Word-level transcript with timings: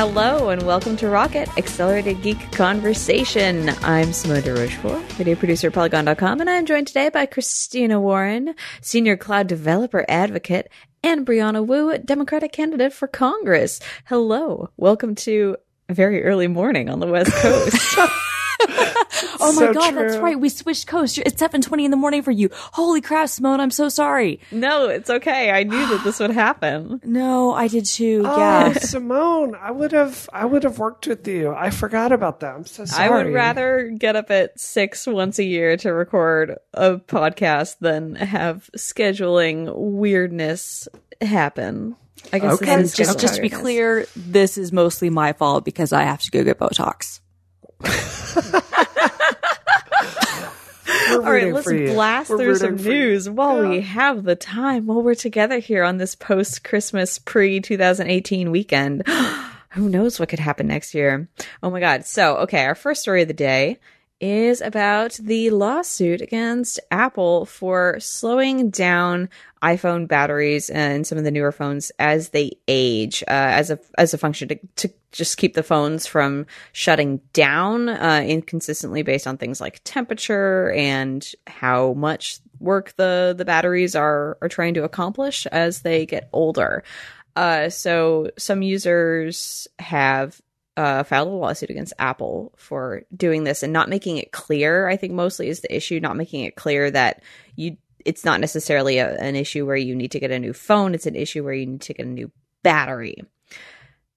Hello 0.00 0.48
and 0.48 0.62
welcome 0.62 0.96
to 0.96 1.10
Rocket 1.10 1.46
Accelerated 1.58 2.22
Geek 2.22 2.52
Conversation. 2.52 3.68
I'm 3.82 4.14
Simone 4.14 4.40
de 4.40 4.54
Rochefort, 4.54 5.02
video 5.12 5.36
producer 5.36 5.66
at 5.66 5.74
Polygon.com, 5.74 6.40
and 6.40 6.48
I'm 6.48 6.64
joined 6.64 6.86
today 6.86 7.10
by 7.10 7.26
Christina 7.26 8.00
Warren, 8.00 8.54
senior 8.80 9.18
cloud 9.18 9.46
developer 9.46 10.06
advocate, 10.08 10.70
and 11.04 11.26
Brianna 11.26 11.66
Wu, 11.66 11.98
Democratic 11.98 12.50
candidate 12.50 12.94
for 12.94 13.08
Congress. 13.08 13.78
Hello, 14.06 14.70
welcome 14.78 15.14
to 15.16 15.58
very 15.90 16.24
early 16.24 16.48
morning 16.48 16.88
on 16.88 17.00
the 17.00 17.06
West 17.06 17.30
Coast. 17.34 17.98
oh 19.40 19.52
my 19.54 19.66
So 19.66 19.72
god, 19.74 19.94
that's 19.94 20.16
right. 20.16 20.38
We 20.38 20.48
switched 20.48 20.86
coasts. 20.86 21.18
It's 21.18 21.38
seven 21.38 21.60
twenty 21.60 21.84
in 21.84 21.90
the 21.90 21.96
morning 21.96 22.22
for 22.22 22.30
you. 22.30 22.50
Holy 22.52 23.00
crap, 23.00 23.28
Simone! 23.28 23.60
I'm 23.60 23.70
so 23.70 23.88
sorry. 23.88 24.40
no, 24.50 24.88
it's 24.88 25.10
okay. 25.10 25.50
I 25.50 25.62
knew 25.64 25.86
that 25.88 26.04
this 26.04 26.20
would 26.20 26.30
happen. 26.30 27.00
No, 27.10 27.52
I 27.52 27.66
did 27.68 27.86
too. 27.86 28.22
Oh, 28.24 28.38
yeah. 28.38 28.72
Simone, 28.74 29.54
I 29.56 29.70
would 29.70 29.90
have, 29.92 30.28
I 30.32 30.44
would 30.44 30.62
have 30.62 30.78
worked 30.78 31.06
with 31.08 31.26
you. 31.26 31.52
I 31.52 31.70
forgot 31.70 32.12
about 32.12 32.40
that. 32.40 32.54
I'm 32.54 32.64
so 32.66 32.84
sorry. 32.84 33.08
I 33.08 33.10
would 33.10 33.32
rather 33.34 33.90
get 33.98 34.14
up 34.16 34.30
at 34.30 34.58
six 34.60 35.06
once 35.06 35.38
a 35.38 35.44
year 35.44 35.76
to 35.78 35.92
record 35.92 36.56
a 36.72 36.96
podcast 36.98 37.78
than 37.80 38.14
have 38.14 38.70
scheduling 38.76 39.74
weirdness 39.74 40.88
happen. 41.20 41.96
I 42.32 42.38
guess 42.38 42.54
Okay, 42.62 42.76
just 42.82 43.00
okay. 43.00 43.20
just 43.20 43.36
to 43.36 43.42
be 43.42 43.48
clear, 43.50 44.06
this 44.14 44.56
is 44.58 44.72
mostly 44.72 45.10
my 45.10 45.32
fault 45.32 45.64
because 45.64 45.92
I 45.92 46.02
have 46.02 46.20
to 46.22 46.30
go 46.30 46.44
get 46.44 46.58
Botox. 46.58 47.20
All 51.10 51.32
right, 51.32 51.52
let's 51.52 51.66
blast 51.66 52.30
We're 52.30 52.38
through 52.38 52.56
some 52.56 52.70
rooting 52.70 52.84
for 52.84 52.90
you. 52.90 52.98
news 52.98 53.28
while 53.28 53.68
we 53.68 53.80
have 53.80 54.22
the 54.24 54.36
time, 54.36 54.86
while 54.86 55.02
we're 55.02 55.14
together 55.14 55.58
here 55.58 55.82
on 55.82 55.98
this 55.98 56.14
post 56.14 56.62
Christmas 56.62 57.18
pre 57.18 57.60
2018 57.60 58.50
weekend. 58.50 59.06
Who 59.70 59.88
knows 59.88 60.18
what 60.18 60.28
could 60.28 60.40
happen 60.40 60.66
next 60.66 60.94
year? 60.94 61.28
Oh 61.62 61.70
my 61.70 61.78
God. 61.78 62.04
So, 62.04 62.38
okay, 62.38 62.64
our 62.64 62.74
first 62.74 63.02
story 63.02 63.22
of 63.22 63.28
the 63.28 63.34
day 63.34 63.78
is 64.20 64.60
about 64.60 65.14
the 65.14 65.50
lawsuit 65.50 66.20
against 66.20 66.78
Apple 66.90 67.46
for 67.46 67.98
slowing 68.00 68.70
down 68.70 69.28
iPhone 69.62 70.06
batteries 70.06 70.70
and 70.70 71.06
some 71.06 71.18
of 71.18 71.24
the 71.24 71.30
newer 71.30 71.52
phones 71.52 71.90
as 71.98 72.30
they 72.30 72.52
age, 72.68 73.22
uh, 73.22 73.30
as 73.30 73.70
a 73.70 73.78
as 73.98 74.14
a 74.14 74.18
function 74.18 74.48
to, 74.48 74.58
to 74.76 74.92
just 75.12 75.36
keep 75.36 75.54
the 75.54 75.62
phones 75.62 76.06
from 76.06 76.46
shutting 76.72 77.20
down 77.32 77.88
uh, 77.88 78.22
inconsistently 78.26 79.02
based 79.02 79.26
on 79.26 79.36
things 79.36 79.60
like 79.60 79.80
temperature 79.84 80.70
and 80.72 81.32
how 81.46 81.92
much 81.94 82.40
work 82.58 82.94
the 82.96 83.34
the 83.36 83.44
batteries 83.44 83.94
are 83.94 84.38
are 84.42 84.48
trying 84.48 84.74
to 84.74 84.84
accomplish 84.84 85.46
as 85.46 85.80
they 85.82 86.06
get 86.06 86.28
older. 86.32 86.84
Uh, 87.36 87.68
so 87.70 88.30
some 88.36 88.60
users 88.62 89.68
have 89.78 90.40
uh, 90.80 91.02
filed 91.02 91.28
a 91.28 91.30
lawsuit 91.30 91.68
against 91.68 91.92
Apple 91.98 92.52
for 92.56 93.02
doing 93.14 93.44
this 93.44 93.62
and 93.62 93.70
not 93.70 93.90
making 93.90 94.16
it 94.16 94.32
clear. 94.32 94.88
I 94.88 94.96
think 94.96 95.12
mostly 95.12 95.48
is 95.48 95.60
the 95.60 95.76
issue, 95.76 96.00
not 96.00 96.16
making 96.16 96.44
it 96.44 96.56
clear 96.56 96.90
that 96.90 97.22
you. 97.54 97.76
It's 98.06 98.24
not 98.24 98.40
necessarily 98.40 98.96
a, 98.96 99.14
an 99.16 99.36
issue 99.36 99.66
where 99.66 99.76
you 99.76 99.94
need 99.94 100.12
to 100.12 100.20
get 100.20 100.30
a 100.30 100.38
new 100.38 100.54
phone. 100.54 100.94
It's 100.94 101.04
an 101.04 101.16
issue 101.16 101.44
where 101.44 101.52
you 101.52 101.66
need 101.66 101.82
to 101.82 101.92
get 101.92 102.06
a 102.06 102.08
new 102.08 102.30
battery. 102.62 103.16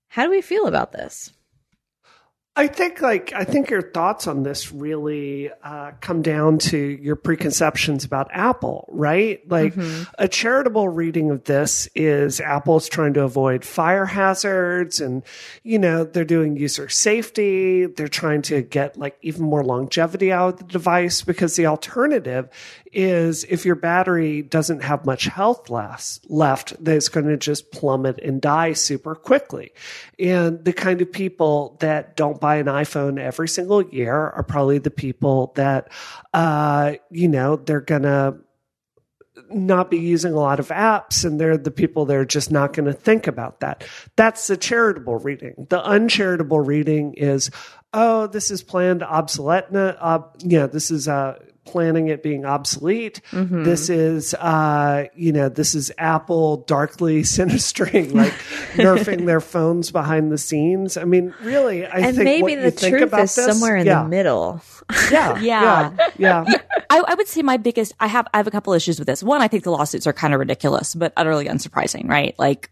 How 0.08 0.24
do 0.24 0.30
we 0.30 0.42
feel 0.42 0.68
about 0.68 0.94
this? 0.94 1.34
I 2.56 2.68
think 2.68 3.02
like 3.02 3.34
I 3.34 3.46
think 3.46 3.72
your 3.72 3.82
thoughts 3.82 4.28
on 4.28 4.44
this 4.44 4.72
really 4.72 5.50
uh, 5.64 5.94
come 6.02 6.22
down 6.22 6.60
to 6.60 6.78
your 6.78 7.16
preconceptions 7.16 8.06
about 8.06 8.30
Apple, 8.32 8.88
right? 8.92 9.42
Like 9.50 9.74
a 10.20 10.28
charitable 10.28 10.88
reading 10.88 11.32
of 11.32 11.46
this 11.46 11.90
is 11.96 12.40
Apple's 12.40 12.88
trying 12.88 13.16
to 13.16 13.24
avoid 13.24 13.66
fire 13.66 14.06
hazards, 14.06 15.02
and 15.02 15.24
you 15.64 15.80
know 15.80 16.04
they're 16.04 16.26
doing 16.26 16.56
user 16.56 16.90
safety. 16.90 17.88
They're 17.88 18.08
trying 18.08 18.44
to 18.44 18.62
get 18.62 19.00
like 19.00 19.18
even 19.24 19.42
more 19.42 19.64
longevity 19.64 20.32
out 20.32 20.54
of 20.54 20.58
the 20.60 20.66
device 20.66 21.24
because 21.24 21.56
the 21.56 21.66
alternative 21.66 22.50
is 22.94 23.44
if 23.46 23.66
your 23.66 23.76
battery 23.76 24.42
doesn't 24.44 24.84
have 24.84 25.06
much 25.06 25.26
health 25.26 25.70
left, 25.70 26.20
left, 26.30 26.84
that 26.84 26.96
it's 26.96 27.10
going 27.10 27.26
to 27.26 27.38
just 27.38 27.72
plummet 27.72 28.20
and 28.20 28.40
die 28.40 28.74
super 28.74 29.16
quickly. 29.16 29.72
And 30.20 30.64
the 30.64 30.74
kind 30.74 31.02
of 31.02 31.12
people 31.12 31.78
that 31.80 32.16
don't 32.16 32.40
buy 32.44 32.58
an 32.58 32.66
iPhone 32.66 33.18
every 33.18 33.48
single 33.48 33.82
year 33.82 34.14
are 34.14 34.44
probably 34.44 34.78
the 34.78 34.92
people 34.92 35.54
that, 35.56 35.90
uh, 36.34 36.92
you 37.10 37.30
know, 37.30 37.56
they're 37.56 37.80
going 37.80 38.02
to 38.02 38.36
not 39.50 39.90
be 39.90 39.98
using 39.98 40.34
a 40.34 40.38
lot 40.38 40.60
of 40.60 40.68
apps 40.68 41.24
and 41.24 41.40
they're 41.40 41.56
the 41.56 41.72
people 41.72 42.04
that 42.04 42.18
are 42.18 42.26
just 42.26 42.52
not 42.52 42.74
going 42.74 42.86
to 42.86 42.92
think 42.92 43.28
about 43.28 43.62
that. 43.62 43.86
That's 44.18 44.48
the 44.48 44.58
charitable 44.58 45.20
reading. 45.20 45.68
The 45.70 45.82
uncharitable 45.82 46.60
reading 46.60 47.14
is, 47.14 47.50
oh, 47.94 48.28
this 48.28 48.52
is 48.52 48.62
planned 48.62 49.04
obsolete. 49.04 49.74
Uh, 49.74 50.24
yeah, 50.40 50.68
this 50.68 50.92
is 50.92 51.08
uh, 51.08 51.40
planning 51.66 52.08
it 52.10 52.22
being 52.22 52.46
obsolete. 52.46 53.22
This 53.32 53.90
is, 53.90 54.34
uh, 54.34 55.06
you 55.16 55.32
know, 55.32 55.50
this 55.50 55.76
is 55.76 55.92
Apple 55.98 56.58
darkly 56.58 57.22
sinistering, 57.24 58.14
like 58.14 58.34
nerfing 58.76 59.26
their 59.26 59.40
phones 59.42 59.92
behind 59.92 60.32
the 60.32 60.38
scenes. 60.38 60.98
I 60.98 61.06
mean, 61.06 61.34
really, 61.42 61.86
I 61.86 62.00
and 62.00 62.16
think 62.16 62.26
maybe 62.26 62.56
the 62.56 62.72
think 62.72 62.92
truth 62.96 63.04
about 63.04 63.22
is 63.24 63.36
this- 63.36 63.46
somewhere 63.46 63.76
in 63.78 63.86
yeah, 63.88 64.04
the 64.04 64.10
middle. 64.10 64.62
Yeah, 65.12 65.40
Yeah. 65.40 65.92
yeah, 65.98 66.10
yeah. 66.18 66.58
I, 66.90 67.04
I 67.08 67.16
would 67.16 67.28
say 67.28 67.42
my 67.42 67.56
biggest. 67.58 67.94
I 68.00 68.08
have 68.08 68.28
I 68.34 68.38
have 68.38 68.48
a 68.48 68.52
couple 68.52 68.74
issues 68.74 69.00
with 69.00 69.06
this. 69.08 69.24
One, 69.24 69.42
I 69.42 69.48
think 69.48 69.64
the 69.64 69.72
lawsuits 69.72 70.06
are 70.08 70.14
kind 70.14 70.34
of 70.34 70.40
ridiculous, 70.42 70.94
but 70.94 71.14
utterly 71.16 71.46
unsurprising, 71.46 72.08
right? 72.10 72.36
Like 72.38 72.70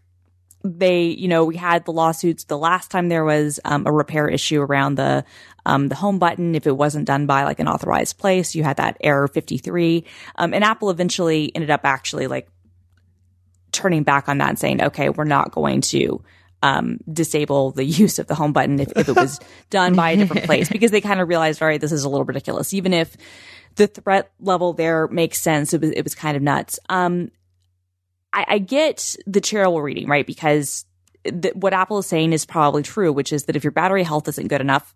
they, 0.62 1.04
you 1.06 1.26
know, 1.26 1.44
we 1.44 1.56
had 1.56 1.84
the 1.86 1.92
lawsuits 1.92 2.44
the 2.44 2.58
last 2.58 2.90
time 2.90 3.08
there 3.08 3.24
was 3.24 3.58
um, 3.64 3.86
a 3.86 3.90
repair 3.92 4.28
issue 4.28 4.60
around 4.60 4.94
the 4.96 5.24
um, 5.66 5.88
the 5.88 5.94
home 5.94 6.18
button. 6.18 6.54
If 6.54 6.66
it 6.66 6.76
wasn't 6.76 7.06
done 7.06 7.26
by 7.26 7.44
like 7.44 7.60
an 7.60 7.68
authorized 7.68 8.18
place, 8.18 8.54
you 8.54 8.64
had 8.64 8.76
that 8.78 8.96
error 9.00 9.28
fifty 9.28 9.58
three. 9.58 10.04
Um, 10.36 10.54
and 10.54 10.64
Apple 10.64 10.90
eventually 10.90 11.52
ended 11.54 11.70
up 11.70 11.82
actually 11.84 12.26
like 12.26 12.48
turning 13.72 14.02
back 14.02 14.28
on 14.28 14.38
that 14.38 14.50
and 14.50 14.58
saying, 14.58 14.82
okay, 14.82 15.08
we're 15.08 15.24
not 15.24 15.50
going 15.50 15.80
to 15.80 16.22
um, 16.62 16.98
disable 17.12 17.72
the 17.72 17.84
use 18.02 18.18
of 18.18 18.26
the 18.26 18.34
home 18.34 18.52
button 18.52 18.78
if, 18.80 18.92
if 18.96 19.08
it 19.08 19.16
was 19.16 19.40
done 19.70 19.94
by 19.94 20.12
a 20.12 20.16
different 20.16 20.44
place 20.46 20.68
because 20.68 20.90
they 20.90 21.00
kind 21.00 21.20
of 21.20 21.28
realized, 21.28 21.60
all 21.60 21.68
right, 21.68 21.80
this 21.80 21.92
is 21.92 22.04
a 22.04 22.08
little 22.08 22.24
ridiculous. 22.24 22.72
Even 22.72 22.92
if 22.92 23.16
the 23.76 23.86
threat 23.86 24.30
level 24.40 24.72
there 24.72 25.08
makes 25.08 25.40
sense, 25.40 25.72
it 25.72 25.80
was, 25.80 25.90
it 25.90 26.02
was 26.02 26.14
kind 26.14 26.36
of 26.36 26.42
nuts. 26.42 26.78
Um, 26.88 27.30
I, 28.32 28.44
I 28.48 28.58
get 28.58 29.16
the 29.26 29.40
charitable 29.40 29.82
reading, 29.82 30.06
right? 30.08 30.26
Because 30.26 30.84
th- 31.24 31.54
what 31.54 31.74
Apple 31.74 31.98
is 31.98 32.06
saying 32.06 32.32
is 32.32 32.46
probably 32.46 32.82
true, 32.82 33.12
which 33.12 33.32
is 33.32 33.44
that 33.44 33.56
if 33.56 33.64
your 33.64 33.72
battery 33.72 34.04
health 34.04 34.28
isn't 34.28 34.48
good 34.48 34.60
enough, 34.60 34.94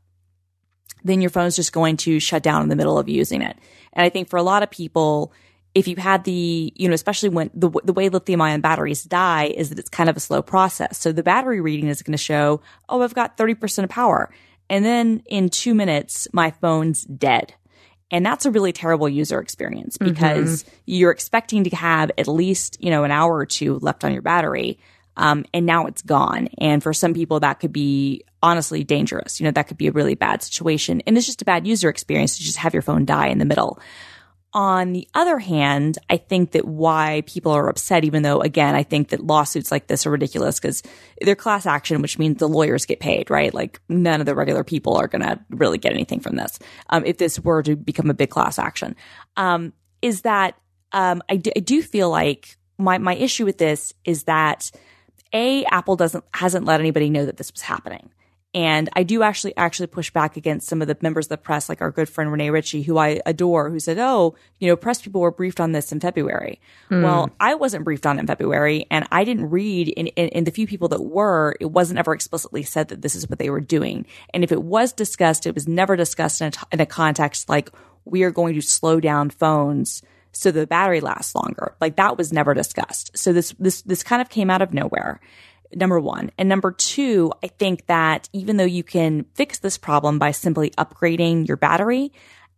then 1.05 1.21
your 1.21 1.31
phone's 1.31 1.57
just 1.57 1.73
going 1.73 1.97
to 1.99 2.21
shut 2.21 2.43
down 2.43 2.63
in 2.63 2.69
the 2.69 2.77
middle 2.77 2.99
of 2.99 3.09
using 3.09 3.43
it. 3.43 3.57
And 3.93 4.05
I 4.05 4.09
think 4.09 4.29
for 4.29 4.37
a 4.37 4.43
lot 4.43 4.63
of 4.63 4.71
people, 4.71 5.33
if 5.75 5.87
you 5.87 5.97
had 5.97 6.25
the, 6.25 6.73
you 6.75 6.89
know, 6.89 6.95
especially 6.95 7.29
when 7.29 7.51
the, 7.55 7.71
the 7.85 7.93
way 7.93 8.09
lithium 8.09 8.41
ion 8.41 8.61
batteries 8.61 9.05
die 9.05 9.45
is 9.45 9.69
that 9.69 9.79
it's 9.79 9.91
kind 9.91 10.09
of 10.09 10.17
a 10.17 10.21
slow 10.21 10.43
process. 10.43 10.99
So 10.99 11.13
the 11.13 11.23
battery 11.23 11.61
reading 11.61 11.89
is 11.89 12.03
going 12.03 12.13
to 12.13 12.19
show, 12.19 12.61
oh, 12.89 13.03
I've 13.03 13.15
got 13.15 13.37
30% 13.37 13.85
of 13.85 13.91
power. 13.91 14.31
And 14.69 14.85
then 14.85 15.23
in 15.27 15.49
two 15.49 15.75
minutes, 15.75 16.29
my 16.33 16.51
phone's 16.51 17.05
dead. 17.05 17.55
And 18.11 18.25
that's 18.25 18.47
a 18.47 18.51
really 18.51 18.73
terrible 18.73 19.09
user 19.09 19.41
experience 19.41 19.99
mm-hmm. 19.99 20.13
because 20.13 20.65
you're 20.87 21.11
expecting 21.11 21.65
to 21.65 21.77
have 21.77 22.11
at 22.17 22.29
least, 22.29 22.83
you 22.83 22.91
know, 22.91 23.05
an 23.05 23.11
hour 23.11 23.35
or 23.35 23.47
two 23.47 23.79
left 23.81 24.05
on 24.05 24.13
your 24.13 24.23
battery. 24.23 24.79
Um, 25.17 25.45
and 25.55 25.67
now 25.67 25.87
it's 25.87 26.03
gone. 26.03 26.49
And 26.59 26.83
for 26.83 26.93
some 26.93 27.15
people, 27.15 27.41
that 27.41 27.61
could 27.61 27.73
be 27.73 28.25
honestly 28.43 28.85
dangerous. 28.85 29.41
You 29.41 29.45
know, 29.45 29.51
that 29.53 29.69
could 29.69 29.79
be 29.79 29.89
a 29.89 29.93
really 29.93 30.15
bad 30.15 30.43
situation. 30.43 31.03
And 31.07 31.17
it's 31.17 31.27
just 31.27 31.43
a 31.43 31.47
bad 31.47 31.67
user 31.67 31.89
experience 31.89 32.37
to 32.37 32.45
just 32.45 32.59
have 32.59 32.75
your 32.75 32.83
phone 32.83 33.05
die 33.05 33.29
in 33.29 33.39
the 33.39 33.45
middle. 33.45 33.81
On 34.53 34.93
the 34.93 35.07
other 35.13 35.39
hand, 35.39 35.99
I 36.09 36.17
think 36.17 36.53
that 36.53 36.65
why 36.65 37.23
people 37.27 37.53
are 37.53 37.69
upset, 37.69 38.05
even 38.05 38.23
though 38.23 38.41
again, 38.41 38.75
I 38.75 38.85
think 38.85 39.09
that 39.09 39.21
lawsuits 39.21 39.71
like 39.71 39.87
this 39.87 40.07
are 40.07 40.11
ridiculous 40.11 40.59
because 40.59 40.83
they're 41.21 41.35
class 41.35 41.67
action, 41.67 42.01
which 42.01 42.19
means 42.19 42.39
the 42.39 42.49
lawyers 42.49 42.87
get 42.87 43.01
paid, 43.01 43.29
right? 43.29 43.53
Like 43.53 43.81
none 43.89 44.21
of 44.21 44.27
the 44.27 44.35
regular 44.35 44.65
people 44.65 44.97
are 44.97 45.09
going 45.09 45.23
to 45.23 45.39
really 45.51 45.77
get 45.77 45.93
anything 45.93 46.21
from 46.21 46.37
this. 46.37 46.59
Um, 46.89 47.05
if 47.05 47.19
this 47.19 47.39
were 47.39 47.63
to 47.65 47.77
become 47.77 48.09
a 48.09 48.15
big 48.15 48.31
class 48.31 48.59
action, 48.59 48.97
um, 49.37 49.75
is 50.01 50.23
that, 50.23 50.55
um, 50.93 51.23
I 51.29 51.37
do, 51.37 51.51
I 51.55 51.61
do 51.61 51.83
feel 51.83 52.09
like 52.09 52.57
my, 52.79 52.97
my 52.97 53.15
issue 53.15 53.45
with 53.45 53.59
this 53.59 53.93
is 54.07 54.25
that 54.25 54.71
a 55.33 55.65
Apple 55.67 55.97
doesn't, 55.97 56.25
hasn't 56.35 56.65
let 56.65 56.81
anybody 56.81 57.11
know 57.11 57.27
that 57.27 57.37
this 57.37 57.53
was 57.53 57.63
happening. 57.63 58.11
And 58.57 58.89
I 58.95 59.03
do 59.03 59.23
actually 59.23 59.55
actually 59.59 59.89
push 59.89 60.11
back 60.11 60.39
against 60.39 60.67
some 60.67 60.81
of 60.81 60.89
the 60.89 60.97
members 61.03 61.27
of 61.27 61.29
the 61.29 61.37
press, 61.37 61.69
like 61.69 61.83
our 61.83 61.91
good 61.91 62.09
friend 62.09 62.33
Rene 62.33 62.49
Ritchie, 62.49 62.81
who 62.81 62.97
I 62.97 63.21
adore, 63.27 63.69
who 63.69 63.79
said, 63.79 63.99
"Oh, 63.99 64.35
you 64.59 64.67
know, 64.67 64.77
press 64.77 65.03
people 65.03 65.21
were 65.21 65.31
briefed 65.31 65.61
on 65.61 65.73
this 65.73 65.93
in 65.93 66.01
February." 66.01 66.59
Hmm. 66.89 67.03
Well, 67.03 67.31
I 67.39 67.55
wasn't 67.55 67.85
briefed 67.85 68.07
on 68.07 68.17
it 68.17 68.21
in 68.21 68.27
February, 68.27 68.87
and 68.91 69.07
I 69.13 69.25
didn't 69.25 69.51
read 69.51 69.89
in, 69.89 70.07
in, 70.07 70.29
in 70.29 70.45
the 70.45 70.51
few 70.51 70.67
people 70.67 70.89
that 70.89 71.03
were. 71.03 71.55
It 71.61 71.67
wasn't 71.67 71.99
ever 71.99 72.15
explicitly 72.15 72.63
said 72.63 72.89
that 72.89 73.03
this 73.03 73.15
is 73.15 73.29
what 73.29 73.39
they 73.39 73.51
were 73.51 73.61
doing, 73.61 74.07
and 74.33 74.43
if 74.43 74.51
it 74.51 74.63
was 74.63 74.95
discussed, 74.95 75.47
it 75.47 75.55
was 75.55 75.69
never 75.69 75.95
discussed 75.95 76.41
in 76.41 76.47
a, 76.47 76.51
t- 76.53 76.61
in 76.73 76.81
a 76.81 76.87
context 76.87 77.51
like 77.51 77.71
we 78.07 78.23
are 78.23 78.31
going 78.31 78.55
to 78.55 78.63
slow 78.63 79.01
down 79.01 79.29
phones 79.29 80.03
so 80.37 80.51
the 80.51 80.67
battery 80.67 81.01
lasts 81.01 81.35
longer. 81.35 81.75
Like 81.81 81.97
that 81.97 82.17
was 82.17 82.33
never 82.33 82.55
discussed. 82.55 83.17
So 83.17 83.33
this 83.33 83.55
this 83.59 83.83
this 83.83 84.03
kind 84.03 84.23
of 84.23 84.29
came 84.29 84.51
out 84.51 84.63
of 84.63 84.75
nowhere. 84.75 85.21
Number 85.75 85.99
one. 85.99 86.31
And 86.39 86.49
number 86.49 86.71
two, 86.71 87.33
I 87.43 87.49
think 87.49 87.87
that 87.87 88.29
even 88.33 88.57
though 88.57 88.65
you 88.65 88.85
can 88.85 89.27
fix 89.35 89.59
this 89.59 89.79
problem 89.79 90.19
by 90.19 90.31
simply 90.31 90.71
upgrading 90.71 91.49
your 91.49 91.57
battery, 91.57 92.13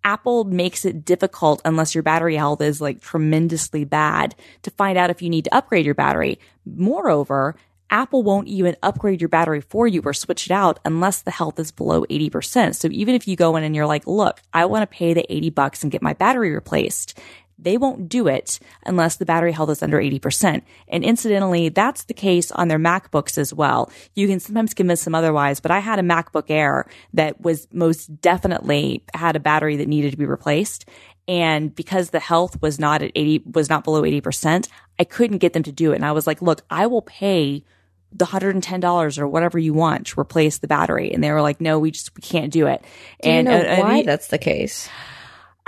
Apple 0.04 0.44
makes 0.44 0.84
it 0.84 1.04
difficult 1.04 1.62
unless 1.64 1.94
your 1.94 2.02
battery 2.02 2.36
health 2.36 2.60
is 2.60 2.80
like 2.80 3.00
tremendously 3.00 3.84
bad 3.84 4.34
to 4.62 4.70
find 4.70 4.96
out 4.98 5.10
if 5.10 5.22
you 5.22 5.30
need 5.30 5.44
to 5.44 5.54
upgrade 5.54 5.86
your 5.86 5.94
battery. 5.94 6.38
Moreover, 6.64 7.56
Apple 7.90 8.22
won't 8.22 8.48
even 8.48 8.76
upgrade 8.82 9.20
your 9.20 9.28
battery 9.28 9.60
for 9.60 9.86
you 9.86 10.02
or 10.04 10.12
switch 10.12 10.46
it 10.46 10.52
out 10.52 10.78
unless 10.84 11.22
the 11.22 11.30
health 11.30 11.58
is 11.58 11.72
below 11.72 12.04
80%. 12.04 12.74
So 12.74 12.88
even 12.90 13.14
if 13.14 13.26
you 13.26 13.36
go 13.36 13.56
in 13.56 13.64
and 13.64 13.74
you're 13.74 13.86
like, 13.86 14.06
look, 14.06 14.42
I 14.52 14.66
want 14.66 14.82
to 14.82 14.96
pay 14.96 15.14
the 15.14 15.30
80 15.32 15.50
bucks 15.50 15.82
and 15.82 15.92
get 15.92 16.02
my 16.02 16.12
battery 16.12 16.54
replaced, 16.54 17.18
they 17.58 17.76
won't 17.76 18.08
do 18.08 18.28
it 18.28 18.60
unless 18.86 19.16
the 19.16 19.26
battery 19.26 19.52
health 19.52 19.70
is 19.70 19.82
under 19.82 19.98
80%. 19.98 20.62
And 20.88 21.04
incidentally, 21.04 21.68
that's 21.68 22.04
the 22.04 22.14
case 22.14 22.52
on 22.52 22.68
their 22.68 22.78
MacBooks 22.78 23.36
as 23.36 23.52
well. 23.52 23.90
You 24.14 24.28
can 24.28 24.38
sometimes 24.40 24.74
convince 24.74 25.04
them 25.04 25.14
otherwise, 25.14 25.58
but 25.60 25.70
I 25.70 25.80
had 25.80 25.98
a 25.98 26.02
MacBook 26.02 26.50
Air 26.50 26.86
that 27.14 27.40
was 27.40 27.66
most 27.72 28.20
definitely 28.20 29.02
had 29.12 29.34
a 29.34 29.40
battery 29.40 29.76
that 29.76 29.88
needed 29.88 30.12
to 30.12 30.16
be 30.16 30.26
replaced. 30.26 30.88
And 31.26 31.74
because 31.74 32.10
the 32.10 32.20
health 32.20 32.62
was 32.62 32.78
not 32.78 33.02
at 33.02 33.12
80, 33.14 33.42
was 33.52 33.68
not 33.68 33.84
below 33.84 34.02
80%, 34.02 34.68
I 34.98 35.04
couldn't 35.04 35.38
get 35.38 35.52
them 35.52 35.64
to 35.64 35.72
do 35.72 35.92
it. 35.92 35.96
And 35.96 36.04
I 36.04 36.12
was 36.12 36.26
like, 36.26 36.40
look, 36.40 36.62
I 36.70 36.86
will 36.86 37.02
pay 37.02 37.64
the 38.12 38.24
$110 38.24 39.18
or 39.18 39.28
whatever 39.28 39.58
you 39.58 39.74
want 39.74 40.06
to 40.06 40.20
replace 40.20 40.58
the 40.58 40.68
battery. 40.68 41.12
And 41.12 41.22
they 41.22 41.30
were 41.30 41.42
like, 41.42 41.60
no, 41.60 41.78
we 41.78 41.90
just, 41.90 42.14
we 42.16 42.22
can't 42.22 42.50
do 42.52 42.66
it. 42.66 42.82
Do 43.22 43.28
and 43.28 43.46
you 43.46 43.52
know 43.52 43.60
and- 43.60 43.82
why 43.82 43.96
and- 43.98 44.08
that's 44.08 44.28
the 44.28 44.38
case? 44.38 44.88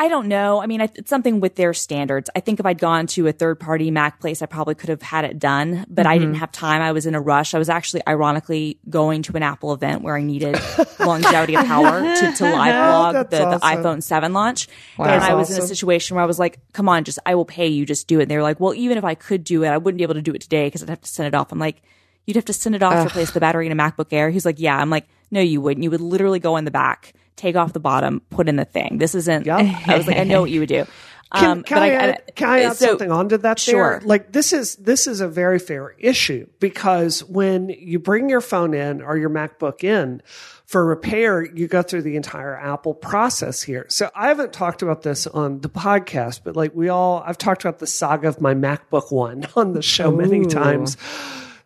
I 0.00 0.08
don't 0.08 0.28
know. 0.28 0.62
I 0.62 0.66
mean, 0.66 0.80
it's 0.80 1.10
something 1.10 1.40
with 1.40 1.56
their 1.56 1.74
standards. 1.74 2.30
I 2.34 2.40
think 2.40 2.58
if 2.58 2.64
I'd 2.64 2.78
gone 2.78 3.06
to 3.08 3.26
a 3.26 3.32
third 3.32 3.60
party 3.60 3.90
Mac 3.90 4.18
place, 4.18 4.40
I 4.40 4.46
probably 4.46 4.74
could 4.74 4.88
have 4.88 5.02
had 5.02 5.26
it 5.26 5.38
done, 5.38 5.84
but 5.90 6.06
I 6.06 6.14
Mm-hmm. 6.16 6.20
didn't 6.24 6.36
have 6.36 6.50
time. 6.52 6.80
I 6.80 6.92
was 6.92 7.04
in 7.04 7.14
a 7.14 7.20
rush. 7.20 7.52
I 7.54 7.58
was 7.58 7.68
actually 7.68 8.00
ironically 8.08 8.78
going 8.88 9.20
to 9.24 9.36
an 9.36 9.42
Apple 9.42 9.74
event 9.74 10.00
where 10.02 10.16
I 10.16 10.22
needed 10.22 10.58
longevity 11.00 11.54
of 11.54 11.66
power 11.66 12.00
to, 12.00 12.32
to 12.32 12.44
live 12.56 12.74
blog 12.74 13.30
the, 13.30 13.36
the 13.50 13.58
iPhone 13.62 14.02
7 14.02 14.32
launch. 14.32 14.68
Wow. 14.96 15.04
And 15.04 15.22
I 15.22 15.34
was 15.34 15.50
in 15.56 15.62
a 15.62 15.66
situation 15.66 16.14
where 16.16 16.24
I 16.24 16.26
was 16.26 16.38
like, 16.38 16.58
come 16.72 16.88
on, 16.88 17.04
just, 17.04 17.18
I 17.26 17.34
will 17.34 17.44
pay 17.44 17.68
you, 17.68 17.84
just 17.84 18.08
do 18.08 18.20
it. 18.20 18.22
And 18.22 18.30
they 18.30 18.36
were 18.38 18.42
like, 18.42 18.58
well, 18.58 18.72
even 18.74 18.96
if 18.96 19.04
I 19.04 19.14
could 19.14 19.44
do 19.44 19.64
it, 19.64 19.68
I 19.68 19.76
wouldn't 19.76 19.98
be 19.98 20.02
able 20.04 20.14
to 20.14 20.22
do 20.22 20.32
it 20.32 20.40
today 20.40 20.66
because 20.66 20.82
I'd 20.82 20.88
have 20.88 21.02
to 21.02 21.08
send 21.08 21.26
it 21.26 21.34
off. 21.34 21.52
I'm 21.52 21.58
like, 21.58 21.82
you'd 22.26 22.36
have 22.36 22.46
to 22.46 22.54
send 22.54 22.74
it 22.74 22.82
off 22.82 22.94
to 22.94 23.06
replace 23.06 23.32
the 23.32 23.40
battery 23.40 23.66
in 23.66 23.72
a 23.72 23.76
MacBook 23.76 24.12
Air. 24.12 24.30
He's 24.30 24.46
like, 24.46 24.58
yeah. 24.58 24.78
I'm 24.78 24.88
like, 24.88 25.06
no, 25.30 25.42
you 25.42 25.60
wouldn't. 25.60 25.84
You 25.84 25.90
would 25.90 26.00
literally 26.00 26.38
go 26.38 26.56
in 26.56 26.64
the 26.64 26.70
back, 26.70 27.12
take 27.36 27.56
off 27.56 27.72
the 27.72 27.80
bottom, 27.80 28.20
put 28.30 28.48
in 28.48 28.56
the 28.56 28.64
thing. 28.64 28.98
This 28.98 29.14
isn't, 29.14 29.46
Yep. 29.46 29.58
I 29.88 29.96
was 29.96 30.06
like, 30.06 30.16
I 30.18 30.24
know 30.24 30.40
what 30.42 30.50
you 30.50 30.60
would 30.60 30.68
do. 30.68 30.84
Can, 31.32 31.44
Um, 31.48 31.62
can 31.62 31.76
but 31.76 31.82
I, 31.84 31.90
add, 31.90 32.32
can 32.34 32.48
I 32.48 32.60
add 32.62 32.76
so- 32.76 32.86
something 32.86 33.12
onto 33.12 33.36
that? 33.36 33.60
Sure. 33.60 34.00
There? 34.00 34.08
Like 34.08 34.32
this 34.32 34.52
is 34.52 34.74
this 34.74 35.06
is 35.06 35.20
a 35.20 35.28
very 35.28 35.60
fair 35.60 35.94
issue 35.96 36.48
because 36.58 37.22
when 37.22 37.68
you 37.68 38.00
bring 38.00 38.28
your 38.28 38.40
phone 38.40 38.74
in 38.74 39.00
or 39.00 39.16
your 39.16 39.30
MacBook 39.30 39.84
in 39.84 40.22
for 40.66 40.84
repair, 40.84 41.44
you 41.44 41.68
go 41.68 41.82
through 41.82 42.02
the 42.02 42.16
entire 42.16 42.56
Apple 42.56 42.94
process 42.94 43.62
here. 43.62 43.86
So 43.90 44.10
I 44.12 44.26
haven't 44.26 44.52
talked 44.52 44.82
about 44.82 45.02
this 45.02 45.28
on 45.28 45.60
the 45.60 45.68
podcast, 45.68 46.40
but 46.42 46.56
like 46.56 46.74
we 46.74 46.88
all, 46.88 47.22
I've 47.24 47.38
talked 47.38 47.62
about 47.64 47.78
the 47.78 47.86
saga 47.86 48.26
of 48.26 48.40
my 48.40 48.54
MacBook 48.54 49.12
One 49.12 49.46
on 49.54 49.72
the 49.72 49.82
show 49.82 50.10
many 50.10 50.44
times. 50.46 50.96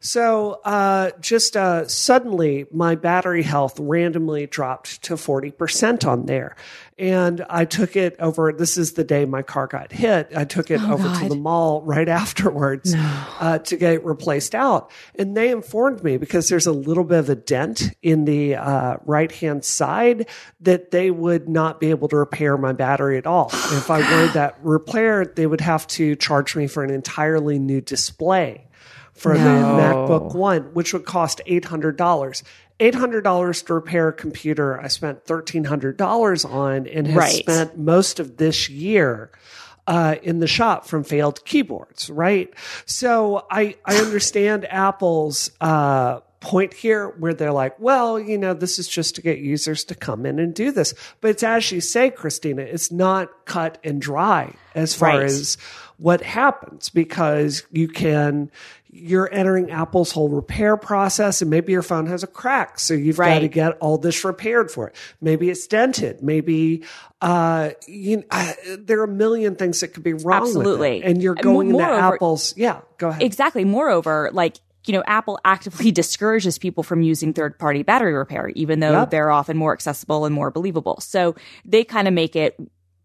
So, 0.05 0.61
uh, 0.67 1.13
just 1.19 1.57
uh, 1.57 1.89
suddenly, 1.89 2.67
my 2.71 2.95
battery 2.95 3.43
health 3.43 3.81
randomly 3.81 4.47
dropped 4.47 5.01
to 5.05 5.15
40% 5.15 6.07
on 6.07 6.27
there. 6.27 6.57
And 6.99 7.43
I 7.49 7.65
took 7.65 7.97
it 7.97 8.15
over. 8.19 8.53
This 8.53 8.77
is 8.77 8.93
the 8.93 9.03
day 9.03 9.25
my 9.25 9.41
car 9.41 9.67
got 9.67 9.93
hit. 9.93 10.29
I 10.37 10.45
took 10.45 10.71
it 10.71 10.83
over 10.83 11.11
to 11.21 11.29
the 11.31 11.35
mall 11.35 11.81
right 11.81 12.07
afterwards 12.23 12.95
uh, 12.95 13.61
to 13.61 13.77
get 13.79 13.95
it 13.95 14.05
replaced 14.05 14.55
out. 14.55 14.91
And 15.19 15.35
they 15.35 15.51
informed 15.51 16.05
me 16.05 16.19
because 16.19 16.51
there's 16.51 16.67
a 16.67 16.73
little 16.73 17.05
bit 17.05 17.21
of 17.21 17.31
a 17.31 17.35
dent 17.35 17.91
in 18.03 18.27
the 18.27 18.57
uh, 18.57 18.99
right 19.07 19.33
hand 19.33 19.65
side 19.65 20.29
that 20.61 20.91
they 20.91 21.11
would 21.11 21.49
not 21.49 21.81
be 21.81 21.89
able 21.89 22.09
to 22.09 22.17
repair 22.17 22.59
my 22.59 22.75
battery 22.75 23.17
at 23.17 23.27
all. 23.27 23.49
if 23.55 23.91
I 23.91 24.01
wanted 24.01 24.35
that 24.35 24.59
repaired, 24.63 25.35
they 25.35 25.47
would 25.47 25.63
have 25.63 25.87
to 25.87 26.15
charge 26.15 26.55
me 26.55 26.67
for 26.67 26.85
an 26.85 26.91
entirely 26.91 27.59
new 27.59 27.81
display 27.81 28.67
for 29.15 29.39
the 29.39 29.45
MacBook 29.45 30.35
One, 30.35 30.75
which 30.75 30.93
would 30.93 31.05
cost 31.05 31.41
eight 31.47 31.65
hundred 31.67 31.97
dollars. 31.97 32.43
Eight 32.81 32.95
hundred 32.97 33.23
dollars 33.23 33.63
to 33.63 33.75
repair 33.75 34.09
a 34.09 34.13
computer. 34.13 34.81
I 34.81 34.89
spent 34.89 35.25
thirteen 35.25 35.65
hundred 35.65 35.97
dollars 35.97 36.45
on, 36.45 36.87
and 36.89 37.07
have 37.07 37.17
Right. 37.17 37.33
spent 37.33 37.79
most 37.79 38.19
of 38.19 38.37
this 38.37 38.69
year 38.69 39.31
uh, 39.87 40.17
in 40.23 40.41
the 40.41 40.47
shop 40.49 40.87
from 40.87 41.05
failed 41.05 41.45
keyboards. 41.45 42.11
Right. 42.11 42.53
So 42.85 43.47
I 43.51 43.77
I 43.85 43.97
understand 43.99 44.67
Apple's. 44.69 45.51
Uh, 45.61 46.21
point 46.45 46.75
here 46.75 47.09
where 47.19 47.33
they're 47.35 47.53
like, 47.53 47.79
well, 47.81 48.21
you 48.21 48.37
know, 48.39 48.53
this 48.55 48.79
is 48.79 48.87
just 48.87 49.15
to 49.17 49.23
get 49.23 49.39
users 49.39 49.83
to 49.85 49.95
come 49.95 50.27
in 50.27 50.39
and 50.39 50.55
do 50.55 50.71
this. 50.71 50.93
But 51.21 51.31
it's 51.33 51.43
as 51.43 51.73
you 51.73 51.81
say, 51.81 52.11
Christina, 52.11 52.63
it's 52.63 52.93
not 52.93 53.47
cut 53.47 53.79
and 53.83 54.01
dry 54.01 54.53
as 54.75 54.95
far 54.95 55.09
Right. 55.19 55.23
as 55.25 55.57
what 55.97 56.21
happens 56.23 56.91
because 56.91 57.65
you 57.73 57.89
can 57.89 58.51
you're 58.97 59.29
entering 59.33 59.71
Apple's 59.73 60.13
whole 60.13 60.29
repair 60.29 60.77
process 60.77 61.41
and 61.43 61.51
maybe 61.51 61.73
your 61.73 61.83
phone 61.83 62.07
has 62.07 62.23
a 62.23 62.27
crack 62.29 62.79
so 62.79 62.95
you've 62.95 63.17
got 63.17 63.39
to 63.41 63.49
get 63.49 63.77
all 63.79 63.97
this 63.99 64.25
repaired 64.25 64.71
for 64.71 64.89
it 64.89 64.97
maybe 65.21 65.51
it's 65.51 65.67
dented 65.69 66.23
maybe 66.23 66.83
uh 67.21 67.71
you 67.89 68.23
uh, 68.31 68.53
there 68.79 69.01
are 69.01 69.05
a 69.05 69.09
million 69.09 69.55
things 69.57 69.81
that 69.81 69.89
could 69.89 70.03
be 70.05 70.13
wrong 70.13 70.43
with 70.43 70.51
it. 70.55 70.59
Absolutely. 70.59 71.03
and 71.05 71.23
you're 71.23 71.35
going 71.35 71.71
into 71.71 71.83
Apple's 71.83 72.57
yeah 72.57 72.81
go 72.99 73.09
ahead 73.09 73.23
Exactly. 73.23 73.65
Moreover, 73.65 74.31
like, 74.33 74.59
you 74.87 74.93
know, 74.93 75.03
Apple 75.07 75.39
actively 75.45 75.91
discourages 76.03 76.59
people 76.59 76.83
from 76.83 77.03
using 77.03 77.33
third 77.33 77.59
party 77.59 77.83
battery 77.83 78.13
repair, 78.13 78.49
even 78.55 78.81
though 78.81 79.01
Yep. 79.01 79.11
they're 79.11 79.31
often 79.31 79.57
more 79.57 79.73
accessible 79.73 80.25
and 80.25 80.35
more 80.35 80.51
believable. 80.51 81.01
So 81.01 81.35
they 81.65 81.85
kind 81.85 82.07
of 82.09 82.15
make 82.15 82.37
it 82.37 82.57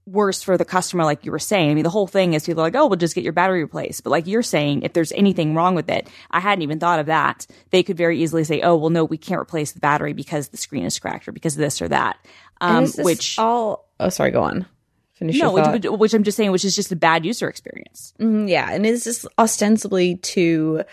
worse 0.06 0.42
for 0.42 0.58
the 0.58 0.66
customer, 0.66 1.04
like 1.04 1.24
you 1.24 1.32
were 1.32 1.38
saying. 1.38 1.70
I 1.70 1.74
mean, 1.76 1.84
the 1.84 1.90
whole 1.92 2.08
thing 2.08 2.34
is 2.34 2.44
people 2.46 2.62
are 2.64 2.66
like, 2.66 2.76
oh, 2.76 2.88
well, 2.88 2.96
just 2.96 3.14
get 3.14 3.24
your 3.24 3.32
battery 3.34 3.62
replaced. 3.62 4.04
But 4.04 4.10
like 4.10 4.26
you're 4.26 4.42
saying, 4.42 4.82
if 4.82 4.94
there's 4.94 5.12
anything 5.12 5.54
wrong 5.54 5.76
with 5.76 5.88
it, 5.88 6.08
I 6.32 6.40
hadn't 6.40 6.64
even 6.64 6.80
thought 6.80 7.00
of 7.00 7.06
that. 7.06 7.46
They 7.70 7.84
could 7.84 7.96
very 7.96 8.20
easily 8.20 8.44
say, 8.44 8.62
oh, 8.62 8.76
well, 8.76 8.90
no, 8.90 9.06
we 9.06 9.18
can't 9.18 9.40
replace 9.40 9.72
the 9.74 9.80
battery 9.80 10.14
because 10.14 10.48
the 10.50 10.58
screen 10.58 10.84
is 10.86 10.98
cracked 10.98 11.28
or 11.28 11.32
because 11.32 11.54
of 11.56 11.60
this 11.60 11.80
or 11.82 11.88
that. 11.90 12.18
Um, 12.60 12.88
which, 12.98 13.38
all? 13.38 13.88
Oh, 14.00 14.10
sorry. 14.10 14.32
Go 14.32 14.42
on. 14.42 14.66
Finish 15.14 15.38
no, 15.38 15.52
which, 15.52 15.86
which 15.86 16.14
I'm 16.14 16.24
just 16.24 16.38
saying, 16.38 16.52
which 16.52 16.64
is 16.66 16.76
just 16.76 16.92
a 16.92 16.96
bad 16.96 17.26
user 17.26 17.48
experience. 17.50 18.14
Mm, 18.20 18.50
yeah, 18.50 18.72
and 18.72 18.86
is 18.86 19.04
this 19.04 19.26
ostensibly 19.38 20.16
to 20.16 20.84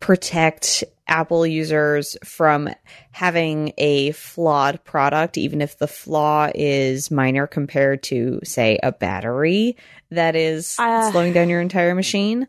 protect 0.00 0.84
Apple 1.08 1.46
users 1.46 2.16
from 2.24 2.68
having 3.12 3.72
a 3.78 4.10
flawed 4.12 4.82
product, 4.84 5.38
even 5.38 5.60
if 5.62 5.78
the 5.78 5.86
flaw 5.86 6.50
is 6.54 7.10
minor 7.10 7.46
compared 7.46 8.02
to, 8.04 8.40
say, 8.44 8.78
a 8.82 8.90
battery 8.92 9.76
that 10.10 10.34
is 10.36 10.76
Uh, 10.78 11.10
slowing 11.10 11.32
down 11.32 11.48
your 11.48 11.60
entire 11.60 11.94
machine? 11.94 12.46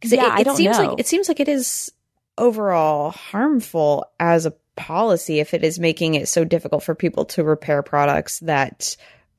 Because 0.00 0.12
yeah, 0.12 0.26
it, 0.26 0.32
I 0.32 0.40
it 0.40 0.44
don't 0.44 0.56
seems 0.56 0.78
know. 0.78 0.88
like 0.90 0.98
it 1.00 1.06
seems 1.06 1.28
like 1.28 1.38
it 1.40 1.48
is 1.48 1.92
overall 2.38 3.10
harmful 3.10 4.06
as 4.18 4.46
a 4.46 4.54
policy 4.74 5.38
if 5.38 5.54
it 5.54 5.62
is 5.62 5.78
making 5.78 6.14
it 6.14 6.26
so 6.28 6.44
difficult 6.44 6.82
for 6.82 6.94
people 6.94 7.24
to 7.26 7.44
repair 7.44 7.82
products 7.82 8.40
that 8.40 8.96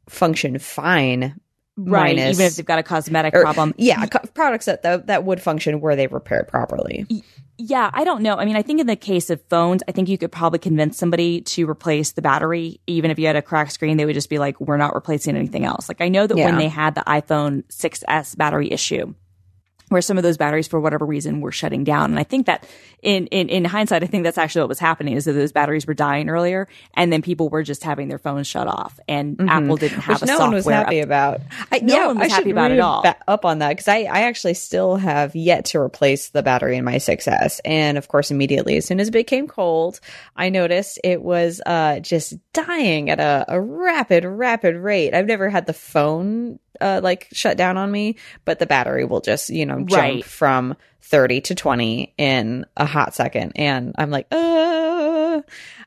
function 0.07 0.59
fine 0.59 1.39
Right. 1.75 2.15
minus- 2.15 2.35
even 2.37 2.45
if 2.45 2.55
they've 2.55 2.65
got 2.65 2.77
a 2.77 2.83
cosmetic 2.83 3.33
or- 3.35 3.41
problem. 3.41 3.73
Yeah, 3.77 4.05
co- 4.05 4.19
products 4.35 4.65
that, 4.65 4.83
that 4.83 5.07
that 5.07 5.23
would 5.25 5.41
function 5.41 5.81
were 5.81 5.95
they 5.95 6.05
repaired 6.05 6.47
properly. 6.47 7.07
Yeah, 7.65 7.89
I 7.93 8.03
don't 8.03 8.23
know. 8.23 8.35
I 8.35 8.43
mean, 8.43 8.57
I 8.57 8.61
think 8.61 8.81
in 8.81 8.87
the 8.87 8.97
case 8.97 9.29
of 9.29 9.41
phones, 9.49 9.83
I 9.87 9.93
think 9.93 10.09
you 10.09 10.17
could 10.17 10.33
probably 10.33 10.59
convince 10.59 10.97
somebody 10.97 11.39
to 11.41 11.69
replace 11.69 12.11
the 12.11 12.21
battery. 12.21 12.81
Even 12.87 13.09
if 13.09 13.17
you 13.17 13.25
had 13.25 13.37
a 13.37 13.41
cracked 13.41 13.71
screen, 13.71 13.95
they 13.95 14.05
would 14.05 14.15
just 14.15 14.29
be 14.29 14.37
like, 14.37 14.59
we're 14.59 14.75
not 14.75 14.93
replacing 14.93 15.37
anything 15.37 15.63
else. 15.63 15.87
Like, 15.87 16.01
I 16.01 16.09
know 16.09 16.27
that 16.27 16.35
when 16.35 16.57
they 16.57 16.67
had 16.67 16.93
the 16.95 17.03
iPhone 17.07 17.63
6S 17.67 18.35
battery 18.35 18.69
issue, 18.69 19.13
where 19.93 20.01
some 20.01 20.17
of 20.17 20.23
those 20.23 20.35
batteries, 20.35 20.67
for 20.67 20.81
whatever 20.81 21.05
reason, 21.05 21.39
were 21.39 21.53
shutting 21.53 21.85
down. 21.85 22.11
And 22.11 22.19
I 22.19 22.23
think 22.23 22.47
that 22.47 22.67
in, 23.01 23.27
in, 23.27 23.47
in 23.47 23.63
hindsight, 23.63 24.03
I 24.03 24.07
think 24.07 24.25
that's 24.25 24.37
actually 24.37 24.63
what 24.63 24.69
was 24.69 24.79
happening 24.79 25.13
is 25.15 25.23
that 25.25 25.33
those 25.33 25.53
batteries 25.53 25.87
were 25.87 25.93
dying 25.93 26.29
earlier 26.29 26.67
and 26.95 27.13
then 27.13 27.21
people 27.21 27.47
were 27.47 27.63
just 27.63 27.83
having 27.83 28.09
their 28.09 28.17
phones 28.19 28.47
shut 28.47 28.67
off 28.67 28.99
and 29.07 29.39
Apple 29.49 29.77
didn't 29.77 29.99
have 30.01 30.03
Mm-hmm. 30.03 30.11
Which 30.13 30.21
a 30.23 30.25
no 30.25 30.33
software. 30.33 30.47
one 30.47 30.55
was 30.55 30.65
happy 30.65 30.99
up- 31.01 31.05
about. 31.05 31.41
I, 31.71 31.79
No 31.79 31.93
yeah, 31.95 32.07
one 32.07 32.19
was 32.19 32.31
I 32.31 32.35
happy 32.35 32.51
about 32.51 32.71
it 32.71 32.79
all. 32.79 33.03
ba- 33.03 33.15
up 33.27 33.45
on 33.45 33.59
that 33.59 33.69
because 33.69 33.87
I, 33.87 33.99
I 34.03 34.21
actually 34.23 34.55
still 34.55 34.95
have 34.97 35.35
yet 35.35 35.65
to 35.65 35.79
replace 35.79 36.29
the 36.29 36.43
battery 36.43 36.75
in 36.77 36.83
my 36.83 36.95
6S. 36.95 37.59
And 37.63 37.97
of 37.97 38.07
course, 38.07 38.31
immediately 38.31 38.77
as 38.77 38.85
soon 38.85 38.99
as 38.99 39.07
it 39.09 39.11
became 39.11 39.47
cold, 39.47 39.99
I 40.35 40.49
noticed 40.49 40.99
it 41.03 41.21
was 41.21 41.61
uh, 41.65 41.99
just 41.99 42.33
dying 42.53 43.09
at 43.09 43.19
a, 43.19 43.45
a 43.47 43.61
rapid, 43.61 44.25
rapid 44.25 44.75
rate. 44.75 45.13
I've 45.13 45.27
never 45.27 45.49
had 45.49 45.65
the 45.65 45.73
phone 45.73 46.59
uh, 46.81 46.99
like 47.03 47.27
shut 47.31 47.55
down 47.55 47.77
on 47.77 47.91
me, 47.91 48.15
but 48.45 48.57
the 48.57 48.65
battery 48.65 49.05
will 49.05 49.21
just, 49.21 49.49
you 49.51 49.65
know, 49.65 49.82
jump 49.85 50.01
Right. 50.01 50.25
from 50.25 50.75
30 51.01 51.41
to 51.41 51.55
20 51.55 52.13
in 52.17 52.65
a 52.77 52.85
hot 52.85 53.13
second. 53.13 53.53
And 53.55 53.93
I'm 53.97 54.09
like, 54.11 54.27
uh, 54.31 55.41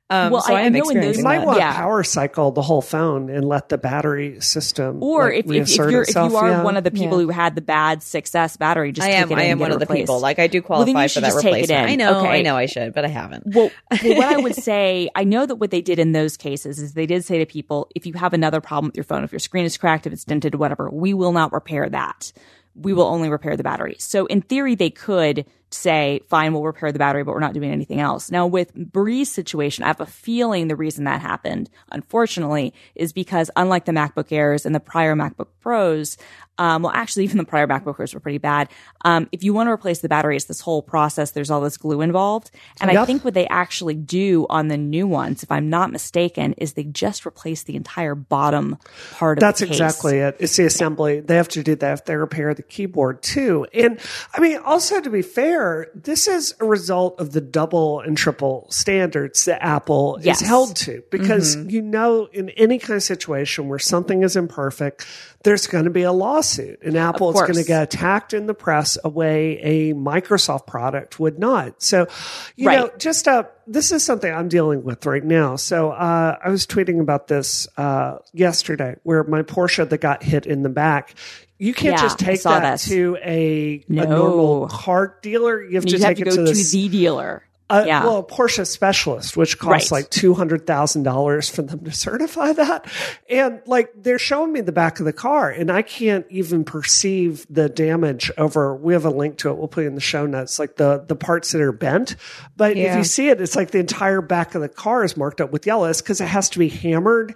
Um, 0.09 0.31
Well, 0.31 0.41
so 0.43 0.55
I- 0.55 0.59
I, 0.59 0.62
I 0.62 0.67
am 0.67 0.73
know 0.73 0.88
in 0.91 1.00
those- 1.00 1.19
You 1.19 1.25
might 1.25 1.45
want 1.45 1.59
Yeah. 1.59 1.71
to 1.73 1.79
power 1.79 2.05
cycle 2.05 2.53
the 2.53 2.62
whole 2.62 2.81
phone 2.83 3.29
and 3.29 3.45
let 3.45 3.71
the 3.71 3.79
battery 3.79 4.41
system 4.41 5.03
Or 5.03 5.25
like, 5.31 5.47
if, 5.47 5.50
if, 5.50 5.71
if 5.71 5.76
you're 5.76 6.03
if 6.03 6.15
you 6.15 6.37
are 6.37 6.49
yeah. 6.50 6.62
one 6.62 6.76
of 6.76 6.85
the 6.85 6.93
people 6.93 7.19
Yeah. 7.19 7.25
who 7.26 7.29
had 7.31 7.57
the 7.57 7.61
bad 7.61 8.03
6S 8.03 8.57
battery, 8.57 8.93
just 8.93 9.07
I 9.07 9.11
take 9.11 9.21
am. 9.23 9.31
it 9.31 9.33
in 9.33 9.38
I 9.38 9.43
and 9.43 9.50
am 9.53 9.59
one 9.59 9.71
it 9.73 9.75
of 9.75 9.81
the 9.81 9.87
people. 9.87 10.21
Like 10.21 10.38
I 10.38 10.47
do 10.47 10.62
Well, 10.69 10.81
then 10.81 10.88
you 10.88 10.93
qualify 10.95 11.07
should 11.09 11.15
for 11.15 11.21
that 11.23 11.26
just 11.29 11.41
take 11.43 11.53
it 11.55 11.61
replacement. 11.62 11.91
I 11.91 11.95
know. 11.97 12.21
Okay. 12.21 12.29
I 12.29 12.43
know. 12.43 12.57
I 12.57 12.67
should, 12.67 12.93
but 12.95 13.05
I 13.05 13.09
haven't. 13.09 13.45
Well, 13.55 13.71
well, 13.91 14.17
what 14.17 14.25
I 14.26 14.37
would 14.37 14.55
say, 14.55 15.09
I 15.17 15.25
know 15.25 15.45
that 15.45 15.57
what 15.57 15.71
they 15.73 15.81
did 15.83 15.99
in 15.99 16.12
those 16.12 16.37
cases 16.37 16.79
is 16.79 16.93
they 16.95 17.07
did 17.07 17.25
say 17.25 17.38
to 17.41 17.47
people, 17.47 17.88
if 17.97 18.07
you 18.07 18.12
have 18.15 18.33
another 18.33 18.61
problem 18.61 18.87
with 18.87 18.97
your 18.97 19.05
phone, 19.05 19.25
if 19.25 19.33
your 19.33 19.41
screen 19.41 19.65
is 19.65 19.76
cracked, 19.76 20.07
if 20.07 20.12
it's 20.12 20.25
dented, 20.25 20.55
whatever, 20.55 20.88
we 20.88 21.15
will 21.15 21.33
not 21.33 21.53
repair 21.53 21.88
that. 21.88 22.33
We 22.78 22.92
will 22.92 23.06
only 23.06 23.28
repair 23.28 23.56
the 23.56 23.62
battery. 23.62 23.97
So 23.99 24.26
in 24.26 24.42
theory, 24.42 24.75
they 24.75 24.90
could 24.90 25.47
say, 25.71 26.21
fine, 26.29 26.53
we'll 26.53 26.63
repair 26.63 26.93
the 26.93 26.99
battery, 26.99 27.25
but 27.25 27.33
we're 27.33 27.41
not 27.41 27.55
doing 27.55 27.71
anything 27.71 28.01
else. 28.01 28.31
Now 28.31 28.47
with 28.47 28.75
Bree's 28.75 29.31
situation, 29.31 29.85
I 29.85 29.89
have 29.89 30.01
a 30.01 30.07
feeling 30.07 30.69
the 30.69 30.77
reason 30.77 31.05
that 31.05 31.21
happened, 31.21 31.71
unfortunately, 31.91 32.73
is 32.95 33.13
because 33.13 33.51
unlike 33.57 33.85
the 33.85 33.93
MacBook 33.93 34.31
Airs 34.31 34.65
and 34.65 34.75
the 34.75 34.81
prior 34.81 35.15
MacBook 35.15 35.49
Pros, 35.61 36.17
um, 36.59 36.83
well, 36.83 36.93
actually, 36.95 37.25
even 37.25 37.39
the 37.39 37.45
prior 37.45 37.67
MacBook 37.67 37.97
Pros 37.97 38.15
were 38.15 38.21
pretty 38.21 38.39
bad. 38.39 38.69
Um, 39.05 39.29
if 39.33 39.45
you 39.45 39.53
want 39.53 39.67
to 39.69 39.73
replace 39.73 40.01
the 40.01 40.09
battery, 40.09 40.37
it's 40.37 40.47
this 40.47 40.61
whole 40.61 40.83
process. 40.83 41.33
There's 41.33 41.51
all 41.51 41.61
this 41.61 41.77
glue 41.77 42.01
involved. 42.01 42.51
And 42.81 42.91
I 42.91 43.05
think 43.05 43.25
what 43.25 43.35
they 43.35 43.47
actually 43.49 43.95
do 43.95 44.47
on 44.49 44.69
the 44.69 44.77
new 44.77 45.07
ones, 45.07 45.43
if 45.43 45.51
I'm 45.51 45.69
not 45.69 45.91
mistaken, 45.91 46.55
is 46.55 46.73
they 46.73 46.85
just 46.85 47.27
replace 47.27 47.65
the 47.65 47.77
entire 47.77 48.15
bottom 48.15 48.79
part 49.13 49.39
of 49.39 49.41
That's 49.41 49.61
the 49.61 49.67
case. 49.67 49.77
exactly 49.77 50.19
it. 50.19 50.37
It's 50.39 50.57
the 50.57 50.67
assembly. 50.67 51.21
They 51.21 51.37
have 51.37 51.49
to 51.49 51.63
do 51.63 51.75
that 51.77 51.93
if 51.93 52.05
they 52.05 52.17
repair 52.17 52.55
the 52.55 52.63
keyboard 52.63 53.23
too. 53.23 53.67
And 53.73 54.01
I 54.35 54.41
mean, 54.41 54.59
also 54.59 55.01
to 55.01 55.11
be 55.11 55.23
fair, 55.23 55.56
this 55.95 56.29
is 56.29 56.55
a 56.61 56.65
result 56.65 57.21
of 57.21 57.33
the 57.33 57.41
double 57.41 58.01
and 58.01 58.17
triple 58.17 58.67
standards 58.71 59.45
that 59.47 59.63
Apple 59.63 60.19
Yes. 60.21 60.41
is 60.41 60.47
held 60.49 60.77
to 60.77 61.03
because 61.11 61.57
mm-hmm. 61.57 61.71
you 61.71 61.83
know, 61.83 62.29
in 62.33 62.51
any 62.51 62.79
kind 62.79 62.97
of 62.97 63.03
situation 63.03 63.69
where 63.69 63.79
something 63.79 64.23
is 64.23 64.37
imperfect, 64.37 65.07
there's 65.47 65.69
going 65.69 65.85
to 65.85 65.91
be 65.91 66.03
a 66.03 66.11
lawsuit 66.11 66.83
and 66.83 66.97
Apple 66.97 67.31
is 67.31 67.41
going 67.41 67.55
to 67.55 67.62
get 67.65 67.85
attacked 67.85 68.35
in 68.35 68.47
the 68.47 68.53
press 68.53 68.99
a 69.05 69.09
way 69.09 69.61
a 69.62 69.95
Microsoft 69.95 70.67
product 70.67 71.21
would 71.21 71.38
not. 71.38 71.81
So, 71.81 72.09
you 72.57 72.67
Right. 72.67 72.81
know, 72.81 72.91
just 72.99 73.29
uh, 73.29 73.45
this 73.65 73.93
is 73.93 74.03
something 74.03 74.33
I'm 74.33 74.49
dealing 74.49 74.83
with 74.83 75.07
right 75.07 75.23
now. 75.23 75.55
So 75.55 75.93
uh, 75.93 76.37
I 76.45 76.49
was 76.50 76.67
tweeting 76.67 77.00
about 77.00 77.29
this 77.29 77.69
uh, 77.76 78.19
yesterday, 78.33 78.97
where 79.05 79.23
my 79.23 79.43
Porsche 79.43 79.88
that 79.88 79.99
got 79.99 80.25
hit 80.25 80.47
in 80.47 80.65
the 80.65 80.69
back. 80.69 81.15
You 81.59 81.73
can't 81.75 81.95
Yeah, 81.95 82.03
just 82.03 82.19
take 82.19 82.43
that 82.43 82.81
to 82.81 83.17
a, 83.25 83.85
a 83.88 83.93
normal 83.93 84.67
car 84.69 85.17
dealer. 85.23 85.62
You 85.62 85.76
have 85.76 85.85
You 85.85 85.93
to 85.93 86.05
have 86.05 86.17
take 86.17 86.17
to 86.17 86.23
it 86.23 86.25
go 86.25 86.31
to, 86.45 86.53
to, 86.53 86.53
the 86.53 86.88
dealer. 86.88 87.45
Uh, 87.69 87.85
yeah. 87.87 88.05
well, 88.05 88.19
a 88.19 88.23
Porsche 88.25 88.65
specialist, 88.67 89.37
which 89.37 89.59
costs 89.59 89.91
Right. 89.91 90.03
like 90.03 90.11
two 90.11 90.35
hundred 90.35 90.67
thousand 90.67 91.03
dollars 91.03 91.49
for 91.49 91.63
them 91.63 91.85
to 91.85 91.91
certify 92.07 92.53
that, 92.53 92.87
and 93.29 93.61
like 93.67 93.91
they're 93.97 94.19
showing 94.19 94.53
me 94.53 94.61
the 94.61 94.73
back 94.73 95.01
of 95.01 95.05
the 95.07 95.13
car, 95.13 95.51
and 95.51 95.71
I 95.71 95.83
can't 95.83 96.27
even 96.31 96.65
perceive 96.65 97.45
the 97.51 97.69
damage 97.69 98.31
over. 98.39 98.77
We 98.77 98.93
have 98.93 99.05
a 99.05 99.11
link 99.11 99.39
to 99.39 99.51
it. 99.51 99.57
We'll 99.59 99.69
put 99.69 99.85
it 99.85 99.89
in 99.89 99.95
the 99.97 100.01
show 100.01 100.27
notes, 100.27 100.59
like 100.59 100.77
the 100.77 101.05
the 101.09 101.17
parts 101.17 101.53
that 101.53 101.61
are 101.61 101.73
bent. 101.73 102.17
But 102.57 102.77
if 102.77 102.97
you 102.97 103.05
see 103.05 103.29
it, 103.31 103.41
it's 103.41 103.57
like 103.57 103.73
the 103.73 103.79
entire 103.81 104.21
back 104.21 104.55
of 104.55 104.63
the 104.63 104.69
car 104.69 105.03
is 105.05 105.17
marked 105.17 105.41
up 105.41 105.51
with 105.51 105.67
yellow. 105.67 105.87
It's 105.89 106.01
because 106.01 106.21
it 106.21 106.29
has 106.29 106.49
to 106.51 106.59
be 106.59 106.69
hammered 106.69 107.35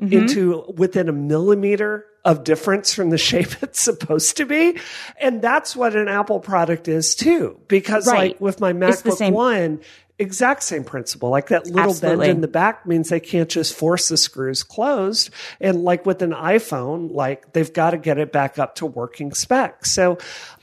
Mm-hmm. 0.00 0.12
into 0.14 0.64
within 0.76 1.08
a 1.08 1.12
millimeter 1.12 2.06
of 2.24 2.44
difference 2.44 2.94
from 2.94 3.10
the 3.10 3.18
shape 3.18 3.48
it's 3.62 3.80
supposed 3.80 4.36
to 4.36 4.46
be. 4.46 4.78
And 5.20 5.42
that's 5.42 5.74
what 5.74 5.96
an 5.96 6.08
Apple 6.08 6.40
product 6.40 6.88
is 6.88 7.14
too. 7.14 7.58
Because 7.68 8.06
Right. 8.06 8.32
like 8.32 8.40
with 8.40 8.60
my 8.60 8.72
MacBook 8.72 9.32
One, 9.32 9.80
exact 10.18 10.62
same 10.62 10.84
principle. 10.84 11.30
Like 11.30 11.48
that 11.48 11.66
little 11.66 11.90
Absolutely. 11.90 12.26
bend 12.26 12.36
in 12.36 12.40
the 12.42 12.48
back 12.48 12.86
means 12.86 13.08
they 13.08 13.18
can't 13.18 13.48
just 13.48 13.74
force 13.74 14.08
the 14.08 14.16
screws 14.16 14.62
closed. 14.62 15.30
And 15.60 15.82
like 15.82 16.06
with 16.06 16.22
an 16.22 16.30
iPhone, 16.30 17.12
like 17.12 17.52
they've 17.52 17.72
got 17.72 17.90
to 17.90 17.98
get 17.98 18.18
it 18.18 18.30
back 18.30 18.56
up 18.58 18.76
to 18.76 18.86
working 18.86 19.34
spec. 19.34 19.84
So 19.84 20.18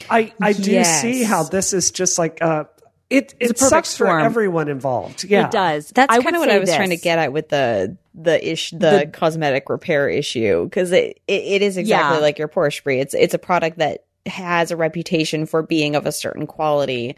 I, 0.10 0.32
I 0.42 0.54
do 0.54 0.72
Yes. 0.72 1.01
see 1.01 1.24
how 1.24 1.44
this 1.44 1.74
is 1.74 1.92
just 1.92 2.18
like, 2.18 2.42
uh, 2.42 2.66
it, 3.10 3.34
it 3.39 3.48
perfect 3.50 3.60
sucks 3.60 3.98
for 3.98 4.06
storm. 4.06 4.22
everyone 4.24 4.68
involved. 4.70 5.24
Yeah. 5.24 5.46
It 5.46 5.51
does. 5.51 5.89
That's 5.89 6.13
kind 6.24 6.36
of 6.36 6.39
what 6.39 6.50
I 6.50 6.60
was 6.60 6.74
trying 6.74 6.89
to 6.92 6.98
get 6.98 7.18
at 7.20 7.34
with 7.34 7.50
the 7.50 7.98
the 8.13 8.51
ish 8.51 8.72
the, 8.72 9.10
cosmetic 9.13 9.70
repair 9.70 10.10
issue 10.10 10.66
because 10.66 10.92
it, 10.92 11.20
it 11.28 11.44
it 11.44 11.62
is 11.62 11.78
exactly 11.78 12.18
Yeah. 12.18 12.22
like 12.22 12.38
your 12.38 12.48
Porsche 12.48 12.84
Brie. 12.84 13.00
It's 13.00 13.13
it's 13.13 13.34
a 13.34 13.39
product 13.39 13.78
that 13.80 14.06
has 14.25 14.72
a 14.72 14.78
reputation 14.78 15.46
for 15.46 15.63
being 15.63 15.96
of 15.96 16.06
a 16.06 16.12
certain 16.12 16.46
quality, 16.46 17.16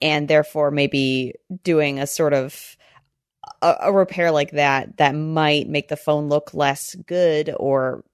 and 0.00 0.26
therefore 0.28 0.70
maybe 0.70 1.34
doing 1.64 1.98
a 1.98 2.06
sort 2.06 2.32
of 2.32 2.76
a, 3.60 3.74
a 3.82 3.92
repair 3.92 4.30
like 4.30 4.52
that 4.52 4.96
that 4.96 5.14
might 5.14 5.68
make 5.68 5.88
the 5.88 5.96
phone 5.96 6.28
look 6.28 6.54
less 6.54 6.94
good 7.06 7.54
or 7.58 8.04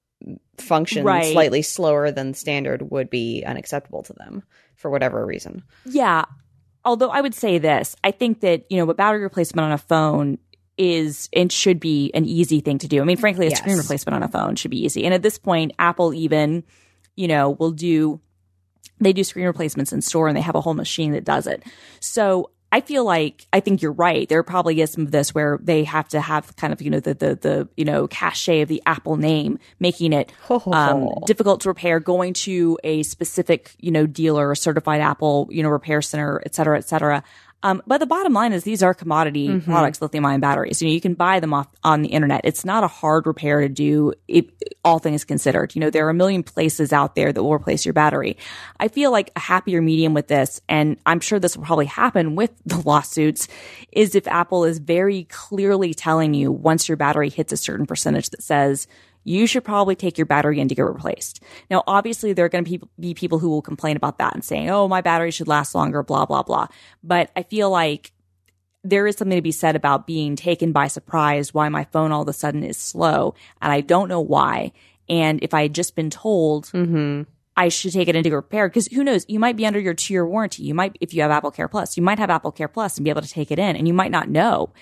function 0.59 1.05
Right. 1.05 1.33
slightly 1.33 1.62
slower 1.62 2.11
than 2.11 2.35
standard 2.35 2.91
would 2.91 3.11
be 3.11 3.43
unacceptable 3.45 4.02
to 4.05 4.12
them 4.12 4.43
for 4.76 4.91
whatever 4.91 5.25
reason. 5.25 5.62
Yeah. 5.85 6.25
Although 6.85 7.11
I 7.11 7.21
would 7.21 7.35
say 7.35 7.59
this, 7.59 7.95
I 8.03 8.11
think 8.11 8.41
that, 8.41 8.65
you 8.71 8.77
know, 8.77 8.91
a 8.91 8.95
battery 8.95 9.23
replacement 9.23 9.65
on 9.67 9.73
a 9.73 9.79
phone 9.79 10.39
is 10.79 11.29
and 11.33 11.53
should 11.53 11.79
be 11.79 12.11
an 12.15 12.25
easy 12.25 12.61
thing 12.61 12.79
to 12.79 12.89
do. 12.89 13.01
I 13.01 13.05
mean, 13.05 13.17
frankly, 13.17 13.47
a 13.47 13.51
Yes. 13.51 13.59
screen 13.59 13.77
replacement 13.77 14.17
on 14.17 14.23
a 14.23 14.29
phone 14.29 14.57
should 14.57 14.71
be 14.71 14.85
easy. 14.85 15.05
And 15.05 15.15
at 15.15 15.23
this 15.23 15.39
point, 15.39 15.73
Apple 15.79 16.12
even, 16.15 16.65
you 17.15 17.29
know, 17.29 17.51
will 17.51 17.71
do 17.73 18.21
they 19.01 19.12
do 19.12 19.25
screen 19.25 19.47
replacements 19.47 19.93
in 19.93 20.01
store 20.01 20.29
and 20.29 20.37
they 20.37 20.41
have 20.41 20.55
a 20.55 20.61
whole 20.61 20.75
machine 20.75 21.11
that 21.12 21.25
does 21.25 21.49
it. 21.49 21.65
So 21.99 22.51
I 22.73 22.81
feel 22.81 23.05
like 23.05 23.47
I 23.52 23.61
think 23.61 23.83
you're 23.83 23.93
right. 23.93 24.26
There 24.26 24.43
probably 24.43 24.81
is 24.81 24.91
some 24.91 25.05
of 25.05 25.11
this 25.11 25.35
where 25.35 25.59
they 25.62 25.85
have 25.85 26.09
to 26.09 26.21
have 26.23 26.57
kind 26.57 26.73
of 26.73 26.81
you 26.81 26.88
know 26.88 27.00
the 27.00 27.12
the 27.12 27.35
the 27.37 27.69
you 27.76 27.85
know 27.85 28.09
cachet 28.09 28.62
of 28.62 28.69
the 28.69 28.83
Apple 28.87 29.17
name, 29.17 29.59
making 29.79 30.14
it 30.14 30.33
um, 30.73 31.09
difficult 31.26 31.61
to 31.61 31.69
repair. 31.69 32.00
Going 32.00 32.33
to 32.33 32.79
a 32.83 33.02
specific 33.02 33.76
you 33.79 33.91
know 33.91 34.07
dealer 34.07 34.55
certified 34.55 35.02
Apple 35.02 35.49
you 35.50 35.62
know 35.62 35.69
repair 35.69 36.00
center, 36.00 36.43
et 36.47 36.55
cetera, 36.55 36.79
et 36.79 36.88
cetera. 36.88 37.23
Um, 37.62 37.83
but 37.87 37.99
the 37.99 38.07
bottom 38.07 38.33
line 38.33 38.52
is 38.52 38.64
these 38.64 38.83
are 38.83 38.92
commodity 38.95 39.61
products, 39.61 40.02
lithium 40.02 40.26
ion 40.26 40.40
batteries. 40.40 40.83
You 40.83 40.88
know, 40.88 40.95
you 40.95 41.00
can 41.00 41.14
buy 41.14 41.40
them 41.40 41.54
off 41.54 41.69
on 41.85 42.02
the 42.02 42.09
internet. 42.09 42.40
It's 42.45 42.64
not 42.64 42.83
a 42.83 42.88
hard 42.88 43.26
repair 43.26 43.61
to 43.61 43.69
do, 43.69 44.14
it, 44.26 44.50
all 44.85 44.99
things 44.99 45.25
considered. 45.25 45.75
You 45.75 45.81
know, 45.81 45.90
there 45.90 46.07
are 46.07 46.11
a 46.11 46.14
million 46.14 46.42
places 46.42 46.92
out 46.92 47.14
there 47.14 47.33
that 47.33 47.42
will 47.42 47.54
replace 47.54 47.87
your 47.87 47.92
battery. 47.92 48.37
I 48.81 48.88
feel 48.88 49.12
like 49.12 49.31
a 49.37 49.40
happier 49.40 49.81
medium 49.81 50.14
with 50.14 50.28
this, 50.28 50.61
and 50.69 50.97
I'm 51.07 51.21
sure 51.21 51.38
this 51.38 51.57
will 51.57 51.64
probably 51.64 51.87
happen 51.87 52.35
with 52.35 52.50
the 52.66 52.78
lawsuits, 52.78 53.49
is 53.92 54.14
if 54.14 54.26
Apple 54.26 54.64
is 54.64 54.78
very 54.78 55.25
clearly 55.25 55.95
telling 55.95 56.35
you 56.35 56.50
once 56.50 56.88
your 56.88 56.97
battery 56.97 57.31
hits 57.31 57.52
a 57.52 57.57
certain 57.57 57.87
percentage 57.87 58.31
that 58.31 58.42
says, 58.42 58.87
you 59.25 59.47
should 59.47 59.64
probably 59.64 59.95
take 59.95 60.19
your 60.19 60.26
battery 60.26 60.61
in 60.61 60.69
to 60.69 60.75
get 60.75 60.83
replaced. 60.83 61.43
Now, 61.71 61.83
obviously, 61.87 62.33
there 62.33 62.45
are 62.45 62.49
going 62.49 62.64
to 62.64 62.88
be, 62.99 63.14
people 63.14 63.38
who 63.38 63.50
will 63.50 63.62
complain 63.62 63.97
about 63.97 64.19
that 64.19 64.35
and 64.35 64.45
saying, 64.45 64.71
oh, 64.71 64.88
my 64.88 65.00
battery 65.00 65.31
should 65.31 65.49
last 65.49 65.75
longer, 65.75 66.02
blah, 66.02 66.26
blah, 66.26 66.43
blah. 66.43 66.67
But 67.02 67.31
I 67.37 67.43
feel 67.43 67.71
like 67.71 68.12
there 68.85 69.07
is 69.07 69.17
something 69.17 69.38
to 69.38 69.43
be 69.43 69.52
said 69.52 69.76
about 69.76 70.07
being 70.07 70.35
taken 70.35 70.73
by 70.73 70.88
surprise 70.88 71.55
why 71.55 71.69
my 71.69 71.85
phone 71.85 72.11
all 72.11 72.23
of 72.23 72.29
a 72.29 72.33
sudden 72.33 72.64
is 72.64 72.76
slow 72.76 73.35
and 73.61 73.73
I 73.73 73.81
don't 73.81 74.09
know 74.09 74.21
why. 74.21 74.73
And 75.09 75.43
if 75.43 75.55
I 75.55 75.62
had 75.62 75.75
just 75.75 75.95
been 75.95 76.11
told 76.11 76.67
mm-hmm. 76.67 77.23
I 77.57 77.69
should 77.69 77.93
take 77.93 78.09
it 78.09 78.17
into 78.17 78.31
repair, 78.31 78.69
because 78.69 78.87
who 78.87 79.05
knows, 79.05 79.26
you 79.29 79.38
might 79.38 79.57
be 79.57 79.67
under 79.67 79.79
your 79.79 79.95
two 79.95 80.14
year 80.14 80.26
warranty. 80.26 80.62
You 80.62 80.75
might, 80.75 80.97
if 81.00 81.12
you 81.12 81.23
have 81.23 81.31
Apple 81.31 81.50
Care 81.50 81.69
Plus, 81.69 81.97
you 81.97 82.02
might 82.02 82.19
have 82.19 82.31
Apple 82.31 82.50
Care 82.50 82.69
Plus 82.69 82.97
and 82.97 83.05
be 83.05 83.11
able 83.11 83.23
to 83.23 83.29
take 83.29 83.50
it 83.50 83.59
in 83.59 83.76
and 83.76 83.87
you 83.87 83.95
might 83.95 84.11
not 84.11 84.29
know. 84.29 84.73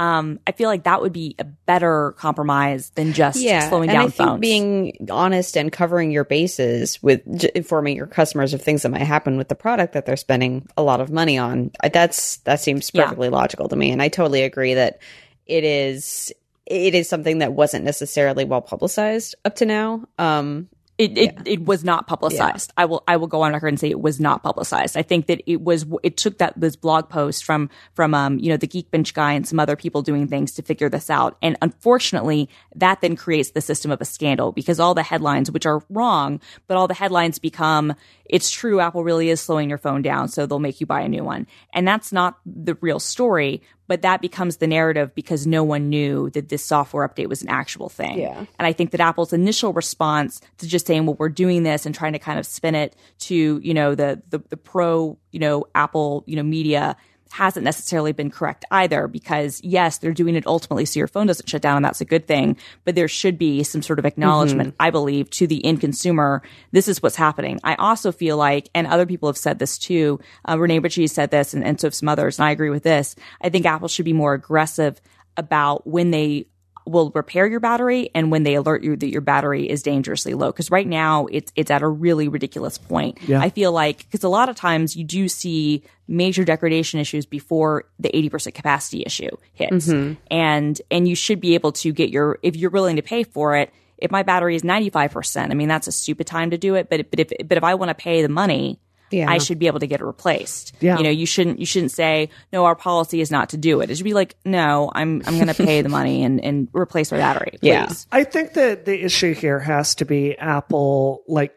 Um, 0.00 0.40
I 0.46 0.52
feel 0.52 0.70
like 0.70 0.84
that 0.84 1.02
would 1.02 1.12
be 1.12 1.36
a 1.38 1.44
better 1.44 2.12
compromise 2.16 2.88
than 2.94 3.12
just 3.12 3.38
slowing 3.38 3.90
and 3.90 3.96
down 3.96 4.06
I 4.06 4.08
think 4.08 4.40
being 4.40 5.08
honest 5.10 5.58
and 5.58 5.70
covering 5.70 6.10
your 6.10 6.24
bases 6.24 7.02
with 7.02 7.20
j- 7.38 7.50
informing 7.54 7.96
your 7.98 8.06
customers 8.06 8.54
of 8.54 8.62
things 8.62 8.80
that 8.82 8.88
might 8.88 9.02
happen 9.02 9.36
with 9.36 9.48
the 9.48 9.54
product 9.54 9.92
that 9.92 10.06
they're 10.06 10.16
spending 10.16 10.66
a 10.78 10.82
lot 10.82 11.02
of 11.02 11.10
money 11.10 11.36
on. 11.36 11.70
That's 11.92 12.38
that 12.38 12.60
seems 12.60 12.90
Yeah. 12.94 13.02
perfectly 13.04 13.28
logical 13.28 13.68
to 13.68 13.76
me, 13.76 13.90
and 13.90 14.00
I 14.00 14.08
totally 14.08 14.42
agree 14.42 14.72
that 14.72 15.00
it 15.44 15.64
is 15.64 16.32
it 16.64 16.94
is 16.94 17.06
something 17.06 17.38
that 17.38 17.52
wasn't 17.52 17.84
necessarily 17.84 18.46
well 18.46 18.62
publicized 18.62 19.34
up 19.44 19.56
to 19.56 19.66
now. 19.66 20.04
Um, 20.18 20.68
It 21.00 21.16
it, 21.16 21.38
it 21.46 21.64
was 21.64 21.82
not 21.82 22.06
publicized. 22.06 22.72
I 22.76 22.84
will 22.84 23.02
I 23.08 23.16
will 23.16 23.26
go 23.26 23.40
on 23.40 23.54
record 23.54 23.68
and 23.68 23.80
say 23.80 23.88
it 23.88 24.00
was 24.00 24.20
not 24.20 24.42
publicized. 24.42 24.98
I 24.98 25.02
think 25.02 25.26
that 25.28 25.42
it 25.46 25.62
was 25.62 25.86
it 26.02 26.18
took 26.18 26.38
that 26.38 26.52
this 26.60 26.76
blog 26.76 27.08
post 27.08 27.44
from 27.44 27.70
from 27.94 28.12
um 28.12 28.38
you 28.38 28.50
know 28.50 28.58
the 28.58 28.68
Geekbench 28.68 29.14
guy 29.14 29.32
and 29.32 29.48
some 29.48 29.58
other 29.58 29.76
people 29.76 30.02
doing 30.02 30.28
things 30.28 30.52
to 30.52 30.62
figure 30.62 30.90
this 30.90 31.08
out. 31.08 31.38
And 31.40 31.56
unfortunately, 31.62 32.50
that 32.74 33.00
then 33.00 33.16
creates 33.16 33.52
the 33.52 33.62
system 33.62 33.90
of 33.90 34.00
a 34.02 34.04
scandal 34.04 34.52
because 34.52 34.78
all 34.78 34.94
the 34.94 35.02
headlines, 35.02 35.50
which 35.50 35.64
are 35.64 35.82
wrong, 35.88 36.38
but 36.66 36.76
all 36.76 36.86
the 36.86 36.94
headlines 36.94 37.38
become 37.38 37.94
it's 38.30 38.50
true 38.50 38.78
Apple 38.78 39.02
really 39.02 39.28
is 39.28 39.40
slowing 39.40 39.68
your 39.68 39.78
phone 39.78 40.02
down, 40.02 40.28
so 40.28 40.46
they'll 40.46 40.60
make 40.60 40.80
you 40.80 40.86
buy 40.86 41.00
a 41.00 41.08
new 41.08 41.24
one. 41.24 41.46
And 41.74 41.86
that's 41.86 42.12
not 42.12 42.38
the 42.46 42.76
real 42.80 43.00
story, 43.00 43.62
but 43.90 44.02
that 44.02 44.20
becomes 44.20 44.58
the 44.58 44.68
narrative 44.68 45.12
because 45.16 45.48
no 45.48 45.64
one 45.64 45.88
knew 45.88 46.30
that 46.30 46.48
this 46.48 46.64
software 46.64 47.08
update 47.08 47.28
was 47.28 47.42
an 47.42 47.48
actual 47.48 47.88
thing. 47.88 48.20
Yeah. 48.20 48.38
And 48.38 48.64
I 48.64 48.72
think 48.72 48.92
that 48.92 49.00
Apple's 49.00 49.32
initial 49.32 49.72
response 49.72 50.40
to 50.58 50.68
just 50.68 50.86
saying, 50.86 51.06
well, 51.06 51.16
we're 51.18 51.28
doing 51.28 51.64
this 51.64 51.86
and 51.86 51.92
trying 51.92 52.12
to 52.12 52.20
kind 52.20 52.38
of 52.38 52.46
spin 52.46 52.76
it 52.76 52.94
to, 53.18 53.60
you 53.60 53.74
know, 53.74 53.96
the, 53.96 54.22
the, 54.30 54.38
the 54.48 54.56
pro, 54.56 55.18
you 55.32 55.40
know, 55.40 55.66
Apple, 55.74 56.22
you 56.28 56.36
know, 56.36 56.44
media 56.44 56.96
hasn't 57.32 57.64
necessarily 57.64 58.12
been 58.12 58.30
correct 58.30 58.64
either 58.70 59.06
because 59.08 59.60
yes, 59.62 59.98
they're 59.98 60.12
doing 60.12 60.34
it 60.34 60.46
ultimately 60.46 60.84
so 60.84 60.98
your 60.98 61.08
phone 61.08 61.26
doesn't 61.26 61.48
shut 61.48 61.62
down 61.62 61.76
and 61.76 61.84
that's 61.84 62.00
a 62.00 62.04
good 62.04 62.26
thing. 62.26 62.56
But 62.84 62.94
there 62.94 63.08
should 63.08 63.38
be 63.38 63.62
some 63.62 63.82
sort 63.82 63.98
of 63.98 64.06
acknowledgement, 64.06 64.70
mm-hmm. 64.70 64.82
I 64.82 64.90
believe, 64.90 65.30
to 65.30 65.46
the 65.46 65.64
end 65.64 65.80
consumer. 65.80 66.42
This 66.72 66.88
is 66.88 67.02
what's 67.02 67.16
happening. 67.16 67.60
I 67.62 67.74
also 67.76 68.12
feel 68.12 68.36
like, 68.36 68.68
and 68.74 68.86
other 68.86 69.06
people 69.06 69.28
have 69.28 69.38
said 69.38 69.58
this 69.58 69.78
too. 69.78 70.20
Uh, 70.48 70.58
Rene 70.58 70.80
Ritchie 70.80 71.06
said 71.06 71.30
this 71.30 71.54
and, 71.54 71.64
and 71.64 71.80
so 71.80 71.86
have 71.86 71.94
some 71.94 72.08
others. 72.08 72.38
And 72.38 72.46
I 72.46 72.50
agree 72.50 72.70
with 72.70 72.82
this. 72.82 73.14
I 73.40 73.48
think 73.48 73.66
Apple 73.66 73.88
should 73.88 74.04
be 74.04 74.12
more 74.12 74.34
aggressive 74.34 75.00
about 75.36 75.86
when 75.86 76.10
they 76.10 76.46
will 76.90 77.10
repair 77.14 77.46
your 77.46 77.60
battery 77.60 78.10
and 78.14 78.30
when 78.30 78.42
they 78.42 78.54
alert 78.54 78.82
you 78.82 78.96
that 78.96 79.08
your 79.08 79.20
battery 79.20 79.68
is 79.68 79.82
dangerously 79.82 80.34
low. 80.34 80.52
Cause 80.52 80.70
right 80.70 80.86
now 80.86 81.26
it's, 81.26 81.52
it's 81.56 81.70
at 81.70 81.82
a 81.82 81.88
really 81.88 82.28
ridiculous 82.28 82.78
point. 82.78 83.18
Yeah. 83.26 83.40
I 83.40 83.50
feel 83.50 83.72
like, 83.72 84.10
cause 84.10 84.24
a 84.24 84.28
lot 84.28 84.48
of 84.48 84.56
times 84.56 84.96
you 84.96 85.04
do 85.04 85.28
see 85.28 85.82
major 86.08 86.44
degradation 86.44 87.00
issues 87.00 87.26
before 87.26 87.84
the 87.98 88.10
80% 88.10 88.54
capacity 88.54 89.02
issue 89.06 89.30
hits. 89.52 89.86
Mm-hmm. 89.86 90.14
And, 90.30 90.80
and 90.90 91.08
you 91.08 91.14
should 91.14 91.40
be 91.40 91.54
able 91.54 91.72
to 91.72 91.92
get 91.92 92.10
your, 92.10 92.38
if 92.42 92.56
you're 92.56 92.70
willing 92.70 92.96
to 92.96 93.02
pay 93.02 93.22
for 93.22 93.56
it, 93.56 93.72
if 93.98 94.10
my 94.10 94.22
battery 94.22 94.56
is 94.56 94.62
95%, 94.62 95.50
I 95.50 95.54
mean, 95.54 95.68
that's 95.68 95.86
a 95.86 95.92
stupid 95.92 96.26
time 96.26 96.50
to 96.50 96.58
do 96.58 96.74
it. 96.74 96.88
But, 96.88 97.10
but 97.10 97.20
if, 97.20 97.30
but 97.46 97.58
if 97.58 97.64
I 97.64 97.74
want 97.74 97.90
to 97.90 97.94
pay 97.94 98.22
the 98.22 98.28
money, 98.28 98.80
yeah. 99.10 99.30
I 99.30 99.38
should 99.38 99.58
be 99.58 99.66
able 99.66 99.80
to 99.80 99.86
get 99.86 100.00
it 100.00 100.04
replaced. 100.04 100.74
Yeah. 100.80 100.98
You 100.98 101.04
know, 101.04 101.10
you 101.10 101.26
shouldn't 101.26 101.58
you 101.58 101.66
shouldn't 101.66 101.92
say, 101.92 102.30
no, 102.52 102.64
our 102.64 102.74
policy 102.74 103.20
is 103.20 103.30
not 103.30 103.50
to 103.50 103.56
do 103.56 103.80
it. 103.80 103.90
It 103.90 103.96
should 103.96 104.04
be 104.04 104.14
like, 104.14 104.36
no, 104.44 104.90
I'm 104.94 105.22
I'm 105.26 105.38
gonna 105.38 105.54
pay 105.54 105.82
the 105.82 105.88
money 105.88 106.24
and, 106.24 106.42
and 106.42 106.68
replace 106.72 107.12
my 107.12 107.18
battery. 107.18 107.58
Please. 107.60 107.68
Yeah. 107.68 107.92
I 108.12 108.24
think 108.24 108.54
that 108.54 108.84
the 108.84 109.04
issue 109.04 109.34
here 109.34 109.58
has 109.58 109.94
to 109.96 110.04
be 110.04 110.36
Apple 110.38 111.22
like 111.26 111.54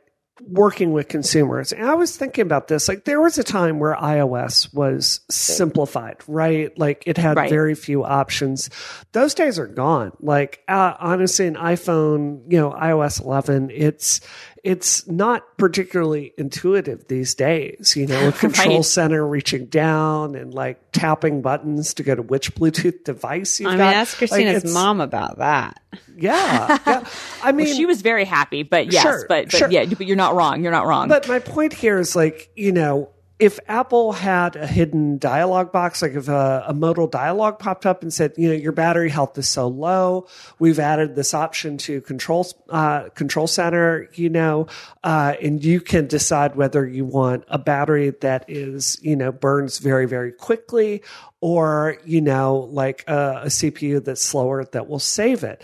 working 0.48 0.92
with 0.92 1.08
consumers. 1.08 1.72
And 1.72 1.88
I 1.88 1.96
was 1.96 2.18
thinking 2.18 2.42
about 2.42 2.68
this. 2.68 2.88
Like 2.88 3.06
there 3.06 3.22
was 3.22 3.38
a 3.38 3.44
time 3.44 3.80
where 3.80 3.96
iOS 3.96 4.74
was 4.74 5.22
simplified, 5.30 6.18
right? 6.28 6.78
Like 6.78 7.04
it 7.06 7.18
had 7.18 7.38
right. 7.38 7.50
very 7.50 7.76
few 7.76 8.04
options. 8.04 8.70
Those 9.12 9.34
days 9.34 9.60
are 9.60 9.68
gone. 9.68 10.12
Like 10.20 10.64
uh, 10.68 10.94
honestly, 11.00 11.48
an 11.48 11.56
iPhone, 11.56 12.52
you 12.52 12.60
know, 12.60 12.72
iOS 12.72 13.24
11, 13.24 13.72
it's 13.72 14.22
it's 14.64 15.06
not 15.08 15.58
particularly 15.58 16.34
intuitive 16.38 17.08
these 17.10 17.36
days, 17.36 17.96
you 17.98 18.08
know, 18.08 18.32
control 18.38 18.78
right. 18.78 18.86
center 18.86 19.28
reaching 19.28 19.66
down 19.66 20.36
and 20.36 20.54
like 20.54 20.80
tapping 20.94 21.42
buttons 21.42 21.94
to 21.96 22.04
go 22.04 22.16
to 22.16 22.22
which 22.22 22.56
Bluetooth 22.56 23.04
device 23.04 23.60
you've 23.60 23.68
I 23.68 23.72
mean, 23.72 23.78
got. 23.80 23.94
ask 23.94 24.18
Christina's 24.18 24.64
like, 24.64 24.74
mom 24.74 25.02
about 25.02 25.40
that. 25.40 25.82
Yeah. 26.16 26.78
yeah. 26.88 27.06
I 27.44 27.52
mean, 27.52 27.68
well, 27.68 27.76
she 27.76 27.86
was 27.86 28.02
very 28.02 28.24
happy, 28.24 28.64
but 28.64 28.92
yes, 28.92 29.02
sure, 29.02 29.26
but, 29.28 29.52
but 29.52 29.58
sure. 29.58 29.70
yeah, 29.70 29.86
but 29.86 30.08
you're 30.08 30.16
not 30.16 30.34
wrong. 30.34 30.64
You're 30.64 30.72
not 30.72 30.86
wrong. 30.86 31.10
But 31.10 31.28
my 31.28 31.40
point 31.40 31.74
here 31.74 32.00
is 32.00 32.16
like, 32.16 32.50
you 32.56 32.72
know, 32.72 33.10
if 33.44 33.60
Apple 33.68 34.14
had 34.14 34.56
a 34.56 34.66
hidden 34.66 35.18
dialog 35.18 35.74
box, 35.74 36.02
like 36.02 36.14
if 36.14 36.30
a, 36.30 36.64
a, 36.66 36.74
modal 36.74 37.08
dialog 37.08 37.60
popped 37.60 37.86
up 37.86 38.02
and 38.02 38.14
said, 38.14 38.32
you 38.38 38.48
know, 38.48 38.56
your 38.56 38.72
battery 38.72 39.10
health 39.10 39.38
is 39.38 39.50
so 39.50 39.68
low, 39.68 40.28
we've 40.60 40.80
added 40.80 41.18
this 41.18 41.34
option 41.34 41.78
to 41.80 42.00
control 42.00 42.48
uh, 42.70 43.10
control 43.10 43.46
center, 43.46 44.10
you 44.14 44.30
know, 44.30 44.68
uh, 45.04 45.34
and 45.42 45.62
you 45.62 45.82
can 45.82 46.08
decide 46.08 46.56
whether 46.56 46.88
you 46.88 47.04
want 47.04 47.44
a 47.50 47.60
battery 47.60 48.12
that 48.22 48.46
is, 48.48 48.98
you 49.02 49.18
know, 49.18 49.34
burns 49.34 49.80
very 49.80 50.06
very 50.06 50.32
quickly, 50.32 51.04
or 51.42 51.98
you 52.06 52.22
know, 52.22 52.70
like 52.72 53.04
a, 53.08 53.42
a 53.44 53.48
CPU 53.48 54.02
that's 54.02 54.24
slower 54.24 54.64
that 54.64 54.88
will 54.88 55.00
save 55.00 55.44
it 55.44 55.62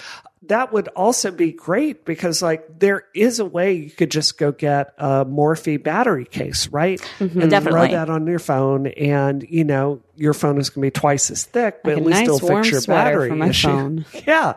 that 0.50 0.74
would 0.74 0.88
also 0.90 1.32
be 1.32 1.52
great 1.52 2.06
because 2.06 2.42
like 2.42 2.80
there 2.80 3.06
is 3.14 3.40
a 3.40 3.46
way 3.46 3.74
you 3.74 3.92
could 3.92 4.10
just 4.10 4.38
go 4.38 4.52
get 4.52 4.94
a 4.98 5.24
Mophie 5.24 5.82
battery 5.82 6.26
case, 6.26 6.68
right? 6.70 7.00
Mm-hmm. 7.20 7.42
And 7.42 7.52
Definitely. 7.52 7.90
throw 7.90 7.98
that 7.98 8.10
on 8.10 8.26
your 8.26 8.40
phone 8.40 8.88
and 8.88 9.46
you 9.48 9.64
know, 9.64 10.02
your 10.16 10.34
phone 10.34 10.60
is 10.60 10.72
going 10.72 10.82
to 10.82 10.88
be 10.88 11.00
twice 11.00 11.30
as 11.30 11.46
thick, 11.46 11.84
but 11.84 11.92
like 11.94 11.98
at 12.00 12.06
least 12.06 12.20
nice 12.20 12.28
it'll 12.28 12.48
fix 12.48 12.72
your 12.72 12.82
battery 12.82 13.32
my 13.32 13.50
issue. 13.50 13.68
Phone. 13.68 14.06
Yeah. 14.28 14.56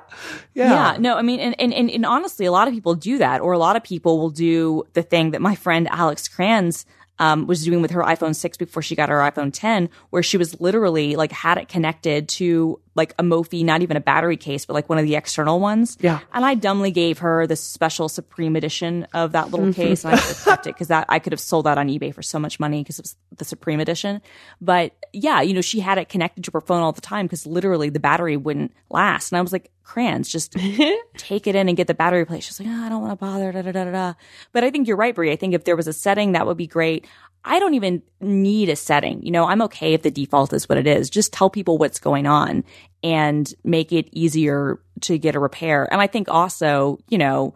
Yeah. 0.54 0.92
Yeah. 0.94 0.96
No, 0.98 1.16
I 1.16 1.22
mean, 1.22 1.40
and, 1.40 1.54
and, 1.60 1.72
and, 1.72 1.90
and 1.90 2.04
honestly, 2.04 2.46
a 2.46 2.52
lot 2.52 2.68
of 2.68 2.74
people 2.74 2.94
do 2.94 3.18
that, 3.18 3.40
or 3.40 3.52
a 3.52 3.58
lot 3.58 3.76
of 3.76 3.82
people 3.82 4.18
will 4.18 4.30
do 4.30 4.84
the 4.94 5.02
thing 5.02 5.30
that 5.30 5.40
my 5.40 5.54
friend 5.54 5.88
Alex 5.90 6.26
Cranz 6.26 6.84
um, 7.22 7.46
was 7.46 7.64
doing 7.64 7.80
with 7.80 7.92
her 7.92 8.02
iPhone 8.02 8.34
6 8.34 8.56
before 8.56 8.82
she 8.82 8.96
got 8.96 9.08
her 9.08 9.18
iPhone 9.18 9.52
10, 9.52 9.90
where 10.10 10.24
she 10.24 10.36
was 10.36 10.60
literally 10.60 11.14
like 11.14 11.30
had 11.30 11.56
it 11.56 11.68
connected 11.68 12.28
to 12.30 12.80
like 12.96 13.14
a 13.16 13.22
Mophie, 13.22 13.64
not 13.64 13.80
even 13.80 13.96
a 13.96 14.00
battery 14.00 14.36
case, 14.36 14.66
but 14.66 14.74
like 14.74 14.88
one 14.88 14.98
of 14.98 15.04
the 15.04 15.14
external 15.14 15.60
ones. 15.60 15.96
Yeah. 16.00 16.18
And 16.32 16.44
I 16.44 16.56
dumbly 16.56 16.90
gave 16.90 17.18
her 17.18 17.46
the 17.46 17.54
special 17.54 18.08
Supreme 18.08 18.56
edition 18.56 19.06
of 19.14 19.32
that 19.32 19.52
little 19.52 19.66
mm-hmm. 19.66 19.80
case, 19.80 20.04
and 20.04 20.14
I 20.14 20.18
kept 20.18 20.66
it 20.66 20.74
because 20.74 20.88
that 20.88 21.06
I 21.08 21.20
could 21.20 21.32
have 21.32 21.38
sold 21.38 21.66
that 21.66 21.78
on 21.78 21.86
eBay 21.86 22.12
for 22.12 22.22
so 22.22 22.40
much 22.40 22.58
money 22.58 22.82
because 22.82 22.98
it 22.98 23.04
was 23.04 23.16
the 23.36 23.44
Supreme 23.44 23.78
edition. 23.78 24.20
But 24.60 24.92
yeah, 25.12 25.42
you 25.42 25.54
know, 25.54 25.60
she 25.60 25.78
had 25.78 25.98
it 25.98 26.08
connected 26.08 26.42
to 26.44 26.50
her 26.54 26.60
phone 26.60 26.82
all 26.82 26.92
the 26.92 27.00
time 27.00 27.26
because 27.26 27.46
literally 27.46 27.88
the 27.88 28.00
battery 28.00 28.36
wouldn't 28.36 28.72
last, 28.90 29.30
and 29.30 29.38
I 29.38 29.42
was 29.42 29.52
like, 29.52 29.70
Cranz, 29.84 30.30
just 30.30 30.56
take 31.16 31.46
it 31.46 31.54
in 31.54 31.68
and 31.68 31.76
get 31.76 31.86
the 31.86 31.94
battery 31.94 32.20
replaced. 32.20 32.48
She's 32.48 32.60
like, 32.60 32.68
oh, 32.68 32.84
I 32.84 32.88
don't 32.88 33.00
want 33.00 33.12
to 33.12 33.24
bother. 33.24 33.52
Da, 33.52 33.62
da, 33.62 33.72
da, 33.72 33.84
da. 33.90 34.14
But 34.52 34.64
I 34.64 34.70
think 34.70 34.88
you're 34.88 34.96
right, 34.96 35.14
Brie. 35.14 35.32
I 35.32 35.36
think 35.36 35.54
if 35.54 35.64
there 35.64 35.76
was 35.76 35.88
a 35.88 35.92
setting 35.92 36.32
that 36.32 36.46
would 36.46 36.56
be 36.56 36.66
great. 36.66 37.06
I 37.44 37.58
don't 37.58 37.74
even 37.74 38.02
need 38.20 38.68
a 38.68 38.76
setting. 38.76 39.20
You 39.24 39.32
know, 39.32 39.46
I'm 39.46 39.62
okay 39.62 39.94
if 39.94 40.02
the 40.02 40.12
default 40.12 40.52
is 40.52 40.68
what 40.68 40.78
it 40.78 40.86
is. 40.86 41.10
Just 41.10 41.32
tell 41.32 41.50
people 41.50 41.76
what's 41.76 41.98
going 41.98 42.26
on 42.26 42.62
and 43.02 43.52
make 43.64 43.92
it 43.92 44.08
easier 44.12 44.78
to 45.00 45.18
get 45.18 45.34
a 45.34 45.40
repair. 45.40 45.88
And 45.90 46.00
I 46.00 46.06
think 46.06 46.28
also, 46.28 46.98
you 47.08 47.18
know, 47.18 47.54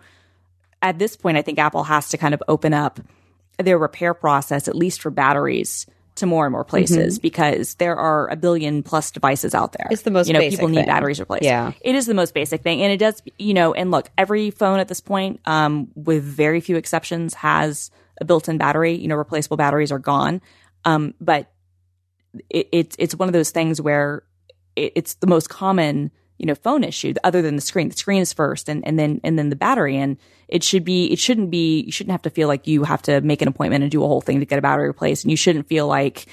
at 0.83 0.99
this 0.99 1.17
point, 1.17 1.37
I 1.37 1.43
think 1.43 1.59
Apple 1.59 1.85
has 1.85 2.09
to 2.09 2.19
kind 2.19 2.35
of 2.35 2.43
open 2.49 2.75
up 2.75 2.99
their 3.59 3.79
repair 3.79 4.13
process, 4.13 4.67
at 4.67 4.75
least 4.75 5.01
for 5.01 5.11
batteries, 5.11 5.87
to 6.17 6.27
more 6.27 6.47
and 6.47 6.53
more 6.53 6.65
places 6.65 7.15
mm-hmm. 7.15 7.23
because 7.23 7.75
there 7.77 7.97
are 7.97 8.29
a 8.29 8.37
billion 8.37 8.83
plus 8.83 9.11
devices 9.11 9.55
out 9.55 9.73
there. 9.73 9.89
It's 9.91 10.03
the 10.03 10.11
most, 10.11 10.27
you 10.27 10.33
know, 10.33 10.41
people 10.41 10.69
need 10.69 10.87
batteries 10.87 11.21
replaced. 11.21 11.45
Yeah, 11.45 11.73
it 11.81 11.95
is 11.95 12.07
the 12.07 12.15
most 12.15 12.35
basic 12.35 12.63
thing, 12.63 12.83
and 12.83 12.93
it 12.93 12.99
does, 12.99 13.23
you 13.39 13.55
know. 13.55 13.73
And 13.73 13.91
look, 13.91 14.11
every 14.19 14.51
phone 14.51 14.81
at 14.81 14.89
this 14.89 15.01
point, 15.01 15.41
um, 15.47 15.89
with 15.95 16.25
very 16.25 16.61
few 16.61 16.77
exceptions, 16.77 17.35
has 17.35 17.91
a 18.21 18.25
built-in 18.25 18.59
battery. 18.59 18.95
You 18.95 19.09
know, 19.09 19.17
replaceable 19.17 19.57
batteries 19.57 19.93
are 19.93 19.99
gone, 19.99 20.41
um, 20.85 21.15
but 21.21 21.53
it, 22.51 22.69
it's 22.73 22.97
it's 22.99 23.15
one 23.15 23.29
of 23.29 23.33
those 23.33 23.51
things 23.51 23.81
where 23.81 24.23
it, 24.75 24.93
it's 24.97 25.15
the 25.15 25.27
most 25.27 25.49
common 25.49 26.11
you 26.39 26.47
know 26.47 26.55
phone 26.55 26.85
issue 26.85 27.15
other 27.25 27.43
than 27.43 27.57
the 27.57 27.63
screen. 27.63 27.89
The 27.89 27.97
screen 27.97 28.23
is 28.23 28.33
first 28.33 28.69
and, 28.69 28.87
and 28.87 28.99
then 28.99 29.21
and 29.25 29.39
then 29.39 29.49
the 29.49 29.57
battery. 29.57 29.97
And 29.97 30.17
it 30.49 30.63
should 30.63 30.85
be 30.85 31.13
it 31.13 31.19
shouldn't 31.19 31.51
be 31.51 31.83
you 31.83 31.93
shouldn't 31.93 32.13
have 32.13 32.23
to 32.23 32.31
feel 32.31 32.49
like 32.49 32.67
you 32.67 32.85
have 32.85 33.03
to 33.03 33.21
make 33.21 33.43
an 33.43 33.49
appointment 33.49 33.83
and 33.83 33.91
do 33.91 34.05
a 34.05 34.07
whole 34.07 34.21
thing 34.21 34.41
to 34.41 34.47
get 34.47 34.59
a 34.59 34.63
battery 34.63 34.87
replaced. 34.87 35.25
And 35.25 35.31
you 35.31 35.37
shouldn't 35.37 35.67
feel 35.67 35.87
like 35.87 36.27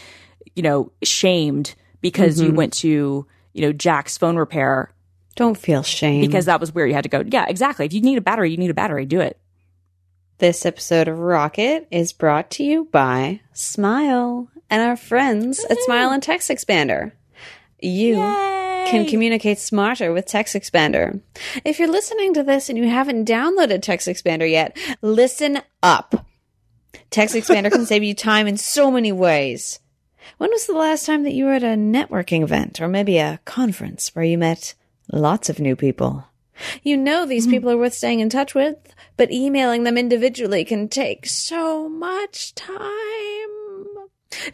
you 0.55 0.63
know 0.63 0.91
shamed 1.03 1.75
because 2.01 2.37
mm-hmm. 2.37 2.47
you 2.47 2.53
went 2.53 2.73
to 2.73 3.25
you 3.53 3.61
know 3.61 3.73
jack's 3.73 4.17
phone 4.17 4.37
repair. 4.37 4.93
Don't 5.35 5.57
feel 5.57 5.81
shame. 5.81 6.21
Because 6.21 6.45
that 6.45 6.59
was 6.59 6.73
where 6.73 6.85
you 6.85 6.93
had 6.93 7.03
to 7.03 7.09
go. 7.09 7.23
Yeah 7.25 7.45
exactly. 7.47 7.85
If 7.85 7.93
you 7.93 8.01
need 8.01 8.17
a 8.17 8.21
battery 8.21 8.51
you 8.51 8.57
need 8.57 8.71
a 8.71 8.75
battery. 8.75 9.05
Do 9.05 9.21
it. 9.21 9.39
This 10.39 10.65
episode 10.65 11.07
of 11.07 11.19
Rocket 11.19 11.87
is 11.91 12.11
brought 12.11 12.49
to 12.51 12.63
you 12.63 12.85
by 12.91 13.41
Smile 13.53 14.49
and 14.69 14.81
our 14.81 14.97
friends 14.97 15.63
at 15.69 15.77
Smile 15.83 16.09
and 16.09 16.21
Text 16.21 16.49
Expander. 16.49 17.13
You 17.79 18.17
Yay! 18.17 18.62
Can 18.89 19.05
communicate 19.05 19.59
smarter 19.59 20.11
with 20.11 20.25
Text 20.25 20.55
Expander. 20.55 21.21
If 21.63 21.79
you're 21.79 21.91
listening 21.91 22.33
to 22.33 22.43
this 22.43 22.69
and 22.69 22.77
you 22.77 22.87
haven't 22.87 23.27
downloaded 23.27 23.81
Text 23.81 24.07
Expander 24.07 24.49
yet, 24.49 24.77
listen 25.01 25.61
up. 25.81 26.25
Text 27.09 27.35
Expander 27.35 27.71
can 27.71 27.85
save 27.87 28.03
you 28.03 28.13
time 28.13 28.47
in 28.47 28.57
so 28.57 28.91
many 28.91 29.11
ways. 29.11 29.79
When 30.37 30.51
was 30.51 30.65
the 30.65 30.73
last 30.73 31.05
time 31.05 31.23
that 31.23 31.33
you 31.33 31.45
were 31.45 31.53
at 31.53 31.63
a 31.63 31.75
networking 31.75 32.43
event 32.43 32.81
or 32.81 32.87
maybe 32.87 33.17
a 33.17 33.39
conference 33.45 34.15
where 34.15 34.25
you 34.25 34.37
met 34.37 34.73
lots 35.11 35.49
of 35.49 35.59
new 35.59 35.75
people? 35.75 36.25
You 36.83 36.97
know 36.97 37.25
these 37.25 37.43
mm-hmm. 37.43 37.51
people 37.51 37.71
are 37.71 37.77
worth 37.77 37.93
staying 37.93 38.19
in 38.19 38.29
touch 38.29 38.55
with, 38.55 38.77
but 39.17 39.31
emailing 39.31 39.83
them 39.83 39.97
individually 39.97 40.65
can 40.65 40.87
take 40.87 41.25
so 41.25 41.89
much 41.89 42.53
time. 42.55 42.79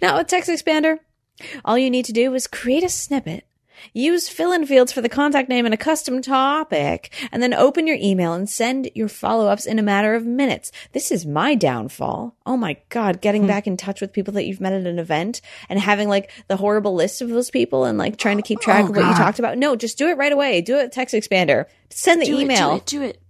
Now 0.02 0.18
with 0.18 0.28
Text 0.28 0.50
Expander, 0.50 1.00
all 1.64 1.78
you 1.78 1.90
need 1.90 2.06
to 2.06 2.14
do 2.14 2.34
is 2.34 2.48
create 2.48 2.84
a 2.84 2.90
snippet. 2.90 3.46
Use 3.94 4.30
fill-in 4.30 4.66
fields 4.66 4.92
for 4.92 5.02
the 5.02 5.10
contact 5.10 5.50
name 5.50 5.66
and 5.66 5.74
a 5.74 5.78
custom 5.78 6.22
topic, 6.22 7.14
and 7.32 7.42
then 7.42 7.54
open 7.54 7.88
your 7.88 7.98
email 8.00 8.34
and 8.34 8.50
send 8.50 8.90
your 8.96 9.08
follow-ups 9.08 9.66
in 9.66 9.80
a 9.80 9.84
matter 9.84 10.16
of 10.16 10.26
minutes. 10.26 10.72
This 10.94 11.12
is 11.12 11.26
my 11.26 11.56
downfall. 11.56 12.36
Oh 12.46 12.58
my 12.58 12.78
god, 12.90 13.22
getting 13.22 13.44
hmm. 13.44 13.48
back 13.48 13.68
in 13.68 13.78
touch 13.78 14.02
with 14.02 14.14
people 14.14 14.34
that 14.34 14.46
you've 14.46 14.62
met 14.62 14.74
at 14.74 14.88
an 14.88 15.00
event 15.00 15.42
and 15.70 15.80
having 15.80 16.10
like 16.10 16.32
the 16.48 16.58
horrible 16.58 16.94
list 16.94 17.22
of 17.22 17.30
those 17.30 17.50
people 17.50 17.86
and 17.86 17.98
like 17.98 18.18
trying 18.18 18.38
to 18.38 18.44
keep 18.44 18.60
track 18.60 18.82
oh, 18.82 18.90
of 18.90 18.90
what 18.90 19.02
god. 19.02 19.12
you 19.12 19.24
talked 19.24 19.40
about. 19.40 19.58
No, 19.58 19.76
just 19.76 19.98
do 19.98 20.08
it 20.08 20.18
right 20.18 20.34
away. 20.34 20.62
Do 20.62 20.78
it 20.78 20.84
with 20.84 20.92
text 20.92 21.16
expander. 21.16 21.66
Send 21.90 22.22
the 22.22 22.26
do 22.26 22.40
email. 22.40 22.76
It, 22.76 22.86
do 22.86 23.02
it, 23.02 23.14
do 23.14 23.18
it 23.18 23.22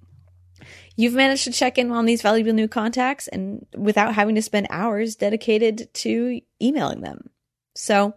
you've 0.99 1.13
managed 1.13 1.45
to 1.45 1.51
check 1.51 1.77
in 1.77 1.91
on 1.91 2.05
these 2.05 2.21
valuable 2.21 2.51
new 2.51 2.67
contacts 2.67 3.29
and 3.29 3.65
without 3.73 4.13
having 4.13 4.35
to 4.35 4.41
spend 4.41 4.67
hours 4.69 5.15
dedicated 5.15 5.87
to 5.93 6.41
emailing 6.61 6.99
them. 6.99 7.29
So 7.73 8.15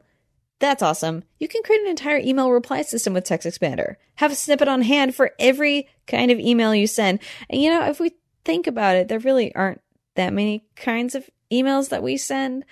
that's 0.63 0.83
awesome. 0.83 1.25
You 1.41 1.49
can 1.49 1.65
create 1.65 1.83
an 1.83 1.89
entire 1.89 2.19
email 2.19 2.49
reply 2.49 2.83
system 2.83 3.15
with 3.15 3.25
Text 3.25 3.49
Expander. 3.49 3.97
Have 4.15 4.31
a 4.31 4.37
snippet 4.37 4.69
on 4.69 4.83
hand 4.83 5.13
for 5.13 5.33
every 5.41 5.89
kind 6.07 6.31
of 6.31 6.39
email 6.39 6.73
you 6.73 6.87
send. 6.87 7.19
And 7.51 7.61
you 7.61 7.69
know, 7.69 7.85
if 7.87 7.99
we 7.99 8.13
think 8.45 8.69
about 8.69 8.95
it, 8.95 9.09
there 9.09 9.19
really 9.19 9.53
aren't 9.57 9.81
that 10.15 10.33
many 10.33 10.65
kinds 10.77 11.17
of 11.17 11.29
emails 11.53 11.89
that 11.89 12.05
we 12.05 12.17
send. 12.17 12.65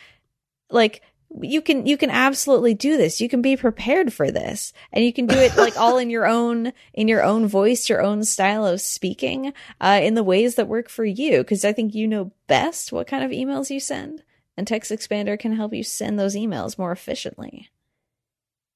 Like, 0.71 1.03
you 1.41 1.61
can 1.61 1.85
you 1.85 1.97
can 1.97 2.11
absolutely 2.11 2.75
do 2.75 2.97
this 2.97 3.21
you 3.21 3.29
can 3.29 3.41
be 3.41 3.57
prepared 3.57 4.13
for 4.13 4.33
this 4.33 4.73
and 4.93 5.05
you 5.05 5.13
can 5.13 5.27
do 5.27 5.39
it 5.39 5.57
like 5.57 5.77
all 5.77 5.97
in 5.97 6.11
your 6.11 6.27
own 6.27 6.73
in 6.93 7.07
your 7.07 7.23
own 7.23 7.47
voice 7.47 7.89
your 7.89 8.03
own 8.03 8.25
style 8.25 8.67
of 8.67 8.81
speaking 8.81 9.53
uh, 9.81 10.01
in 10.03 10.15
the 10.15 10.25
ways 10.25 10.57
that 10.57 10.67
work 10.67 10.89
for 10.89 11.05
you 11.05 11.39
because 11.39 11.65
i 11.65 11.73
think 11.73 11.95
you 11.95 12.09
know 12.09 12.33
best 12.49 12.91
what 12.91 13.07
kind 13.07 13.23
of 13.23 13.31
emails 13.31 13.71
you 13.71 13.79
send 13.79 14.25
and 14.57 14.67
text 14.67 14.91
expander 14.91 15.39
can 15.39 15.55
help 15.55 15.73
you 15.73 15.85
send 15.85 16.19
those 16.19 16.35
emails 16.35 16.77
more 16.77 16.91
efficiently 16.91 17.71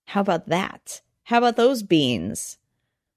how 0.06 0.20
about 0.20 0.48
that 0.48 1.00
how 1.24 1.38
about 1.38 1.56
those 1.56 1.82
beans 1.82 2.58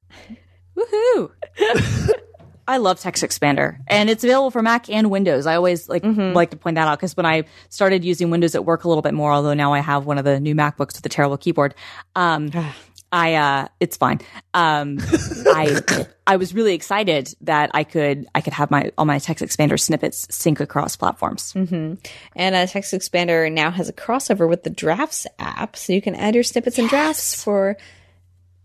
Woohoo! 0.77 1.31
I 2.69 2.77
love 2.77 2.99
Text 2.99 3.23
Expander, 3.23 3.79
and 3.87 4.09
it's 4.09 4.25
available 4.25 4.51
for 4.51 4.61
Mac 4.61 4.89
and 4.89 5.09
Windows. 5.09 5.45
I 5.47 5.55
always 5.55 5.87
like 5.87 6.03
like 6.03 6.49
to 6.49 6.57
point 6.57 6.75
that 6.75 6.87
out 6.87 6.99
because 6.99 7.15
when 7.15 7.25
I 7.25 7.45
started 7.69 8.03
using 8.03 8.29
Windows 8.29 8.55
at 8.55 8.65
work 8.65 8.83
a 8.83 8.89
little 8.89 9.01
bit 9.01 9.13
more, 9.13 9.31
although 9.31 9.53
now 9.53 9.71
I 9.71 9.79
have 9.79 10.05
one 10.05 10.17
of 10.17 10.25
the 10.25 10.39
new 10.39 10.53
MacBooks 10.53 10.97
with 10.97 11.05
a 11.05 11.09
terrible 11.09 11.37
keyboard, 11.37 11.75
um, 12.15 12.51
I 13.11 13.35
uh, 13.35 13.67
it's 13.79 13.97
fine. 13.97 14.19
Um, 14.53 14.97
I 15.01 15.81
I 16.25 16.35
was 16.35 16.53
really 16.53 16.73
excited 16.73 17.33
that 17.41 17.71
I 17.73 17.83
could 17.83 18.27
I 18.35 18.41
could 18.41 18.53
have 18.53 18.69
my 18.69 18.91
all 18.97 19.05
my 19.05 19.19
Text 19.19 19.43
Expander 19.43 19.79
snippets 19.79 20.27
sync 20.29 20.59
across 20.59 20.95
platforms. 20.95 21.53
and 21.55 21.97
uh, 22.37 22.67
text 22.67 22.93
expander 22.93 23.51
now 23.51 23.71
has 23.71 23.89
a 23.89 23.93
crossover 23.93 24.47
with 24.47 24.63
the 24.63 24.69
drafts 24.69 25.25
app 25.39 25.75
so 25.75 25.93
you 25.93 26.01
can 26.01 26.15
add 26.15 26.35
your 26.35 26.43
snippets 26.43 26.77
and 26.77 26.89
drafts 26.89 27.41
for 27.43 27.77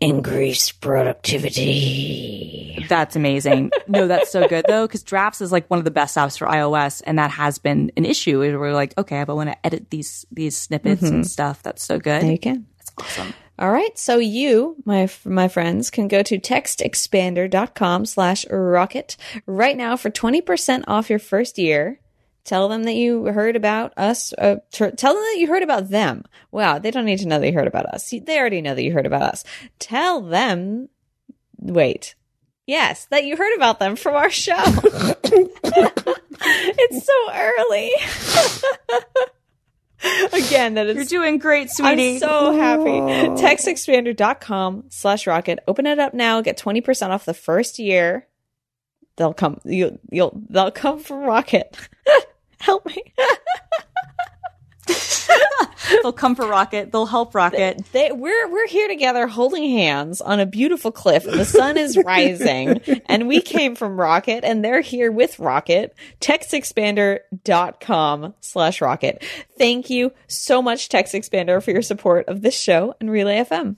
increased 0.00 0.80
productivity 0.80 2.84
That's 2.88 3.16
amazing. 3.16 3.70
no, 3.86 4.08
that's 4.08 4.30
so 4.30 4.48
good 4.48 4.64
though, 4.66 4.86
because 4.86 5.02
Drafts 5.02 5.40
is 5.40 5.52
like 5.52 5.68
one 5.68 5.78
of 5.78 5.84
the 5.84 5.90
best 5.90 6.16
apps 6.16 6.38
for 6.38 6.46
iOS, 6.46 7.02
and 7.06 7.18
that 7.18 7.30
has 7.30 7.58
been 7.58 7.92
an 7.96 8.04
issue. 8.04 8.38
Where 8.40 8.58
we're 8.58 8.74
like, 8.74 8.96
okay, 8.98 9.20
I 9.20 9.24
want 9.24 9.50
to 9.50 9.66
edit 9.66 9.90
these 9.90 10.26
these 10.32 10.56
snippets 10.56 11.02
and 11.02 11.26
stuff. 11.26 11.62
That's 11.62 11.82
so 11.84 11.98
good. 11.98 12.22
there 12.22 12.32
you 12.32 12.38
can 12.38 12.66
That's 12.78 12.92
awesome. 12.98 13.34
All 13.62 13.70
right. 13.70 13.96
So 13.96 14.18
you, 14.18 14.74
my 14.84 15.08
my 15.24 15.46
friends, 15.46 15.88
can 15.88 16.08
go 16.08 16.24
to 16.24 16.36
textexpander.com 16.36 18.06
slash 18.06 18.44
rocket 18.50 19.16
right 19.46 19.76
now 19.76 19.96
for 19.96 20.10
20% 20.10 20.82
off 20.88 21.08
your 21.08 21.20
first 21.20 21.58
year. 21.58 22.00
Tell 22.42 22.68
them 22.68 22.82
that 22.82 22.96
you 22.96 23.26
heard 23.26 23.54
about 23.54 23.92
us. 23.96 24.32
Uh, 24.36 24.56
t- 24.72 24.90
tell 24.90 25.14
them 25.14 25.22
that 25.22 25.36
you 25.38 25.46
heard 25.46 25.62
about 25.62 25.90
them. 25.90 26.24
Wow. 26.50 26.80
They 26.80 26.90
don't 26.90 27.04
need 27.04 27.20
to 27.20 27.28
know 27.28 27.38
that 27.38 27.46
you 27.46 27.52
heard 27.52 27.68
about 27.68 27.86
us. 27.86 28.10
They 28.10 28.36
already 28.36 28.62
know 28.62 28.74
that 28.74 28.82
you 28.82 28.92
heard 28.92 29.06
about 29.06 29.22
us. 29.22 29.44
Tell 29.78 30.20
them, 30.20 30.88
wait. 31.56 32.16
Yes, 32.66 33.04
that 33.12 33.24
you 33.24 33.36
heard 33.36 33.54
about 33.54 33.78
them 33.78 33.94
from 33.94 34.16
our 34.16 34.30
show. 34.30 34.54
it's 36.74 37.06
so 37.06 37.12
early. 37.32 37.92
Again, 40.32 40.74
that 40.74 40.86
is 40.88 40.96
You're 40.96 41.04
doing 41.04 41.38
great, 41.38 41.70
sweetie. 41.70 42.14
I'm 42.14 42.18
so 42.18 42.52
happy. 42.52 43.00
Textexpander.com 43.40 44.84
slash 44.88 45.26
rocket. 45.26 45.60
Open 45.68 45.86
it 45.86 45.98
up 45.98 46.12
now. 46.12 46.40
Get 46.40 46.58
20% 46.58 47.10
off 47.10 47.24
the 47.24 47.34
first 47.34 47.78
year. 47.78 48.26
They'll 49.16 49.34
come, 49.34 49.60
you, 49.64 49.98
you'll, 50.10 50.40
they'll 50.48 50.70
come 50.70 50.98
from 50.98 51.20
Rocket. 51.20 51.76
Help 52.58 52.86
me. 52.86 53.02
They'll 56.02 56.12
come 56.12 56.34
for 56.34 56.46
Rocket. 56.46 56.92
They'll 56.92 57.06
help 57.06 57.34
Rocket. 57.34 57.82
They, 57.92 58.12
we're, 58.12 58.50
we're 58.50 58.68
here 58.68 58.88
together 58.88 59.26
holding 59.26 59.70
hands 59.70 60.20
on 60.20 60.40
a 60.40 60.46
beautiful 60.46 60.92
cliff. 60.92 61.24
The 61.24 61.44
sun 61.44 61.76
is 61.76 61.96
rising 62.04 62.80
and 63.06 63.28
we 63.28 63.40
came 63.40 63.74
from 63.74 64.00
Rocket 64.00 64.44
and 64.44 64.64
they're 64.64 64.80
here 64.80 65.12
with 65.12 65.38
Rocket. 65.38 65.94
Textexpander.com 66.20 68.34
slash 68.40 68.80
rocket. 68.80 69.24
Thank 69.58 69.90
you 69.90 70.12
so 70.26 70.62
much, 70.62 70.88
Textexpander, 70.88 71.62
for 71.62 71.70
your 71.70 71.82
support 71.82 72.28
of 72.28 72.40
this 72.42 72.58
show 72.58 72.94
and 73.00 73.10
Relay 73.10 73.44
FM. 73.44 73.76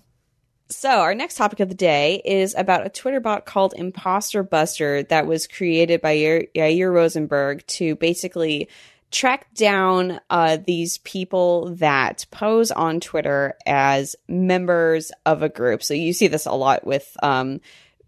So, 0.70 0.88
our 0.88 1.14
next 1.14 1.34
topic 1.34 1.60
of 1.60 1.68
the 1.68 1.74
day 1.74 2.22
is 2.24 2.54
about 2.54 2.86
a 2.86 2.88
Twitter 2.88 3.20
bot 3.20 3.44
called 3.44 3.74
Impostor 3.76 4.42
Buster 4.42 5.02
that 5.04 5.26
was 5.26 5.46
created 5.46 6.00
by 6.00 6.16
Yair 6.16 6.92
Rosenberg 6.92 7.66
to 7.66 7.96
basically 7.96 8.68
track 9.14 9.54
down 9.54 10.20
uh, 10.28 10.58
these 10.66 10.98
people 10.98 11.76
that 11.76 12.26
pose 12.30 12.70
on 12.70 13.00
Twitter 13.00 13.54
as 13.64 14.16
members 14.28 15.12
of 15.24 15.42
a 15.42 15.48
group. 15.48 15.82
So, 15.82 15.94
you 15.94 16.12
see 16.12 16.26
this 16.26 16.46
a 16.46 16.52
lot 16.52 16.86
with 16.86 17.16
um, 17.22 17.60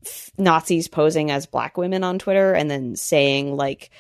f- 0.05 0.31
Nazis 0.37 0.88
posing 0.88 1.31
as 1.31 1.47
black 1.47 1.79
women 1.79 2.03
on 2.03 2.19
Twitter 2.19 2.53
and 2.53 2.69
then 2.71 2.97
saying, 2.97 3.57
like, 3.57 3.90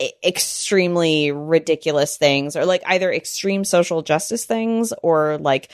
e- 0.00 0.12
extremely 0.24 1.32
ridiculous 1.32 2.16
things 2.16 2.56
or 2.56 2.64
like 2.64 2.82
either 2.86 3.12
extreme 3.12 3.64
social 3.64 4.02
justice 4.02 4.44
things 4.44 4.92
or 5.02 5.38
like 5.38 5.70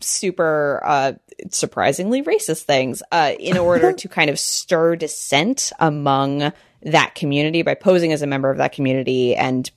super 0.00 0.80
uh 0.84 1.12
surprisingly 1.50 2.22
racist 2.22 2.62
things 2.62 3.02
uh 3.12 3.32
in 3.38 3.56
order 3.58 3.92
to 3.92 4.08
kind 4.08 4.30
of 4.30 4.38
stir 4.38 4.96
dissent 4.96 5.72
among 5.78 6.52
that 6.84 7.14
community 7.14 7.62
by 7.62 7.74
posing 7.74 8.12
as 8.12 8.22
a 8.22 8.26
member 8.26 8.50
of 8.50 8.58
that 8.58 8.72
community 8.72 9.34
and 9.34 9.70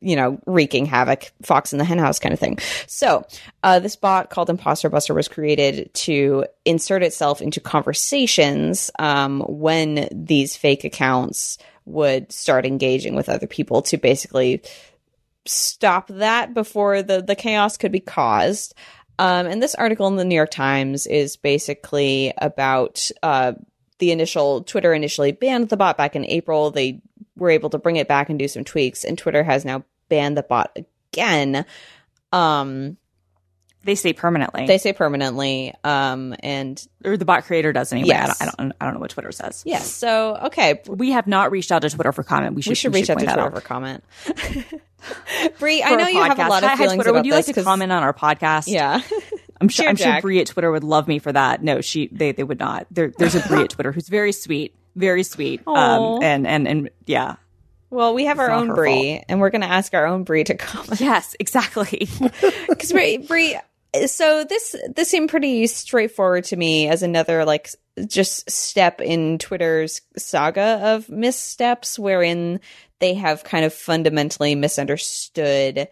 you 0.00 0.14
know 0.14 0.38
wreaking 0.46 0.86
havoc 0.86 1.32
fox 1.42 1.72
in 1.72 1.78
the 1.78 1.84
henhouse 1.84 2.18
kind 2.18 2.32
of 2.32 2.38
thing 2.38 2.58
so 2.86 3.26
uh, 3.62 3.78
this 3.78 3.96
bot 3.96 4.30
called 4.30 4.50
impostor 4.50 4.88
buster 4.88 5.14
was 5.14 5.28
created 5.28 5.92
to 5.94 6.44
insert 6.64 7.02
itself 7.02 7.40
into 7.40 7.60
conversations 7.60 8.90
um, 8.98 9.40
when 9.48 10.08
these 10.12 10.56
fake 10.56 10.84
accounts 10.84 11.58
would 11.86 12.30
start 12.30 12.66
engaging 12.66 13.14
with 13.14 13.28
other 13.28 13.46
people 13.46 13.80
to 13.80 13.96
basically 13.96 14.60
stop 15.46 16.08
that 16.08 16.52
before 16.52 17.02
the 17.02 17.22
the 17.22 17.36
chaos 17.36 17.76
could 17.76 17.92
be 17.92 18.00
caused. 18.00 18.74
Um, 19.18 19.46
and 19.46 19.62
this 19.62 19.74
article 19.74 20.08
in 20.08 20.16
the 20.16 20.24
New 20.24 20.34
York 20.34 20.50
Times 20.50 21.06
is 21.06 21.36
basically 21.36 22.34
about 22.36 23.10
uh, 23.22 23.54
the 23.98 24.10
initial 24.12 24.62
Twitter 24.62 24.92
initially 24.92 25.32
banned 25.32 25.68
the 25.68 25.76
bot 25.76 25.96
back 25.96 26.16
in 26.16 26.24
April. 26.24 26.70
They 26.70 27.00
were 27.36 27.50
able 27.50 27.70
to 27.70 27.78
bring 27.78 27.96
it 27.96 28.08
back 28.08 28.28
and 28.30 28.38
do 28.38 28.48
some 28.48 28.64
tweaks, 28.64 29.04
and 29.04 29.16
Twitter 29.18 29.42
has 29.42 29.64
now 29.64 29.84
banned 30.08 30.36
the 30.36 30.42
bot 30.42 30.76
again. 31.12 31.64
Um, 32.32 32.96
They 33.84 33.94
say 33.94 34.12
permanently, 34.12 34.66
they 34.66 34.78
say 34.78 34.92
permanently. 34.92 35.72
Um, 35.84 36.34
and 36.40 36.84
or 37.04 37.16
the 37.16 37.24
bot 37.24 37.44
creator 37.44 37.72
does 37.72 37.92
anyway. 37.92 38.08
Yes. 38.08 38.40
I, 38.40 38.44
don't, 38.46 38.54
I 38.58 38.62
don't. 38.62 38.72
I 38.80 38.84
don't 38.84 38.94
know 38.94 39.00
what 39.00 39.10
Twitter 39.10 39.32
says. 39.32 39.62
yes, 39.64 39.90
so 39.90 40.36
okay, 40.46 40.82
We 40.88 41.12
have 41.12 41.26
not 41.26 41.50
reached 41.52 41.70
out 41.72 41.82
to 41.82 41.90
Twitter 41.90 42.12
for 42.12 42.22
comment. 42.22 42.54
We 42.54 42.62
should. 42.62 42.70
we 42.70 42.74
should 42.74 42.94
reach 42.94 43.10
out 43.10 43.18
to 43.20 43.24
Twitter 43.26 43.50
for 43.50 43.60
comment. 43.60 44.02
Bree, 45.58 45.82
I 45.82 45.94
know 45.94 46.08
you 46.08 46.22
have 46.22 46.38
a 46.38 46.48
lot 46.48 46.64
of 46.64 46.70
Hi, 46.70 46.74
hi, 46.74 46.82
feelings 46.82 46.96
Twitter. 46.96 47.10
about 47.10 47.18
Would 47.20 47.26
you 47.26 47.32
this 47.32 47.46
like 47.48 47.54
to 47.56 47.62
comment 47.62 47.92
on 47.92 48.02
our 48.02 48.12
podcast? 48.12 48.64
Yeah. 48.66 49.02
I'm 49.60 49.68
sure. 49.68 49.88
I'm 49.88 49.96
sure 49.96 50.20
Brie 50.20 50.40
at 50.40 50.48
Twitter 50.48 50.70
would 50.70 50.84
love 50.84 51.08
me 51.08 51.18
for 51.18 51.32
that. 51.32 51.62
No, 51.62 51.80
she 51.80 52.08
they 52.12 52.32
they 52.32 52.44
would 52.44 52.58
not. 52.58 52.86
There, 52.90 53.12
there's 53.18 53.34
a 53.34 53.40
Brie 53.48 53.62
at 53.62 53.70
Twitter 53.70 53.92
who's 53.92 54.08
very 54.08 54.32
sweet, 54.32 54.74
very 54.94 55.22
sweet. 55.22 55.62
Aw. 55.66 56.16
Um, 56.16 56.22
and 56.22 56.46
and 56.46 56.68
and 56.68 56.90
yeah, 57.06 57.36
Well, 57.90 58.14
we 58.14 58.26
have 58.26 58.38
our 58.38 58.50
own 58.50 58.74
Brie, 58.74 59.22
and 59.28 59.40
we're 59.40 59.50
going 59.50 59.62
to 59.62 59.70
ask 59.70 59.94
our 59.94 60.06
own 60.06 60.24
Brie 60.24 60.44
to 60.44 60.54
comment. 60.54 61.00
yes, 61.00 61.34
exactly. 61.40 62.08
Because 62.68 62.92
Brie, 62.92 63.18
Brie, 63.18 63.58
so 64.06 64.44
this 64.44 64.76
this 64.94 65.08
seemed 65.08 65.30
pretty 65.30 65.66
straightforward 65.66 66.44
to 66.44 66.56
me 66.56 66.88
as 66.88 67.02
another 67.02 67.44
like 67.44 67.70
just 68.06 68.50
step 68.50 69.00
in 69.00 69.38
Twitter's 69.38 70.02
saga 70.18 70.80
of 70.82 71.08
missteps, 71.08 71.98
wherein 71.98 72.60
they 72.98 73.14
have 73.14 73.44
kind 73.44 73.64
of 73.64 73.72
fundamentally 73.72 74.54
misunderstood 74.54 75.88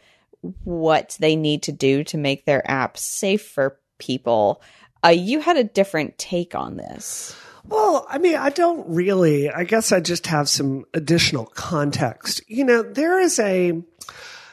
what 0.65 1.17
they 1.21 1.37
need 1.37 1.63
to 1.65 1.73
do 1.73 2.05
to 2.05 2.19
make 2.19 2.45
their 2.45 2.69
app 2.71 2.97
safe 2.97 3.47
for 3.47 3.79
people. 3.99 4.63
Uh, 5.05 5.09
you 5.09 5.41
had 5.41 5.57
a 5.57 5.65
different 5.65 6.19
take 6.19 6.55
on 6.55 6.77
this. 6.77 7.37
Well, 7.67 8.07
I 8.09 8.19
mean, 8.19 8.37
I 8.37 8.51
don't 8.51 8.87
really. 8.89 9.51
I 9.51 9.65
guess 9.65 9.93
I 9.93 10.01
just 10.01 10.27
have 10.27 10.49
some 10.49 10.85
additional 10.93 11.47
context. 11.47 12.43
You 12.47 12.65
know, 12.65 12.83
there 12.83 13.21
is 13.21 13.39
a. 13.39 13.83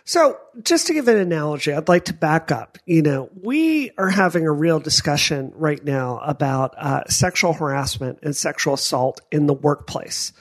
So, 0.04 0.38
just 0.64 0.88
to 0.88 0.94
give 0.94 1.08
an 1.08 1.18
analogy, 1.18 1.72
I'd 1.74 1.88
like 1.88 2.06
to 2.06 2.14
back 2.14 2.52
up. 2.52 2.78
You 2.86 3.02
know, 3.02 3.30
we 3.42 3.92
are 3.98 4.10
having 4.10 4.46
a 4.46 4.52
real 4.52 4.80
discussion 4.80 5.52
right 5.56 5.84
now 5.84 6.20
about 6.20 6.74
uh, 6.78 7.04
sexual 7.08 7.54
harassment 7.54 8.20
and 8.24 8.36
sexual 8.36 8.74
assault 8.74 9.22
in 9.32 9.46
the 9.46 9.54
workplace. 9.54 10.34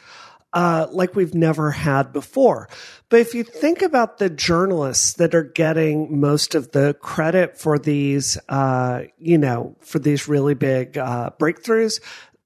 Uh, 0.53 0.89
like 0.91 1.15
we've 1.15 1.35
never 1.35 1.71
had 1.71 2.13
before. 2.13 2.69
But 3.09 3.21
if 3.21 3.35
you 3.35 3.45
think 3.45 3.83
about 3.83 4.19
the 4.19 4.29
journalists 4.29 5.13
that 5.15 5.33
are 5.33 5.45
getting 5.45 6.19
most 6.21 6.57
of 6.57 6.73
the 6.73 6.95
credit 6.95 7.57
for 7.57 7.79
these, 7.79 8.37
uh, 8.49 9.03
you 9.17 9.39
know, 9.39 9.77
for 9.81 10.01
these 10.01 10.27
really 10.27 10.55
big 10.55 10.99
uh, 10.99 11.31
breakthroughs, 11.39 12.01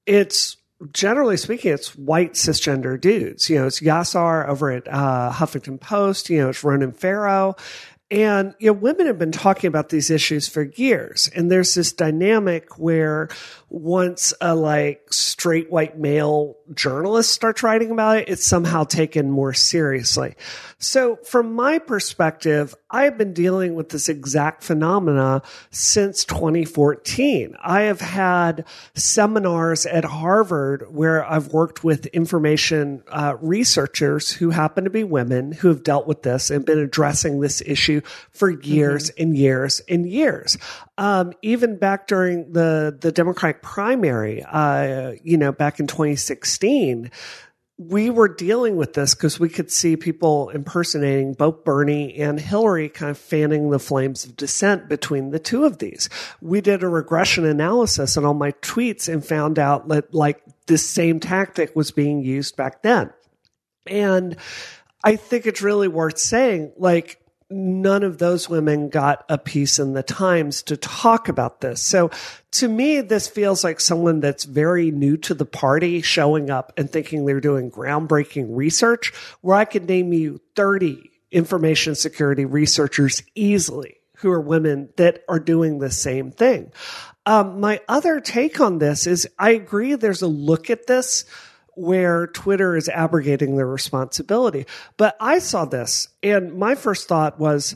it's 0.05 0.57
generally 0.91 1.37
speaking, 1.37 1.71
it's 1.71 1.95
white 1.95 2.33
cisgender 2.33 2.99
dudes. 2.99 3.49
You 3.49 3.59
know, 3.59 3.67
it's 3.67 3.79
Yashar 3.79 4.47
over 4.47 4.71
at 4.71 4.87
uh, 4.87 5.31
Huffington 5.33 5.79
Post. 5.79 6.29
You 6.29 6.41
know, 6.41 6.49
it's 6.49 6.63
Ronan 6.63 6.91
Farrow. 6.91 7.55
And 8.11 8.53
you 8.59 8.67
know, 8.67 8.73
women 8.73 9.07
have 9.07 9.17
been 9.17 9.31
talking 9.31 9.67
about 9.67 9.89
these 9.89 10.11
issues 10.11 10.47
for 10.47 10.63
years. 10.63 11.29
And 11.35 11.51
there's 11.51 11.73
this 11.73 11.91
dynamic 11.91 12.77
where 12.77 13.29
once 13.69 14.31
a 14.39 14.53
like 14.55 15.11
straight 15.11 15.71
white 15.71 15.97
male 15.97 16.55
journalist 16.73 17.31
starts 17.31 17.63
writing 17.63 17.89
about 17.89 18.17
it, 18.17 18.29
it's 18.29 18.45
somehow 18.45 18.83
taken 18.83 19.31
more 19.31 19.53
seriously. 19.53 20.35
So 20.77 21.15
from 21.23 21.55
my 21.55 21.79
perspective, 21.79 22.75
I've 22.91 23.17
been 23.17 23.33
dealing 23.33 23.73
with 23.73 23.89
this 23.89 24.07
exact 24.07 24.63
phenomena 24.63 25.41
since 25.71 26.25
2014. 26.25 27.55
I 27.61 27.81
have 27.81 28.01
had 28.01 28.65
seminars 28.93 29.85
at 29.85 30.05
Harvard 30.05 30.85
where 30.89 31.25
I've 31.25 31.47
worked 31.47 31.83
with 31.83 32.05
information 32.07 33.03
uh, 33.07 33.35
researchers 33.41 34.31
who 34.31 34.51
happen 34.51 34.83
to 34.83 34.89
be 34.89 35.03
women 35.03 35.51
who 35.51 35.69
have 35.69 35.83
dealt 35.83 36.07
with 36.07 36.21
this 36.21 36.51
and 36.51 36.65
been 36.65 36.79
addressing 36.79 37.41
this 37.41 37.61
issue 37.65 37.94
for 38.31 38.49
years 38.49 39.11
mm-hmm. 39.11 39.23
and 39.23 39.37
years 39.37 39.81
and 39.89 40.09
years. 40.09 40.57
Um, 40.97 41.33
even 41.41 41.77
back 41.77 42.07
during 42.07 42.51
the 42.51 42.97
the 42.99 43.11
Democratic 43.11 43.61
primary, 43.61 44.43
uh, 44.43 45.13
you 45.23 45.37
know, 45.37 45.51
back 45.51 45.79
in 45.79 45.87
2016 45.87 47.11
we 47.77 48.09
were 48.09 48.29
dealing 48.29 48.77
with 48.77 48.93
this 48.93 49.13
because 49.13 49.39
we 49.39 49.49
could 49.49 49.69
see 49.69 49.97
people 49.97 50.49
impersonating 50.49 51.33
both 51.33 51.65
Bernie 51.65 52.15
and 52.15 52.39
Hillary 52.39 52.87
kind 52.87 53.11
of 53.11 53.17
fanning 53.17 53.69
the 53.69 53.79
flames 53.79 54.23
of 54.23 54.37
dissent 54.37 54.87
between 54.87 55.31
the 55.31 55.39
two 55.39 55.65
of 55.65 55.79
these. 55.79 56.09
We 56.39 56.61
did 56.61 56.83
a 56.83 56.87
regression 56.87 57.45
analysis 57.45 58.15
on 58.15 58.23
all 58.23 58.33
my 58.33 58.53
tweets 58.53 59.11
and 59.11 59.25
found 59.25 59.59
out 59.59 59.89
that 59.89 60.13
like 60.13 60.41
this 60.67 60.89
same 60.89 61.19
tactic 61.19 61.75
was 61.75 61.91
being 61.91 62.23
used 62.23 62.55
back 62.55 62.81
then. 62.81 63.11
And 63.87 64.37
I 65.03 65.17
think 65.17 65.45
it's 65.45 65.61
really 65.61 65.89
worth 65.89 66.17
saying, 66.17 66.71
like, 66.77 67.21
none 67.49 68.03
of 68.03 68.17
those 68.17 68.49
women 68.49 68.89
got 68.89 69.23
a 69.29 69.37
piece 69.37 69.77
in 69.77 69.93
the 69.93 70.03
Times 70.03 70.63
to 70.63 70.77
talk 70.77 71.29
about 71.29 71.61
this. 71.61 71.81
So 71.81 72.09
to 72.51 72.67
me, 72.67 73.01
this 73.01 73.27
feels 73.27 73.63
like 73.63 73.79
someone 73.79 74.19
that's 74.19 74.45
very 74.45 74.91
new 74.91 75.17
to 75.17 75.33
the 75.33 75.45
party 75.45 76.01
showing 76.01 76.49
up 76.49 76.73
and 76.77 76.89
thinking 76.89 77.25
they're 77.25 77.41
doing 77.41 77.69
groundbreaking 77.69 78.47
research 78.49 79.13
where 79.41 79.57
I 79.57 79.65
could 79.65 79.87
name 79.87 80.11
you 80.13 80.41
30 80.55 81.11
information 81.31 81.95
security 81.95 82.45
researchers 82.45 83.21
easily 83.35 83.97
who 84.17 84.31
are 84.31 84.41
women 84.41 84.89
that 84.97 85.23
are 85.27 85.39
doing 85.39 85.79
the 85.79 85.91
same 85.91 86.31
thing. 86.31 86.71
Um, 87.25 87.59
my 87.59 87.81
other 87.87 88.19
take 88.21 88.61
on 88.61 88.77
this 88.77 89.07
is 89.07 89.27
I 89.37 89.51
agree 89.51 89.95
there's 89.95 90.21
a 90.21 90.27
look 90.27 90.69
at 90.69 90.87
this 90.87 91.25
where 91.75 92.27
Twitter 92.27 92.75
is 92.75 92.89
abrogating 92.89 93.55
their 93.55 93.67
responsibility. 93.67 94.65
But 94.97 95.15
I 95.19 95.39
saw 95.39 95.65
this 95.65 96.09
and 96.23 96.55
my 96.55 96.75
first 96.75 97.07
thought 97.07 97.39
was, 97.39 97.75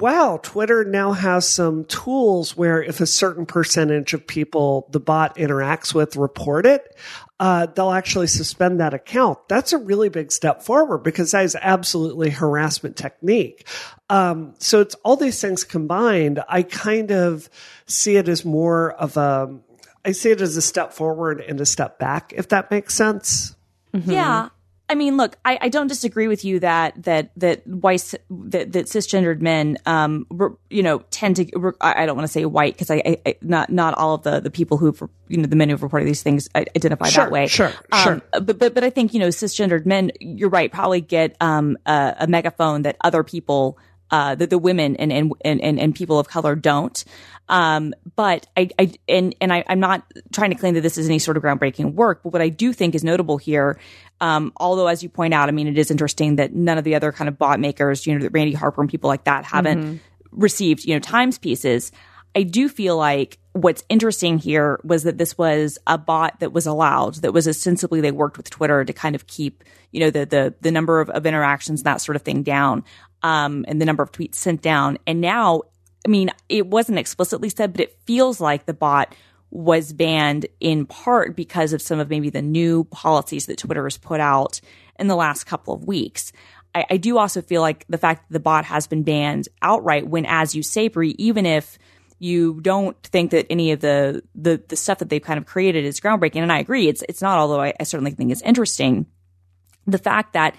wow, 0.00 0.38
Twitter 0.42 0.84
now 0.84 1.12
has 1.12 1.48
some 1.48 1.84
tools 1.84 2.56
where 2.56 2.82
if 2.82 3.00
a 3.00 3.06
certain 3.06 3.46
percentage 3.46 4.14
of 4.14 4.26
people 4.26 4.88
the 4.90 5.00
bot 5.00 5.36
interacts 5.36 5.92
with 5.94 6.16
report 6.16 6.66
it, 6.66 6.96
uh, 7.40 7.66
they'll 7.66 7.92
actually 7.92 8.26
suspend 8.26 8.80
that 8.80 8.94
account. 8.94 9.38
That's 9.48 9.72
a 9.72 9.78
really 9.78 10.08
big 10.08 10.32
step 10.32 10.62
forward 10.62 10.98
because 10.98 11.32
that 11.32 11.44
is 11.44 11.56
absolutely 11.60 12.30
harassment 12.30 12.96
technique. 12.96 13.66
Um, 14.10 14.54
so 14.58 14.80
it's 14.80 14.94
all 14.96 15.16
these 15.16 15.40
things 15.40 15.64
combined. 15.64 16.42
I 16.48 16.62
kind 16.62 17.12
of 17.12 17.48
see 17.86 18.16
it 18.16 18.28
as 18.28 18.44
more 18.44 18.92
of 18.92 19.16
a 19.16 19.58
I 20.08 20.12
see 20.12 20.30
it 20.30 20.40
as 20.40 20.56
a 20.56 20.62
step 20.62 20.94
forward 20.94 21.42
and 21.42 21.60
a 21.60 21.66
step 21.66 21.98
back, 21.98 22.32
if 22.34 22.48
that 22.48 22.70
makes 22.70 22.94
sense. 22.94 23.54
Mm-hmm. 23.92 24.10
Yeah. 24.10 24.48
I 24.88 24.94
mean, 24.94 25.18
look, 25.18 25.36
I, 25.44 25.58
I, 25.60 25.68
don't 25.68 25.86
disagree 25.86 26.28
with 26.28 26.46
you 26.46 26.60
that 26.60 27.02
that 27.02 27.30
that 27.36 27.66
white 27.66 28.14
that, 28.30 28.72
that 28.72 28.86
cisgendered 28.86 29.42
men, 29.42 29.76
um, 29.84 30.26
you 30.70 30.82
know, 30.82 31.00
tend 31.10 31.36
to. 31.36 31.74
I 31.82 32.06
don't 32.06 32.16
want 32.16 32.26
to 32.26 32.32
say 32.32 32.46
white 32.46 32.72
because 32.72 32.90
I, 32.90 33.18
I, 33.26 33.34
not 33.42 33.68
not 33.68 33.92
all 33.98 34.14
of 34.14 34.22
the 34.22 34.40
the 34.40 34.50
people 34.50 34.78
who 34.78 34.96
you 35.28 35.36
know 35.36 35.46
the 35.46 35.56
men 35.56 35.68
who've 35.68 35.82
reported 35.82 36.08
these 36.08 36.22
things 36.22 36.48
identify 36.54 37.08
sure, 37.08 37.24
that 37.24 37.30
way. 37.30 37.48
Sure, 37.48 37.70
um, 37.92 38.02
sure. 38.02 38.22
But 38.40 38.58
but 38.58 38.72
but 38.72 38.82
I 38.82 38.88
think 38.88 39.12
you 39.12 39.20
know 39.20 39.28
cisgendered 39.28 39.84
men. 39.84 40.10
You're 40.20 40.48
right. 40.48 40.72
Probably 40.72 41.02
get 41.02 41.36
um 41.42 41.76
a, 41.84 42.16
a 42.20 42.26
megaphone 42.26 42.80
that 42.82 42.96
other 43.02 43.22
people 43.22 43.76
uh, 44.10 44.34
the, 44.34 44.46
the 44.46 44.58
women 44.58 44.96
and, 44.96 45.12
and, 45.12 45.32
and, 45.44 45.78
and 45.78 45.94
people 45.94 46.18
of 46.18 46.28
color 46.28 46.54
don't. 46.54 47.04
Um, 47.48 47.94
but 48.14 48.46
I, 48.56 48.68
I, 48.78 48.92
and, 49.08 49.34
and 49.40 49.52
I, 49.52 49.64
am 49.68 49.80
not 49.80 50.04
trying 50.32 50.50
to 50.50 50.56
claim 50.56 50.74
that 50.74 50.82
this 50.82 50.98
is 50.98 51.08
any 51.08 51.18
sort 51.18 51.36
of 51.36 51.42
groundbreaking 51.42 51.94
work, 51.94 52.20
but 52.22 52.32
what 52.32 52.42
I 52.42 52.50
do 52.50 52.72
think 52.72 52.94
is 52.94 53.02
notable 53.02 53.38
here, 53.38 53.78
um, 54.20 54.52
although 54.56 54.86
as 54.86 55.02
you 55.02 55.08
point 55.08 55.32
out, 55.32 55.48
I 55.48 55.52
mean, 55.52 55.66
it 55.66 55.78
is 55.78 55.90
interesting 55.90 56.36
that 56.36 56.54
none 56.54 56.76
of 56.76 56.84
the 56.84 56.94
other 56.94 57.10
kind 57.10 57.28
of 57.28 57.38
bot 57.38 57.58
makers, 57.58 58.06
you 58.06 58.14
know, 58.14 58.22
that 58.22 58.30
Randi 58.30 58.52
Harper 58.52 58.82
and 58.82 58.90
people 58.90 59.08
like 59.08 59.24
that 59.24 59.44
haven't 59.44 59.82
mm-hmm. 59.82 59.96
received, 60.32 60.84
you 60.84 60.94
know, 60.94 61.00
times 61.00 61.38
pieces. 61.38 61.90
I 62.34 62.42
do 62.42 62.68
feel 62.68 62.96
like 62.96 63.38
what's 63.52 63.82
interesting 63.88 64.38
here 64.38 64.78
was 64.84 65.04
that 65.04 65.18
this 65.18 65.38
was 65.38 65.78
a 65.86 65.96
bot 65.96 66.40
that 66.40 66.52
was 66.52 66.66
allowed, 66.66 67.16
that 67.16 67.32
was 67.32 67.48
ostensibly 67.48 68.00
they 68.00 68.12
worked 68.12 68.36
with 68.36 68.50
Twitter 68.50 68.84
to 68.84 68.92
kind 68.92 69.14
of 69.14 69.26
keep, 69.26 69.64
you 69.92 70.00
know, 70.00 70.10
the 70.10 70.26
the 70.26 70.54
the 70.60 70.70
number 70.70 71.00
of, 71.00 71.10
of 71.10 71.26
interactions 71.26 71.82
that 71.82 72.00
sort 72.00 72.16
of 72.16 72.22
thing 72.22 72.42
down, 72.42 72.84
um, 73.22 73.64
and 73.68 73.80
the 73.80 73.86
number 73.86 74.02
of 74.02 74.12
tweets 74.12 74.36
sent 74.36 74.62
down. 74.62 74.98
And 75.06 75.20
now, 75.20 75.62
I 76.06 76.08
mean, 76.08 76.30
it 76.48 76.66
wasn't 76.66 76.98
explicitly 76.98 77.48
said, 77.48 77.72
but 77.72 77.80
it 77.80 77.98
feels 78.06 78.40
like 78.40 78.66
the 78.66 78.74
bot 78.74 79.14
was 79.50 79.92
banned 79.92 80.46
in 80.60 80.84
part 80.84 81.34
because 81.34 81.72
of 81.72 81.80
some 81.80 81.98
of 81.98 82.10
maybe 82.10 82.30
the 82.30 82.42
new 82.42 82.84
policies 82.84 83.46
that 83.46 83.58
Twitter 83.58 83.84
has 83.84 83.96
put 83.96 84.20
out 84.20 84.60
in 84.98 85.06
the 85.08 85.16
last 85.16 85.44
couple 85.44 85.72
of 85.72 85.84
weeks. 85.84 86.32
I, 86.74 86.84
I 86.90 86.96
do 86.98 87.16
also 87.16 87.40
feel 87.40 87.62
like 87.62 87.86
the 87.88 87.98
fact 87.98 88.28
that 88.28 88.32
the 88.32 88.40
bot 88.40 88.66
has 88.66 88.86
been 88.86 89.04
banned 89.04 89.48
outright 89.62 90.06
when, 90.06 90.26
as 90.26 90.54
you 90.54 90.62
say, 90.62 90.88
Brie, 90.88 91.14
even 91.18 91.46
if 91.46 91.78
you 92.18 92.60
don't 92.60 93.00
think 93.04 93.30
that 93.30 93.46
any 93.48 93.72
of 93.72 93.80
the, 93.80 94.22
the, 94.34 94.62
the 94.68 94.76
stuff 94.76 94.98
that 94.98 95.08
they've 95.08 95.22
kind 95.22 95.38
of 95.38 95.46
created 95.46 95.84
is 95.84 96.00
groundbreaking. 96.00 96.42
And 96.42 96.52
I 96.52 96.58
agree, 96.58 96.88
it's, 96.88 97.02
it's 97.08 97.22
not, 97.22 97.38
although 97.38 97.60
I, 97.60 97.72
I 97.78 97.84
certainly 97.84 98.10
think 98.10 98.32
it's 98.32 98.42
interesting. 98.42 99.06
The 99.88 99.98
fact 99.98 100.34
that 100.34 100.54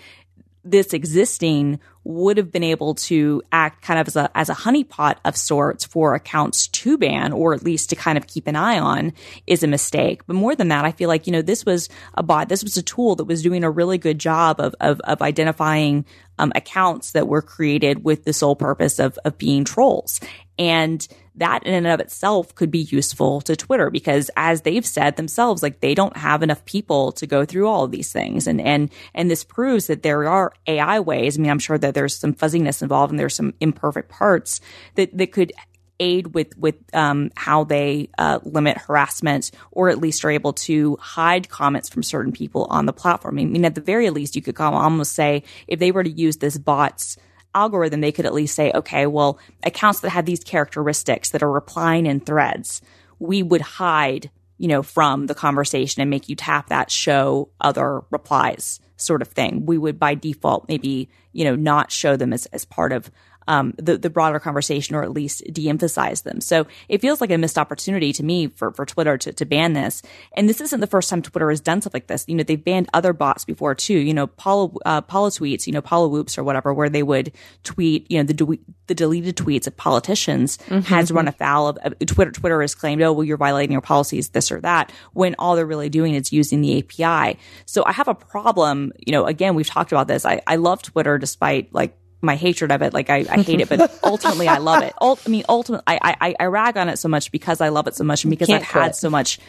this 0.63 0.93
existing 0.93 1.79
would 2.03 2.37
have 2.37 2.51
been 2.51 2.63
able 2.63 2.95
to 2.95 3.41
act 3.51 3.81
kind 3.81 3.99
of 3.99 4.07
as 4.07 4.15
a 4.15 4.29
as 4.35 4.49
a 4.49 4.53
honeypot 4.53 5.15
of 5.23 5.37
sorts 5.37 5.85
for 5.85 6.15
accounts 6.15 6.67
to 6.67 6.97
ban 6.97 7.31
or 7.31 7.53
at 7.53 7.63
least 7.63 7.89
to 7.89 7.95
kind 7.95 8.17
of 8.17 8.27
keep 8.27 8.47
an 8.47 8.55
eye 8.55 8.79
on 8.79 9.13
is 9.47 9.63
a 9.63 9.67
mistake. 9.67 10.25
But 10.25 10.35
more 10.35 10.55
than 10.55 10.69
that, 10.69 10.85
I 10.85 10.91
feel 10.91 11.07
like 11.07 11.27
you 11.27 11.33
know 11.33 11.41
this 11.41 11.65
was 11.65 11.89
a 12.15 12.23
bot, 12.23 12.49
this 12.49 12.63
was 12.63 12.77
a 12.77 12.83
tool 12.83 13.15
that 13.15 13.25
was 13.25 13.43
doing 13.43 13.63
a 13.63 13.71
really 13.71 13.97
good 13.97 14.19
job 14.19 14.59
of 14.59 14.75
of, 14.79 14.99
of 15.01 15.21
identifying 15.21 16.05
um, 16.37 16.51
accounts 16.55 17.11
that 17.11 17.27
were 17.27 17.41
created 17.41 18.03
with 18.03 18.23
the 18.23 18.33
sole 18.33 18.55
purpose 18.55 18.99
of 18.99 19.17
of 19.23 19.37
being 19.37 19.63
trolls. 19.63 20.19
And 20.57 21.07
that 21.35 21.63
in 21.63 21.73
and 21.73 21.87
of 21.87 21.99
itself 21.99 22.55
could 22.55 22.71
be 22.71 22.79
useful 22.79 23.41
to 23.41 23.55
Twitter 23.55 23.89
because 23.89 24.29
as 24.35 24.61
they've 24.61 24.85
said 24.85 25.15
themselves, 25.15 25.63
like 25.63 25.79
they 25.79 25.95
don't 25.95 26.17
have 26.17 26.43
enough 26.43 26.63
people 26.65 27.11
to 27.13 27.27
go 27.27 27.45
through 27.45 27.67
all 27.67 27.85
of 27.85 27.91
these 27.91 28.11
things. 28.11 28.47
And, 28.47 28.59
and, 28.61 28.91
and 29.13 29.29
this 29.29 29.43
proves 29.43 29.87
that 29.87 30.03
there 30.03 30.27
are 30.27 30.53
AI 30.67 30.99
ways. 30.99 31.37
I 31.37 31.41
mean, 31.41 31.51
I'm 31.51 31.59
sure 31.59 31.77
that 31.77 31.93
there's 31.93 32.15
some 32.15 32.33
fuzziness 32.33 32.81
involved 32.81 33.11
and 33.11 33.19
there's 33.19 33.35
some 33.35 33.53
imperfect 33.59 34.09
parts 34.09 34.61
that, 34.95 35.17
that 35.17 35.31
could 35.31 35.51
aid 35.99 36.33
with 36.33 36.57
with 36.57 36.75
um, 36.93 37.29
how 37.35 37.63
they 37.63 38.09
uh, 38.17 38.39
limit 38.43 38.77
harassment, 38.77 39.51
or 39.71 39.89
at 39.89 39.99
least 39.99 40.23
are 40.23 40.31
able 40.31 40.53
to 40.53 40.97
hide 40.99 41.49
comments 41.49 41.89
from 41.89 42.03
certain 42.03 42.31
people 42.31 42.67
on 42.69 42.85
the 42.85 42.93
platform. 42.93 43.37
I 43.37 43.45
mean, 43.45 43.65
at 43.65 43.75
the 43.75 43.81
very 43.81 44.09
least, 44.09 44.35
you 44.35 44.41
could 44.41 44.59
almost 44.59 45.13
say 45.13 45.43
if 45.67 45.79
they 45.79 45.91
were 45.91 46.03
to 46.03 46.09
use 46.09 46.37
this 46.37 46.57
bot's 46.57 47.17
algorithm, 47.53 48.01
they 48.01 48.12
could 48.12 48.25
at 48.25 48.33
least 48.33 48.55
say, 48.55 48.71
okay, 48.73 49.05
well, 49.05 49.39
accounts 49.63 50.01
that 50.01 50.09
have 50.09 50.25
these 50.25 50.43
characteristics 50.43 51.31
that 51.31 51.43
are 51.43 51.51
replying 51.51 52.05
in 52.05 52.19
threads, 52.19 52.81
we 53.19 53.43
would 53.43 53.62
hide, 53.62 54.29
you 54.57 54.67
know, 54.67 54.83
from 54.83 55.27
the 55.27 55.35
conversation 55.35 56.01
and 56.01 56.09
make 56.09 56.29
you 56.29 56.35
tap 56.35 56.69
that 56.69 56.91
show 56.91 57.49
other 57.59 58.01
replies 58.09 58.79
sort 58.97 59.21
of 59.21 59.29
thing. 59.29 59.65
We 59.65 59.77
would 59.77 59.99
by 59.99 60.15
default 60.15 60.67
maybe, 60.67 61.09
you 61.31 61.45
know, 61.45 61.55
not 61.55 61.91
show 61.91 62.15
them 62.15 62.33
as, 62.33 62.45
as 62.47 62.65
part 62.65 62.91
of 62.91 63.09
um, 63.49 63.73
the, 63.77 63.97
the 63.97 64.12
broader 64.12 64.39
conversation 64.39 64.95
or 64.95 65.01
at 65.01 65.12
least 65.12 65.43
de-emphasize 65.51 66.21
them. 66.21 66.39
So 66.39 66.67
it 66.88 67.01
feels 67.01 67.19
like 67.19 67.31
a 67.31 67.38
missed 67.38 67.57
opportunity 67.57 68.13
to 68.13 68.23
me 68.23 68.47
for, 68.47 68.71
for 68.71 68.85
Twitter 68.85 69.17
to, 69.17 69.33
to 69.33 69.45
ban 69.45 69.73
this. 69.73 70.03
And 70.38 70.47
this 70.47 70.62
isn't 70.62 70.79
the 70.79 70.88
first 70.88 71.09
time 71.09 71.23
Twitter 71.23 71.49
has 71.49 71.59
done 71.59 71.81
stuff 71.81 71.95
like 71.95 72.05
this. 72.05 72.25
You 72.27 72.35
know, 72.35 72.43
they've 72.43 72.63
banned 72.63 72.89
other 72.93 73.12
bots 73.12 73.45
before 73.45 73.73
too. 73.73 73.97
You 73.97 74.13
know, 74.13 74.27
Paula, 74.27 74.69
uh, 74.85 75.01
Paula 75.01 75.31
tweets, 75.31 75.65
you 75.65 75.73
know, 75.73 75.81
Politwoops 75.81 76.38
or 76.38 76.43
whatever, 76.43 76.73
where 76.73 76.89
they 76.89 77.01
would 77.01 77.31
tweet, 77.63 78.09
you 78.12 78.19
know, 78.19 78.23
the, 78.23 78.35
de- 78.35 78.59
the 78.85 78.93
deleted 78.93 79.35
tweets 79.35 79.65
of 79.65 79.75
politicians 79.75 80.57
mm-hmm. 80.59 80.81
has 80.81 81.12
run 81.12 81.27
afoul 81.27 81.69
of, 81.69 81.77
of 81.81 81.97
Twitter. 82.05 82.31
Twitter 82.31 82.62
has 82.62 82.75
claimed, 82.75 83.01
oh, 83.01 83.13
well, 83.13 83.23
you're 83.23 83.38
violating 83.38 83.71
your 83.71 83.81
policies, 83.81 84.29
this 84.29 84.51
or 84.51 84.62
that, 84.62 84.91
when 85.13 85.35
all 85.39 85.55
they're 85.55 85.65
really 85.65 85.89
doing 85.89 86.13
is 86.13 86.31
using 86.31 86.62
the 86.62 86.77
API. 86.77 87.39
So 87.65 87.83
I 87.83 87.93
have 87.93 88.07
a 88.07 88.13
problem, 88.13 88.93
you 88.99 89.12
know, 89.12 89.25
again, 89.25 89.55
we've 89.55 89.67
talked 89.67 89.91
about 89.91 90.07
this. 90.07 90.23
I, 90.23 90.41
I 90.45 90.57
love 90.57 90.83
Twitter 90.83 91.17
despite 91.17 91.73
like 91.73 91.97
my 92.21 92.36
hatred 92.36 92.71
of 92.71 92.82
it. 92.82 92.93
Like 92.93 93.10
I, 93.10 93.25
I 93.29 93.41
hate 93.41 93.62
it, 93.62 93.69
but 93.69 93.99
ultimately 94.03 94.47
I 94.47 94.58
love 94.58 94.84
it. 94.84 94.93
Ult- 94.99 95.21
I 95.25 95.29
mean, 95.29 95.43
ultimately 95.47 95.84
I, 95.88 96.15
I, 96.19 96.36
I 96.39 96.45
rag 96.45 96.77
on 96.77 96.89
it 96.89 96.97
so 96.97 97.08
much 97.08 97.32
because 97.32 97.62
I 97.62 97.69
love 97.69 97.88
it 97.88 97.95
so 97.95 98.03
much 98.03 98.23
and 98.23 98.32
because 98.32 98.49
I've 98.49 98.63
had 98.63 98.95
so 98.95 99.10
much. 99.10 99.39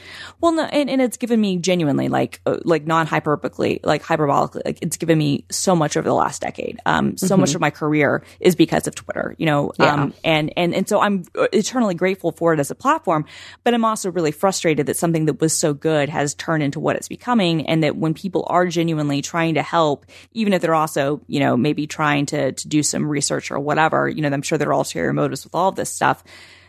Well, 0.41 0.53
no, 0.53 0.65
and, 0.65 0.89
and 0.89 1.03
it's 1.03 1.17
given 1.17 1.41
me 1.41 1.59
genuinely 1.59 2.09
like, 2.09 2.41
uh, 2.47 2.59
like 2.65 2.87
non 2.87 3.07
hyperbolically, 3.07 3.81
like 3.85 4.03
hyperbolically, 4.03 4.63
like 4.65 4.79
it's 4.83 4.97
given 4.97 5.19
me 5.19 5.45
so 5.51 5.75
much 5.75 5.97
over 5.97 6.09
the 6.09 6.15
last 6.15 6.43
decade. 6.43 6.79
Um, 6.87 7.17
so 7.17 7.35
mm-hmm. 7.35 7.41
much 7.41 7.55
of 7.55 7.61
my 7.61 7.71
career 7.71 8.23
is 8.39 8.55
because 8.55 8.87
of 8.87 8.95
Twitter, 8.95 9.35
you 9.39 9.47
know, 9.47 9.73
yeah. 9.79 9.95
um, 9.95 10.15
and, 10.25 10.53
and, 10.57 10.75
and 10.75 10.89
so 10.89 11.01
I'm 11.01 11.25
eternally 11.53 11.95
grateful 11.95 12.33
for 12.33 12.55
it 12.55 12.61
as 12.61 12.71
a 12.71 12.75
platform, 12.75 13.25
but 13.65 13.75
I'm 13.75 13.85
also 13.85 14.11
really 14.11 14.33
frustrated 14.33 14.87
that 14.87 14.97
something 14.97 15.27
that 15.27 15.41
was 15.41 15.57
so 15.57 15.75
good 15.75 16.09
has 16.09 16.35
turned 16.35 16.63
into 16.63 16.81
what 16.81 16.97
it's 16.97 17.09
becoming 17.09 17.67
and 17.67 17.83
that 17.83 17.97
when 17.97 18.15
people 18.15 18.45
are 18.49 18.67
genuinely 18.67 19.23
trying 19.23 19.55
to 19.55 19.63
help, 19.63 20.07
even 20.33 20.53
if 20.53 20.63
they're 20.63 20.75
also, 20.75 21.21
you 21.27 21.41
know, 21.41 21.57
maybe 21.57 21.87
trying 21.87 22.27
to, 22.27 22.53
to 22.63 22.69
do 22.69 22.83
some 22.83 23.09
research 23.09 23.51
or 23.51 23.59
whatever, 23.59 24.09
you 24.09 24.23
know, 24.23 24.29
I'm 24.29 24.43
sure 24.43 24.59
there 24.59 24.69
are 24.69 24.73
ulterior 24.73 25.13
motives 25.13 25.45
with 25.45 25.55
all 25.55 25.69
of 25.69 25.77
this 25.77 25.93
stuff 25.93 26.25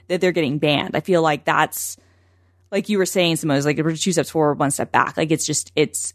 that 0.08 0.22
they're 0.22 0.32
getting 0.32 0.58
banned. 0.58 0.96
I 0.96 1.00
feel 1.00 1.22
like 1.22 1.46
that's 1.46 1.98
like 2.72 2.90
you 2.90 2.98
were 2.98 3.06
saying, 3.06 3.36
Simone, 3.36 3.62
like 3.64 3.78
two 3.78 4.12
steps 4.12 4.30
forward, 4.30 4.60
one 4.60 4.72
step 4.72 4.92
back. 4.92 5.18
Like 5.18 5.32
it's 5.32 5.46
just, 5.46 5.72
it's, 5.76 6.14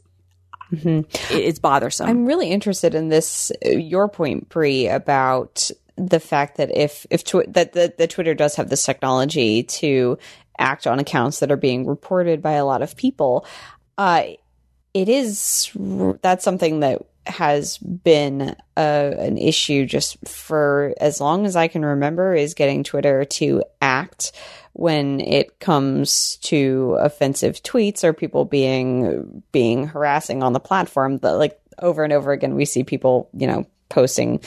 mm-hmm. 0.72 1.00
it's 1.30 1.58
bothersome. 1.58 2.08
I'm 2.08 2.26
really 2.26 2.50
interested 2.50 2.94
in 2.94 3.08
this, 3.08 3.52
your 3.62 4.08
point, 4.08 4.48
Brie, 4.48 4.88
about 4.88 5.70
the 5.96 6.20
fact 6.20 6.56
that 6.56 6.76
if, 6.76 7.06
if 7.10 7.24
tw- 7.24 7.46
that 7.48 7.72
the, 7.72 7.92
the 7.96 8.06
Twitter 8.06 8.34
does 8.34 8.56
have 8.56 8.68
this 8.68 8.84
technology 8.84 9.62
to 9.64 10.18
act 10.58 10.86
on 10.86 10.98
accounts 10.98 11.40
that 11.40 11.52
are 11.52 11.56
being 11.56 11.86
reported 11.86 12.40
by 12.40 12.52
a 12.52 12.64
lot 12.64 12.82
of 12.82 12.96
people, 12.96 13.46
uh, 13.98 14.24
it 14.94 15.08
is, 15.10 15.70
that's 16.22 16.44
something 16.44 16.80
that 16.80 17.02
has 17.26 17.78
been 17.78 18.56
a, 18.76 19.14
an 19.18 19.38
issue 19.38 19.86
just 19.86 20.16
for 20.26 20.94
as 21.00 21.20
long 21.20 21.46
as 21.46 21.56
I 21.56 21.68
can 21.68 21.84
remember 21.84 22.34
is 22.34 22.54
getting 22.54 22.84
Twitter 22.84 23.24
to 23.24 23.62
act 23.80 24.32
when 24.72 25.20
it 25.20 25.58
comes 25.58 26.36
to 26.42 26.96
offensive 27.00 27.62
tweets 27.62 28.04
or 28.04 28.12
people 28.12 28.44
being 28.44 29.42
being 29.52 29.86
harassing 29.86 30.42
on 30.42 30.52
the 30.52 30.60
platform. 30.60 31.16
But 31.18 31.38
like 31.38 31.58
over 31.80 32.04
and 32.04 32.12
over 32.12 32.32
again, 32.32 32.54
we 32.54 32.64
see 32.64 32.84
people, 32.84 33.28
you 33.32 33.46
know, 33.46 33.66
posting 33.88 34.40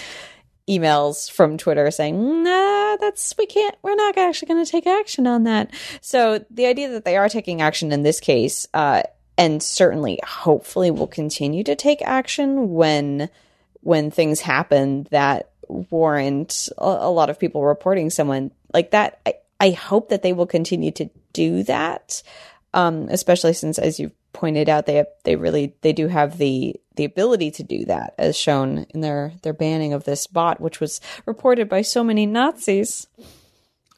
emails 0.70 1.32
from 1.32 1.58
Twitter 1.58 1.90
saying, 1.90 2.44
nah, 2.44 2.96
that's, 2.98 3.34
we 3.40 3.48
can't, 3.48 3.76
we're 3.82 3.96
not 3.96 4.18
actually 4.18 4.48
going 4.48 4.64
to 4.64 4.72
take 4.72 4.86
action 4.86 5.26
on 5.26 5.46
that. 5.46 5.74
So 6.02 6.46
the 6.52 6.68
idea 6.68 6.90
that 6.92 7.06
they 7.06 7.18
are 7.18 7.28
taking 7.28 7.62
action 7.62 7.92
in 7.92 8.04
this 8.04 8.20
case, 8.20 8.68
uh, 8.74 9.02
and 9.40 9.64
certainly 9.64 10.20
hopefully 10.22 10.92
will 10.92 11.08
continue 11.08 11.64
to 11.64 11.76
take 11.76 12.02
action 12.02 12.74
when 12.74 13.30
when 13.82 14.12
things 14.12 14.42
happen 14.42 15.08
that 15.12 15.52
warrant 15.70 16.68
a, 16.78 16.84
a 16.84 17.10
lot 17.10 17.30
of 17.30 17.40
people 17.40 17.64
reporting 17.64 18.10
someone 18.10 18.52
like 18.74 18.92
that. 18.92 19.22
I, 19.26 19.36
I 19.62 19.70
hope 19.72 20.10
that 20.10 20.22
they 20.22 20.34
will 20.34 20.46
continue 20.46 20.92
to 20.92 21.10
do 21.32 21.64
that 21.64 22.22
um, 22.74 23.08
especially 23.10 23.54
since 23.54 23.80
as 23.80 24.00
you 24.00 24.12
pointed 24.34 24.70
out 24.70 24.86
they 24.86 25.04
they 25.24 25.36
really 25.36 25.74
they 25.82 25.94
do 25.94 26.08
have 26.08 26.38
the 26.38 26.76
the 26.98 27.06
ability 27.06 27.50
to 27.50 27.64
do 27.64 27.86
that 27.86 28.14
as 28.18 28.38
shown 28.38 28.86
in 28.90 29.00
their 29.02 29.32
their 29.42 29.54
banning 29.54 29.94
of 29.94 30.04
this 30.04 30.28
bot 30.28 30.60
which 30.60 30.80
was 30.80 31.00
reported 31.26 31.70
by 31.70 31.82
so 31.82 32.04
many 32.04 32.26
Nazis. 32.26 33.08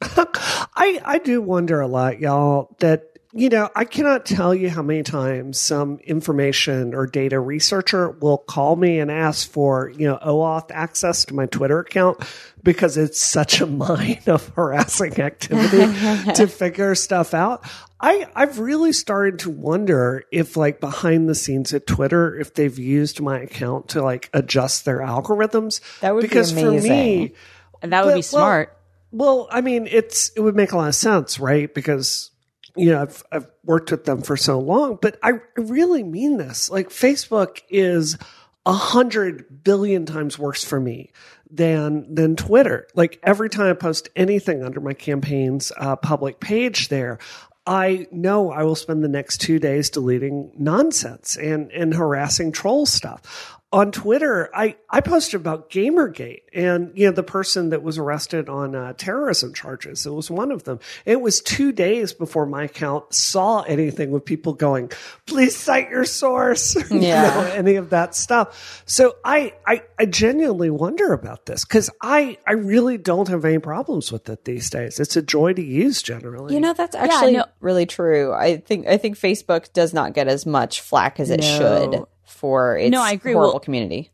I 0.02 1.00
I 1.04 1.18
do 1.18 1.42
wonder 1.42 1.80
a 1.80 1.86
lot 1.88 2.20
y'all 2.20 2.74
that 2.78 3.11
you 3.34 3.48
know, 3.48 3.70
I 3.74 3.86
cannot 3.86 4.26
tell 4.26 4.54
you 4.54 4.68
how 4.68 4.82
many 4.82 5.02
times 5.02 5.58
some 5.58 5.98
information 6.00 6.94
or 6.94 7.06
data 7.06 7.40
researcher 7.40 8.10
will 8.10 8.36
call 8.36 8.76
me 8.76 8.98
and 8.98 9.10
ask 9.10 9.50
for, 9.50 9.88
you 9.88 10.06
know, 10.06 10.18
OAuth 10.18 10.70
access 10.70 11.24
to 11.26 11.34
my 11.34 11.46
Twitter 11.46 11.78
account 11.78 12.22
because 12.62 12.98
it's 12.98 13.18
such 13.18 13.62
a 13.62 13.66
mine 13.68 14.20
of 14.26 14.48
harassing 14.48 15.18
activity 15.18 16.32
to 16.34 16.46
figure 16.46 16.94
stuff 16.94 17.32
out. 17.32 17.64
I, 17.98 18.26
I've 18.34 18.58
really 18.58 18.92
started 18.92 19.38
to 19.40 19.50
wonder 19.50 20.24
if 20.30 20.56
like 20.56 20.78
behind 20.78 21.26
the 21.26 21.34
scenes 21.34 21.72
at 21.72 21.86
Twitter, 21.86 22.38
if 22.38 22.52
they've 22.52 22.78
used 22.78 23.22
my 23.22 23.40
account 23.40 23.88
to 23.90 24.02
like 24.02 24.28
adjust 24.34 24.84
their 24.84 24.98
algorithms. 24.98 25.80
That 26.00 26.14
would 26.14 26.22
because 26.22 26.52
be 26.52 26.60
amazing. 26.60 26.82
for 26.82 26.94
me, 26.94 27.32
and 27.80 27.92
that 27.92 28.04
would 28.04 28.16
be 28.16 28.22
smart. 28.22 28.68
Well, 28.68 28.78
well, 29.12 29.48
I 29.50 29.60
mean, 29.60 29.86
it's, 29.86 30.30
it 30.30 30.40
would 30.40 30.56
make 30.56 30.72
a 30.72 30.76
lot 30.76 30.88
of 30.88 30.94
sense, 30.94 31.38
right? 31.38 31.72
Because 31.72 32.31
you 32.76 32.90
know, 32.90 33.02
I've, 33.02 33.22
I've 33.30 33.46
worked 33.64 33.90
with 33.90 34.04
them 34.04 34.22
for 34.22 34.36
so 34.36 34.58
long, 34.58 34.98
but 35.00 35.18
I 35.22 35.40
really 35.56 36.02
mean 36.02 36.36
this. 36.36 36.70
Like 36.70 36.88
Facebook 36.88 37.60
is 37.68 38.16
a 38.64 38.72
hundred 38.72 39.64
billion 39.64 40.06
times 40.06 40.38
worse 40.38 40.64
for 40.64 40.80
me 40.80 41.12
than 41.50 42.14
than 42.14 42.36
Twitter. 42.36 42.86
Like 42.94 43.18
every 43.22 43.50
time 43.50 43.70
I 43.70 43.74
post 43.74 44.08
anything 44.16 44.62
under 44.62 44.80
my 44.80 44.94
campaign's 44.94 45.72
uh, 45.76 45.96
public 45.96 46.40
page 46.40 46.88
there, 46.88 47.18
I 47.66 48.06
know 48.10 48.50
I 48.50 48.64
will 48.64 48.74
spend 48.74 49.04
the 49.04 49.08
next 49.08 49.38
two 49.38 49.58
days 49.58 49.90
deleting 49.90 50.52
nonsense 50.58 51.36
and, 51.36 51.70
and 51.72 51.94
harassing 51.94 52.52
troll 52.52 52.86
stuff 52.86 53.60
on 53.72 53.90
Twitter, 53.90 54.50
I, 54.54 54.76
I 54.90 55.00
posted 55.00 55.40
about 55.40 55.70
Gamergate 55.70 56.42
and, 56.52 56.92
you 56.94 57.06
know, 57.06 57.12
the 57.12 57.22
person 57.22 57.70
that 57.70 57.82
was 57.82 57.96
arrested 57.96 58.50
on 58.50 58.74
uh, 58.74 58.92
terrorism 58.92 59.54
charges. 59.54 60.04
It 60.04 60.10
was 60.10 60.30
one 60.30 60.52
of 60.52 60.64
them. 60.64 60.78
It 61.06 61.22
was 61.22 61.40
two 61.40 61.72
days 61.72 62.12
before 62.12 62.44
my 62.44 62.64
account 62.64 63.14
saw 63.14 63.62
anything 63.62 64.10
with 64.10 64.26
people 64.26 64.52
going, 64.52 64.90
please 65.26 65.56
cite 65.56 65.88
your 65.88 66.04
source, 66.04 66.76
yeah. 66.90 66.94
you 66.94 67.00
know, 67.00 67.52
any 67.54 67.76
of 67.76 67.90
that 67.90 68.14
stuff. 68.14 68.82
So 68.84 69.16
I, 69.24 69.54
I, 69.66 69.82
I 69.98 70.04
genuinely 70.04 70.68
wonder 70.68 71.14
about 71.14 71.46
this 71.46 71.64
because 71.64 71.88
I, 72.02 72.36
I 72.46 72.52
really 72.52 72.98
don't 72.98 73.28
have 73.28 73.46
any 73.46 73.58
problems 73.58 74.12
with 74.12 74.28
it 74.28 74.44
these 74.44 74.68
days. 74.68 75.00
It's 75.00 75.16
a 75.16 75.22
joy 75.22 75.54
to 75.54 75.62
use 75.64 76.02
generally. 76.02 76.52
You 76.52 76.60
know, 76.60 76.74
that's 76.74 76.94
actually 76.94 77.32
yeah, 77.32 77.38
no. 77.38 77.46
really 77.60 77.86
true. 77.86 78.34
I 78.34 78.58
think, 78.58 78.86
I 78.86 78.98
think 78.98 79.18
Facebook 79.18 79.72
does 79.72 79.94
not 79.94 80.12
get 80.12 80.28
as 80.28 80.44
much 80.44 80.82
flack 80.82 81.18
as 81.18 81.30
it 81.30 81.40
no. 81.40 81.46
should 81.46 82.06
for 82.32 82.76
its 82.76 82.90
no, 82.90 83.02
I 83.02 83.12
agree. 83.12 83.32
horrible 83.32 83.54
well, 83.54 83.60
community. 83.60 84.10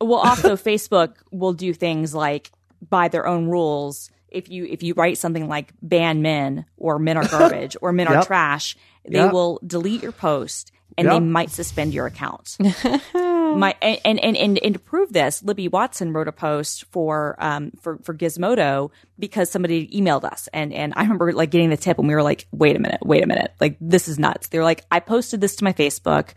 Well, 0.00 0.18
also 0.18 0.56
Facebook 0.56 1.14
will 1.30 1.52
do 1.52 1.72
things 1.72 2.14
like 2.14 2.50
by 2.88 3.08
their 3.08 3.26
own 3.26 3.48
rules. 3.48 4.10
If 4.28 4.48
you 4.48 4.64
if 4.64 4.82
you 4.82 4.94
write 4.94 5.18
something 5.18 5.48
like 5.48 5.72
ban 5.82 6.22
men 6.22 6.66
or 6.76 6.98
men 6.98 7.16
are 7.16 7.26
garbage 7.28 7.76
or 7.80 7.92
men 7.92 8.06
yep. 8.08 8.16
are 8.16 8.24
trash, 8.24 8.76
they 9.04 9.18
yep. 9.18 9.32
will 9.32 9.60
delete 9.66 10.02
your 10.02 10.12
post 10.12 10.72
and 10.96 11.06
yep. 11.06 11.14
they 11.14 11.20
might 11.20 11.50
suspend 11.50 11.94
your 11.94 12.06
account. 12.06 12.56
My 13.14 13.74
and, 13.82 14.20
and 14.20 14.36
and 14.36 14.58
and 14.58 14.74
to 14.74 14.78
prove 14.78 15.12
this, 15.12 15.42
Libby 15.42 15.66
Watson 15.66 16.12
wrote 16.12 16.28
a 16.28 16.32
post 16.32 16.84
for 16.92 17.36
um 17.38 17.72
for 17.80 17.98
for 17.98 18.14
Gizmodo 18.14 18.90
because 19.18 19.50
somebody 19.50 19.88
emailed 19.88 20.24
us 20.24 20.48
and 20.52 20.72
and 20.72 20.92
I 20.96 21.02
remember 21.02 21.32
like 21.32 21.50
getting 21.50 21.70
the 21.70 21.76
tip 21.76 21.98
and 21.98 22.06
we 22.06 22.14
were 22.14 22.22
like, 22.22 22.46
wait 22.52 22.76
a 22.76 22.78
minute, 22.78 23.00
wait 23.02 23.24
a 23.24 23.26
minute, 23.26 23.52
like 23.60 23.76
this 23.80 24.06
is 24.06 24.18
nuts. 24.18 24.48
They 24.48 24.58
were 24.58 24.64
like, 24.64 24.84
I 24.90 25.00
posted 25.00 25.40
this 25.40 25.56
to 25.56 25.64
my 25.64 25.72
Facebook 25.72 26.30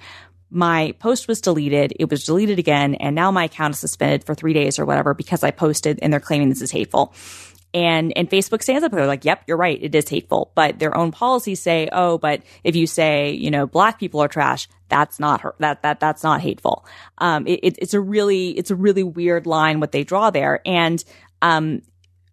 my 0.54 0.94
post 1.00 1.28
was 1.28 1.42
deleted. 1.42 1.94
It 2.00 2.10
was 2.10 2.26
deleted 2.26 2.60
again. 2.60 2.96
And 2.96 3.16
now 3.16 3.32
my 3.32 3.46
account 3.46 3.74
is 3.74 3.80
suspended 3.80 4.24
for 4.24 4.36
three 4.36 4.54
days 4.54 4.80
or 4.80 4.86
whatever 4.86 5.14
because 5.14 5.44
I 5.44 5.52
posted 5.52 6.00
and 6.02 6.14
they're 6.14 6.20
claiming 6.20 6.50
this 6.50 6.62
is 6.62 6.72
hateful. 6.72 7.14
And, 7.74 8.14
and 8.16 8.30
Facebook 8.30 8.62
stands 8.62 8.84
up 8.84 8.92
and 8.92 9.00
they're 9.00 9.08
like, 9.08 9.26
yep, 9.26 9.44
you're 9.48 9.58
right. 9.58 9.80
It 9.82 9.96
is 9.96 10.08
hateful. 10.08 10.52
But 10.54 10.78
their 10.78 10.96
own 10.96 11.12
policies 11.12 11.60
say, 11.60 11.90
oh, 11.92 12.20
but 12.20 12.44
if 12.64 12.76
you 12.76 12.86
say, 12.86 13.32
you 13.32 13.50
know, 13.50 13.66
black 13.66 14.00
people 14.00 14.20
are 14.20 14.28
trash, 14.28 14.70
that's 14.90 15.20
not 15.20 15.42
her, 15.42 15.56
that, 15.58 15.82
that, 15.82 16.00
that's 16.00 16.22
not 16.22 16.42
hateful. 16.42 16.86
Um, 17.18 17.48
it, 17.48 17.78
it's 17.80 17.96
a 17.96 18.00
really, 18.00 18.50
it's 18.50 18.70
a 18.70 18.76
really 18.76 19.02
weird 19.02 19.48
line 19.48 19.80
what 19.80 19.92
they 19.92 20.04
draw 20.04 20.30
there. 20.30 20.62
And, 20.66 21.04
um, 21.42 21.82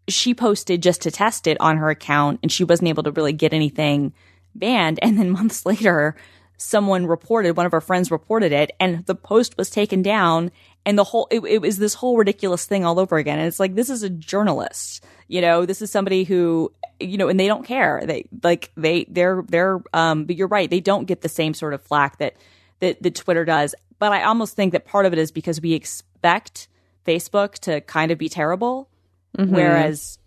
she 0.08 0.34
posted 0.34 0.82
just 0.82 1.02
to 1.02 1.10
test 1.10 1.46
it 1.46 1.56
on 1.60 1.76
her 1.78 1.88
account 1.88 2.40
and 2.42 2.50
she 2.50 2.64
wasn't 2.64 2.88
able 2.88 3.04
to 3.04 3.12
really 3.12 3.32
get 3.32 3.52
anything 3.54 4.12
banned. 4.54 4.98
And 5.02 5.18
then 5.18 5.30
months 5.30 5.64
later, 5.64 6.16
someone 6.60 7.06
reported, 7.06 7.56
one 7.56 7.64
of 7.64 7.72
our 7.72 7.80
friends 7.80 8.10
reported 8.10 8.52
it, 8.52 8.70
and 8.78 9.06
the 9.06 9.14
post 9.14 9.56
was 9.56 9.70
taken 9.70 10.02
down. 10.02 10.50
And 10.84 10.98
the 10.98 11.04
whole, 11.04 11.26
it, 11.30 11.40
it 11.40 11.62
was 11.62 11.78
this 11.78 11.94
whole 11.94 12.18
ridiculous 12.18 12.66
thing 12.66 12.84
all 12.84 12.98
over 12.98 13.16
again. 13.16 13.38
And 13.38 13.48
it's 13.48 13.58
like, 13.58 13.74
this 13.74 13.88
is 13.88 14.02
a 14.02 14.10
journalist, 14.10 15.04
you 15.26 15.40
know, 15.40 15.64
this 15.64 15.80
is 15.80 15.90
somebody 15.90 16.24
who, 16.24 16.72
you 16.98 17.16
know, 17.16 17.28
and 17.28 17.40
they 17.40 17.46
don't 17.46 17.64
care. 17.64 18.02
They, 18.04 18.26
like, 18.42 18.72
they, 18.76 19.06
they're, 19.08 19.42
they're, 19.48 19.80
um, 19.94 20.24
but 20.24 20.36
you're 20.36 20.48
right. 20.48 20.68
They 20.68 20.80
don't 20.80 21.06
get 21.06 21.22
the 21.22 21.28
same 21.28 21.54
sort 21.54 21.72
of 21.72 21.82
flack 21.82 22.18
that, 22.18 22.36
that, 22.80 23.02
that 23.02 23.14
Twitter 23.14 23.44
does. 23.44 23.74
But 23.98 24.12
I 24.12 24.24
almost 24.24 24.54
think 24.54 24.72
that 24.72 24.84
part 24.84 25.06
of 25.06 25.12
it 25.12 25.18
is 25.18 25.30
because 25.30 25.60
we 25.60 25.72
expect 25.72 26.68
Facebook 27.06 27.54
to 27.60 27.80
kind 27.82 28.10
of 28.10 28.18
be 28.18 28.28
terrible. 28.28 28.90
Mm-hmm. 29.38 29.54
Whereas 29.54 30.18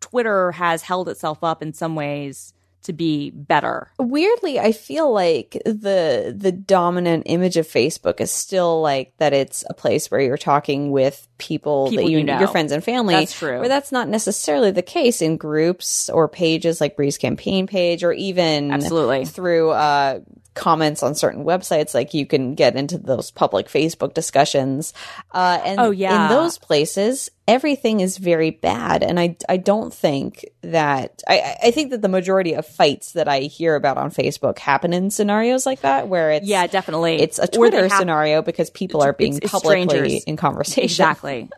Twitter 0.00 0.52
has 0.52 0.82
held 0.82 1.08
itself 1.08 1.42
up 1.42 1.62
in 1.62 1.72
some 1.72 1.94
ways 1.96 2.54
to 2.84 2.92
be 2.92 3.30
better. 3.30 3.88
Weirdly, 3.98 4.58
I 4.58 4.72
feel 4.72 5.12
like 5.12 5.60
the 5.64 6.34
the 6.36 6.52
dominant 6.52 7.24
image 7.26 7.56
of 7.56 7.66
Facebook 7.66 8.20
is 8.20 8.30
still 8.30 8.80
like 8.80 9.14
that 9.18 9.32
it's 9.32 9.64
a 9.68 9.74
place 9.74 10.10
where 10.10 10.20
you're 10.20 10.36
talking 10.36 10.90
with 10.90 11.26
people, 11.38 11.88
people 11.88 12.04
that 12.04 12.10
you, 12.10 12.18
you 12.18 12.24
know, 12.24 12.38
your 12.38 12.48
friends 12.48 12.72
and 12.72 12.82
family. 12.82 13.14
That's 13.14 13.38
true. 13.38 13.60
Where 13.60 13.68
that's 13.68 13.92
not 13.92 14.08
necessarily 14.08 14.70
the 14.70 14.82
case 14.82 15.22
in 15.22 15.36
groups 15.36 16.08
or 16.08 16.28
pages 16.28 16.80
like 16.80 16.96
Bree's 16.96 17.18
campaign 17.18 17.66
page 17.66 18.04
or 18.04 18.12
even 18.12 18.72
absolutely 18.72 19.24
through 19.24 19.70
uh, 19.70 20.20
comments 20.54 21.02
on 21.02 21.14
certain 21.14 21.44
websites. 21.44 21.94
Like 21.94 22.12
you 22.14 22.26
can 22.26 22.54
get 22.54 22.76
into 22.76 22.98
those 22.98 23.30
public 23.30 23.68
Facebook 23.68 24.14
discussions. 24.14 24.92
Uh, 25.32 25.60
and 25.64 25.80
Oh, 25.80 25.90
yeah. 25.90 26.24
in 26.24 26.28
those 26.30 26.58
places, 26.58 27.30
everything 27.48 28.00
is 28.00 28.18
very 28.18 28.50
bad. 28.50 29.02
And 29.02 29.18
I, 29.18 29.36
I 29.48 29.56
don't 29.56 29.92
think 29.92 30.44
that, 30.62 31.22
I, 31.28 31.56
I- 31.64 31.70
think 31.70 31.90
that 31.90 32.02
the 32.02 32.08
majority 32.08 32.52
of 32.54 32.66
fights 32.66 33.12
that 33.12 33.28
I 33.28 33.40
hear 33.40 33.74
about 33.76 33.96
on 33.96 34.10
Facebook 34.10 34.58
happen 34.58 34.92
in 34.92 35.10
scenarios 35.10 35.64
like 35.64 35.80
that, 35.80 36.08
where 36.08 36.32
it's, 36.32 36.46
Yeah, 36.46 36.66
definitely. 36.66 37.20
it's 37.20 37.38
a 37.38 37.46
Twitter 37.46 37.88
scenario 37.88 38.42
because 38.42 38.68
people 38.70 39.02
are 39.02 39.12
being 39.14 39.38
it's 39.38 39.50
publicly 39.50 39.88
strangers. 39.88 40.24
in 40.24 40.36
conversation. 40.36 40.84
Exactly. 40.84 41.48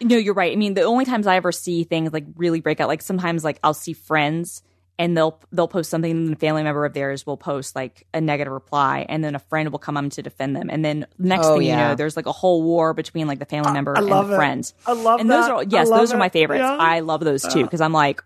No, 0.00 0.16
you're 0.16 0.32
right. 0.34 0.52
I 0.52 0.56
mean, 0.56 0.74
the 0.74 0.82
only 0.82 1.04
times 1.04 1.26
I 1.26 1.36
ever 1.36 1.50
see 1.52 1.82
things 1.84 2.12
like 2.12 2.24
really 2.36 2.60
break 2.60 2.80
out, 2.80 2.86
like 2.88 3.02
sometimes 3.02 3.42
like 3.44 3.58
I'll 3.64 3.74
see 3.74 3.92
friends 3.94 4.62
and 4.98 5.16
they'll 5.16 5.40
they'll 5.52 5.68
post 5.68 5.90
something 5.90 6.10
and 6.10 6.32
a 6.32 6.36
family 6.36 6.62
member 6.64 6.84
of 6.84 6.92
theirs 6.92 7.24
will 7.24 7.36
post 7.36 7.76
like 7.76 8.06
a 8.12 8.20
negative 8.20 8.52
reply 8.52 9.06
and 9.08 9.22
then 9.22 9.34
a 9.34 9.38
friend 9.38 9.70
will 9.70 9.78
come 9.78 9.96
on 9.96 10.10
to 10.10 10.22
defend 10.22 10.56
them. 10.56 10.68
And 10.70 10.84
then 10.84 11.06
next 11.18 11.46
Oh, 11.46 11.58
thing 11.58 11.68
you 11.68 11.76
know, 11.76 11.94
there's 11.94 12.16
like 12.16 12.26
a 12.26 12.32
whole 12.32 12.62
war 12.62 12.94
between 12.94 13.26
like 13.26 13.38
the 13.38 13.44
family 13.46 13.72
member 13.72 13.96
I 13.96 14.00
and 14.00 14.08
love 14.08 14.28
the 14.28 14.34
it. 14.34 14.36
friends. 14.36 14.74
I 14.86 14.92
love 14.92 15.20
and 15.20 15.30
those 15.30 15.46
that. 15.46 15.52
are 15.52 15.58
I 15.60 15.64
yes, 15.68 15.88
those 15.88 16.12
are 16.12 16.18
my 16.18 16.28
favorites. 16.30 16.60
Yeah. 16.62 16.76
I 16.78 17.00
love 17.00 17.20
those 17.20 17.42
too 17.42 17.62
because 17.62 17.80
I'm 17.80 17.92
like, 17.92 18.22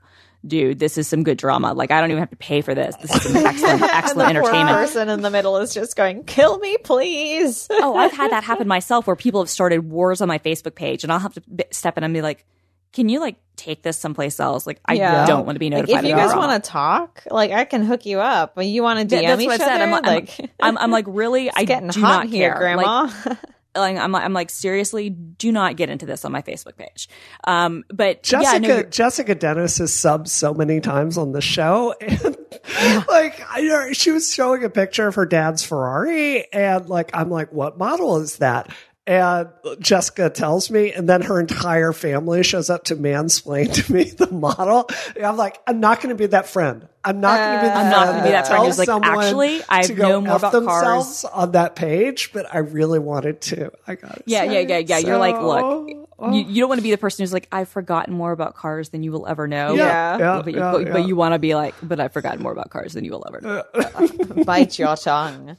dude, 0.47 0.79
this 0.79 0.97
is 0.99 1.07
some 1.07 1.23
good 1.25 1.37
drama. 1.39 1.73
Like 1.75 1.91
I 1.91 2.01
don't 2.01 2.11
even 2.11 2.21
have 2.21 2.31
to 2.31 2.37
pay 2.37 2.63
for 2.63 2.75
this. 2.75 2.97
This 2.97 3.15
is 3.17 3.23
some 3.23 3.37
excellent, 3.47 3.83
excellent 3.83 4.29
And 4.31 4.37
the 4.37 4.41
entertainment. 4.41 4.77
person 4.77 5.09
in 5.11 5.21
the 5.21 5.31
middle 5.31 5.59
is 5.59 5.75
just 5.75 5.95
going, 5.95 6.25
"Kill 6.25 6.59
me, 6.59 6.79
please." 6.83 7.69
oh, 7.71 7.95
I've 7.97 8.13
had 8.13 8.33
that 8.33 8.45
happen 8.51 8.67
myself 8.67 9.07
where 9.07 9.15
people 9.17 9.41
have 9.43 9.51
started 9.51 9.89
wars 9.91 10.21
on 10.23 10.29
my 10.29 10.39
Facebook 10.39 10.75
page, 10.75 11.05
and 11.05 11.13
I'll 11.13 11.19
have 11.21 11.35
to 11.35 11.43
step 11.71 11.99
in 11.99 12.03
and 12.05 12.13
be 12.15 12.23
like, 12.23 12.45
"Can 12.93 13.09
you 13.09 13.21
like 13.21 13.37
take 13.57 13.83
this 13.83 13.97
someplace 13.99 14.41
else? 14.41 14.67
Like, 14.67 14.81
I 14.87 14.95
Yeah. 14.95 15.27
don't 15.27 15.45
want 15.47 15.57
to 15.57 15.61
be 15.61 15.71
Like, 15.71 15.83
notified." 15.89 16.05
if 16.05 16.11
you 16.11 16.17
guys 16.17 16.35
want 16.35 16.63
to 16.65 16.71
talk, 16.71 17.23
like 17.31 17.51
I 17.53 17.65
can 17.65 17.85
hook 17.85 18.07
you 18.07 18.21
up. 18.21 18.55
But 18.55 18.67
you 18.67 18.83
want 18.83 18.99
to 19.01 19.05
DM 19.05 19.21
Th- 19.21 19.29
that's 19.31 19.41
each 19.43 19.47
what 19.47 19.61
I 19.61 19.65
other? 19.65 19.73
said. 19.75 19.83
I'm 19.83 19.91
like, 19.91 20.07
I'm- 20.07 20.15
like, 20.39 20.51
I'm, 20.61 20.79
I'm 20.79 20.91
like, 20.91 21.05
really, 21.09 21.51
I 21.51 21.61
it's 21.61 21.69
getting 21.69 21.89
do 21.89 22.01
hot 22.01 22.25
not 22.25 22.27
here, 22.29 22.51
care, 22.53 22.59
Grandma. 22.59 23.11
like, 23.25 23.39
I'm, 23.97 24.13
like, 24.13 24.23
I'm 24.25 24.33
like, 24.33 24.51
seriously, 24.51 25.11
do 25.11 25.51
not 25.53 25.77
get 25.77 25.89
into 25.91 26.05
this 26.07 26.25
on 26.25 26.33
my 26.33 26.43
Facebook 26.43 26.77
page. 26.77 27.09
Um, 27.45 27.85
but 27.89 28.23
Jessica 28.23 28.67
yeah, 28.67 28.77
no, 28.77 28.83
Jessica 28.83 29.35
Dennis 29.35 29.79
has 29.79 29.93
subbed 29.93 30.29
so 30.29 30.53
many 30.55 30.81
times 30.81 31.17
on 31.17 31.33
the 31.33 31.41
show, 31.41 31.95
and 32.01 33.07
like 33.09 33.41
I 33.49 33.63
know 33.63 33.93
she 33.93 34.11
was 34.11 34.33
showing 34.33 34.63
a 34.65 34.71
picture 34.71 35.07
of 35.09 35.15
her 35.15 35.25
dad's 35.27 35.63
Ferrari, 35.65 36.53
and 36.53 36.89
like 36.89 37.11
I'm 37.15 37.31
like, 37.31 37.53
what 37.53 37.79
model 37.79 38.19
is 38.19 38.39
that? 38.39 38.69
And 39.05 39.49
Jessica 39.81 40.31
tells 40.31 40.71
me, 40.71 40.93
and 40.93 41.09
then 41.09 41.23
her 41.23 41.41
entire 41.41 41.93
family 41.93 42.45
shows 42.45 42.71
up 42.71 42.85
to 42.85 42.97
mansplain 42.97 43.73
to 43.75 43.93
me 43.93 44.05
the 44.05 44.31
model. 44.31 44.89
And 45.17 45.27
I'm 45.27 45.37
like, 45.37 45.61
I'm 45.67 45.81
not 45.81 46.01
going 46.01 46.11
to 46.11 46.19
be 46.19 46.27
that 46.27 46.47
friend. 46.47 46.87
I'm 47.05 47.21
not 47.21 47.37
going 47.37 47.57
to 47.57 47.63
be. 47.63 47.69
Uh, 47.69 47.75
the 47.75 47.81
I'm 47.81 47.91
not 47.91 48.07
gonna 48.07 48.23
be 48.23 48.31
that 48.31 48.47
friend 48.47 48.65
who's 48.65 48.79
like, 48.79 48.89
actually, 48.89 49.61
I 49.69 49.83
to 49.83 49.95
go 49.95 50.09
know 50.09 50.21
more 50.21 50.35
F 50.37 50.41
about 50.41 50.53
themselves 50.53 51.25
on 51.25 51.51
that 51.53 51.75
page, 51.75 52.33
but 52.33 52.47
I 52.55 52.59
really 52.59 53.01
wanted 53.01 53.41
to. 53.41 53.73
I 53.89 53.97
got 53.97 54.19
it. 54.19 54.23
yeah, 54.27 54.45
yeah, 54.45 54.61
yeah, 54.61 54.79
yeah. 54.79 54.99
You're 54.99 55.19
like, 55.19 55.35
look, 55.35 56.07
oh. 56.21 56.33
you, 56.33 56.45
you 56.45 56.61
don't 56.61 56.69
want 56.69 56.79
to 56.79 56.85
be 56.85 56.93
the 56.93 56.99
person 56.99 57.25
who's 57.25 57.33
like, 57.33 57.49
I've 57.51 57.69
forgotten 57.69 58.15
more 58.15 58.31
about 58.31 58.55
cars 58.55 58.91
than 58.91 59.03
you 59.03 59.11
will 59.11 59.27
ever 59.27 59.49
know. 59.49 59.75
Yeah. 59.75 60.19
yeah, 60.19 60.43
But 60.45 60.55
you, 60.55 60.61
yeah, 60.61 60.73
but, 60.73 60.87
yeah. 60.87 60.93
but 60.93 61.09
you 61.09 61.17
want 61.17 61.35
to 61.35 61.41
be 61.41 61.57
like, 61.57 61.75
but 61.83 61.99
I've 61.99 62.13
forgotten 62.13 62.41
more 62.41 62.53
about 62.53 62.71
cars 62.71 62.93
than 62.93 63.05
you 63.05 63.11
will 63.11 63.25
ever 63.27 63.41
know. 63.41 64.45
Bite 64.45 64.79
your 64.79 64.95
tongue. 64.95 65.57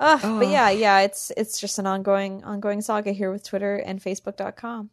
Ugh, 0.00 0.20
But 0.40 0.48
yeah, 0.48 0.70
yeah, 0.70 1.00
it's 1.00 1.30
it's 1.36 1.60
just 1.60 1.78
an 1.78 1.86
ongoing 1.86 2.42
ongoing 2.44 2.80
saga 2.80 3.12
here 3.12 3.30
with 3.30 3.44
Twitter 3.44 3.76
and 3.76 4.00
Facebook.com. 4.00 4.90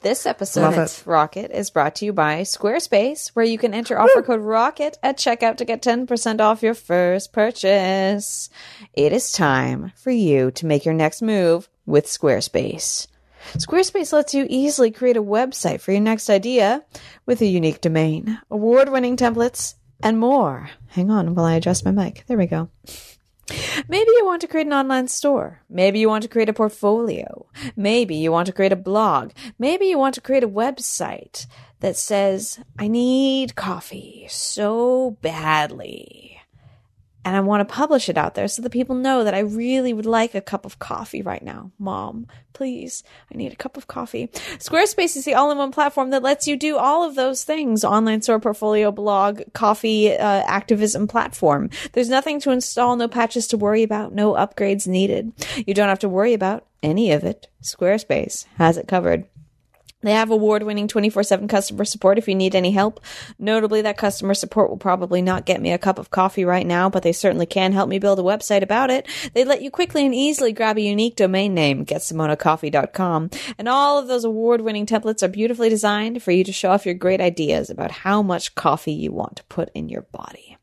This 0.00 0.26
episode 0.26 0.74
of. 0.74 1.06
Rocket 1.06 1.50
is 1.52 1.70
brought 1.70 1.96
to 1.96 2.04
you 2.04 2.12
by 2.12 2.42
Squarespace, 2.42 3.28
where 3.28 3.44
you 3.44 3.56
can 3.56 3.72
enter 3.72 3.98
offer 3.98 4.22
code 4.22 4.40
ROCKET 4.40 4.98
at 5.02 5.16
checkout 5.16 5.56
to 5.56 5.64
get 5.64 5.82
10% 5.82 6.40
off 6.40 6.62
your 6.62 6.74
first 6.74 7.32
purchase. 7.32 8.50
It 8.92 9.12
is 9.12 9.32
time 9.32 9.92
for 9.96 10.10
you 10.10 10.50
to 10.52 10.66
make 10.66 10.84
your 10.84 10.94
next 10.94 11.22
move 11.22 11.68
with 11.86 12.06
Squarespace. 12.06 13.06
Squarespace 13.54 14.12
lets 14.12 14.34
you 14.34 14.46
easily 14.50 14.90
create 14.90 15.16
a 15.16 15.22
website 15.22 15.80
for 15.80 15.92
your 15.92 16.00
next 16.00 16.28
idea 16.28 16.84
with 17.24 17.40
a 17.40 17.46
unique 17.46 17.80
domain, 17.80 18.38
award 18.50 18.90
winning 18.90 19.16
templates, 19.16 19.74
and 20.02 20.18
more. 20.18 20.68
Hang 20.88 21.10
on 21.10 21.34
while 21.34 21.46
I 21.46 21.54
adjust 21.54 21.84
my 21.84 21.90
mic. 21.92 22.24
There 22.26 22.36
we 22.36 22.46
go. 22.46 22.68
Maybe 23.88 24.10
you 24.16 24.24
want 24.24 24.40
to 24.40 24.48
create 24.48 24.66
an 24.66 24.72
online 24.72 25.08
store. 25.08 25.62
Maybe 25.68 25.98
you 25.98 26.08
want 26.08 26.22
to 26.22 26.28
create 26.28 26.48
a 26.48 26.52
portfolio. 26.52 27.46
Maybe 27.76 28.16
you 28.16 28.32
want 28.32 28.46
to 28.46 28.52
create 28.52 28.72
a 28.72 28.76
blog. 28.76 29.32
Maybe 29.58 29.86
you 29.86 29.98
want 29.98 30.14
to 30.16 30.20
create 30.20 30.42
a 30.42 30.48
website 30.48 31.46
that 31.80 31.96
says, 31.96 32.58
I 32.78 32.88
need 32.88 33.54
coffee 33.54 34.26
so 34.28 35.16
badly. 35.22 36.35
And 37.26 37.34
I 37.34 37.40
want 37.40 37.68
to 37.68 37.74
publish 37.74 38.08
it 38.08 38.16
out 38.16 38.36
there 38.36 38.46
so 38.46 38.62
that 38.62 38.70
people 38.70 38.94
know 38.94 39.24
that 39.24 39.34
I 39.34 39.40
really 39.40 39.92
would 39.92 40.06
like 40.06 40.36
a 40.36 40.40
cup 40.40 40.64
of 40.64 40.78
coffee 40.78 41.22
right 41.22 41.42
now. 41.42 41.72
Mom, 41.76 42.28
please, 42.52 43.02
I 43.34 43.36
need 43.36 43.52
a 43.52 43.56
cup 43.56 43.76
of 43.76 43.88
coffee. 43.88 44.28
Squarespace 44.58 45.16
is 45.16 45.24
the 45.24 45.34
all 45.34 45.50
in 45.50 45.58
one 45.58 45.72
platform 45.72 46.10
that 46.10 46.22
lets 46.22 46.46
you 46.46 46.56
do 46.56 46.78
all 46.78 47.02
of 47.02 47.16
those 47.16 47.42
things 47.42 47.82
online 47.82 48.22
store, 48.22 48.38
portfolio, 48.38 48.92
blog, 48.92 49.42
coffee, 49.54 50.12
uh, 50.12 50.44
activism 50.46 51.08
platform. 51.08 51.68
There's 51.94 52.08
nothing 52.08 52.38
to 52.42 52.52
install, 52.52 52.94
no 52.94 53.08
patches 53.08 53.48
to 53.48 53.56
worry 53.56 53.82
about, 53.82 54.12
no 54.12 54.34
upgrades 54.34 54.86
needed. 54.86 55.32
You 55.66 55.74
don't 55.74 55.88
have 55.88 55.98
to 55.98 56.08
worry 56.08 56.32
about 56.32 56.64
any 56.80 57.10
of 57.10 57.24
it. 57.24 57.48
Squarespace 57.60 58.46
has 58.58 58.76
it 58.76 58.86
covered. 58.86 59.26
They 60.02 60.12
have 60.12 60.30
award 60.30 60.62
winning 60.62 60.88
24 60.88 61.22
7 61.22 61.48
customer 61.48 61.84
support 61.84 62.18
if 62.18 62.28
you 62.28 62.34
need 62.34 62.54
any 62.54 62.70
help. 62.70 63.00
Notably, 63.38 63.82
that 63.82 63.96
customer 63.96 64.34
support 64.34 64.68
will 64.68 64.76
probably 64.76 65.22
not 65.22 65.46
get 65.46 65.60
me 65.60 65.72
a 65.72 65.78
cup 65.78 65.98
of 65.98 66.10
coffee 66.10 66.44
right 66.44 66.66
now, 66.66 66.90
but 66.90 67.02
they 67.02 67.12
certainly 67.12 67.46
can 67.46 67.72
help 67.72 67.88
me 67.88 67.98
build 67.98 68.18
a 68.18 68.22
website 68.22 68.62
about 68.62 68.90
it. 68.90 69.08
They 69.32 69.44
let 69.44 69.62
you 69.62 69.70
quickly 69.70 70.04
and 70.04 70.14
easily 70.14 70.52
grab 70.52 70.76
a 70.76 70.82
unique 70.82 71.16
domain 71.16 71.54
name, 71.54 71.86
getsimonacoffee.com. 71.86 73.30
And 73.58 73.68
all 73.68 73.98
of 73.98 74.06
those 74.06 74.24
award 74.24 74.60
winning 74.60 74.86
templates 74.86 75.22
are 75.22 75.28
beautifully 75.28 75.70
designed 75.70 76.22
for 76.22 76.30
you 76.30 76.44
to 76.44 76.52
show 76.52 76.72
off 76.72 76.84
your 76.84 76.94
great 76.94 77.20
ideas 77.20 77.70
about 77.70 77.90
how 77.90 78.22
much 78.22 78.54
coffee 78.54 78.92
you 78.92 79.12
want 79.12 79.36
to 79.36 79.44
put 79.44 79.70
in 79.74 79.88
your 79.88 80.02
body. 80.02 80.58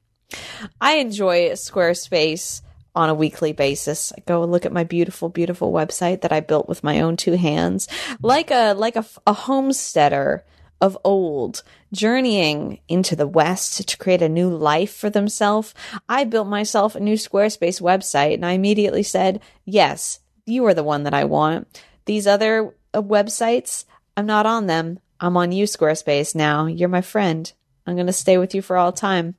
I 0.79 0.97
enjoy 0.97 1.49
Squarespace 1.49 2.61
on 2.95 3.09
a 3.09 3.13
weekly 3.13 3.53
basis. 3.53 4.13
I 4.15 4.21
go 4.25 4.43
look 4.43 4.65
at 4.65 4.71
my 4.71 4.83
beautiful, 4.83 5.29
beautiful 5.29 5.71
website 5.71 6.21
that 6.21 6.31
I 6.31 6.39
built 6.39 6.69
with 6.69 6.83
my 6.83 7.01
own 7.01 7.17
two 7.17 7.33
hands, 7.33 7.87
like 8.21 8.51
a 8.51 8.73
like 8.73 8.95
a, 8.95 9.05
a 9.25 9.33
homesteader 9.33 10.43
of 10.79 10.97
old, 11.03 11.63
journeying 11.93 12.79
into 12.89 13.15
the 13.15 13.27
West 13.27 13.87
to 13.87 13.97
create 13.97 14.21
a 14.21 14.29
new 14.29 14.49
life 14.49 14.93
for 14.93 15.09
themselves. 15.09 15.73
I 16.09 16.25
built 16.25 16.47
myself 16.47 16.95
a 16.95 16.99
new 16.99 17.15
Squarespace 17.15 17.81
website, 17.81 18.33
and 18.33 18.45
I 18.45 18.51
immediately 18.51 19.03
said, 19.03 19.39
"Yes, 19.65 20.19
you 20.45 20.65
are 20.65 20.73
the 20.73 20.83
one 20.83 21.03
that 21.03 21.13
I 21.13 21.23
want." 21.23 21.81
These 22.05 22.27
other 22.27 22.75
uh, 22.93 23.01
websites, 23.01 23.85
I'm 24.17 24.25
not 24.25 24.45
on 24.45 24.67
them. 24.67 24.99
I'm 25.19 25.37
on 25.37 25.51
you, 25.51 25.65
Squarespace. 25.65 26.35
Now 26.35 26.65
you're 26.65 26.89
my 26.89 27.01
friend. 27.01 27.51
I'm 27.85 27.95
going 27.95 28.07
to 28.07 28.13
stay 28.13 28.37
with 28.37 28.55
you 28.55 28.61
for 28.61 28.77
all 28.77 28.91
time. 28.91 29.35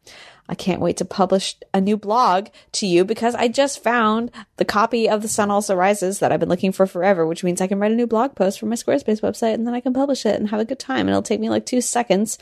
I 0.48 0.54
can't 0.54 0.80
wait 0.80 0.98
to 0.98 1.04
publish 1.04 1.56
a 1.72 1.80
new 1.80 1.96
blog 1.96 2.48
to 2.72 2.86
you 2.86 3.04
because 3.04 3.34
I 3.34 3.48
just 3.48 3.82
found 3.82 4.30
the 4.56 4.64
copy 4.64 5.08
of 5.08 5.22
The 5.22 5.28
Sun 5.28 5.50
Also 5.50 5.74
Rises 5.74 6.18
that 6.18 6.32
I've 6.32 6.40
been 6.40 6.48
looking 6.48 6.72
for 6.72 6.86
forever, 6.86 7.26
which 7.26 7.42
means 7.42 7.60
I 7.60 7.66
can 7.66 7.78
write 7.78 7.92
a 7.92 7.96
new 7.96 8.06
blog 8.06 8.34
post 8.34 8.60
for 8.60 8.66
my 8.66 8.76
Squarespace 8.76 9.20
website 9.20 9.54
and 9.54 9.66
then 9.66 9.74
I 9.74 9.80
can 9.80 9.94
publish 9.94 10.26
it 10.26 10.38
and 10.38 10.48
have 10.50 10.60
a 10.60 10.66
good 10.66 10.78
time. 10.78 11.00
And 11.00 11.10
it'll 11.10 11.22
take 11.22 11.40
me 11.40 11.48
like 11.48 11.64
two 11.64 11.80
seconds 11.80 12.38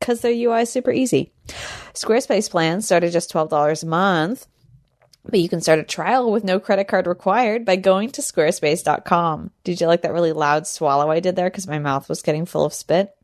because 0.00 0.22
their 0.22 0.32
UI 0.32 0.62
is 0.62 0.72
super 0.72 0.90
easy. 0.90 1.32
Squarespace 1.92 2.50
plans 2.50 2.86
start 2.86 3.04
at 3.04 3.12
just 3.12 3.32
$12 3.32 3.82
a 3.82 3.86
month. 3.86 4.46
But 5.24 5.38
you 5.38 5.48
can 5.48 5.60
start 5.60 5.78
a 5.78 5.84
trial 5.84 6.32
with 6.32 6.42
no 6.42 6.58
credit 6.58 6.88
card 6.88 7.06
required 7.06 7.64
by 7.64 7.76
going 7.76 8.10
to 8.10 8.22
squarespace.com. 8.22 9.52
Did 9.62 9.80
you 9.80 9.86
like 9.86 10.02
that 10.02 10.12
really 10.12 10.32
loud 10.32 10.66
swallow 10.66 11.10
I 11.10 11.20
did 11.20 11.36
there 11.36 11.48
because 11.48 11.68
my 11.68 11.78
mouth 11.78 12.08
was 12.08 12.22
getting 12.22 12.44
full 12.44 12.64
of 12.64 12.74
spit? 12.74 13.14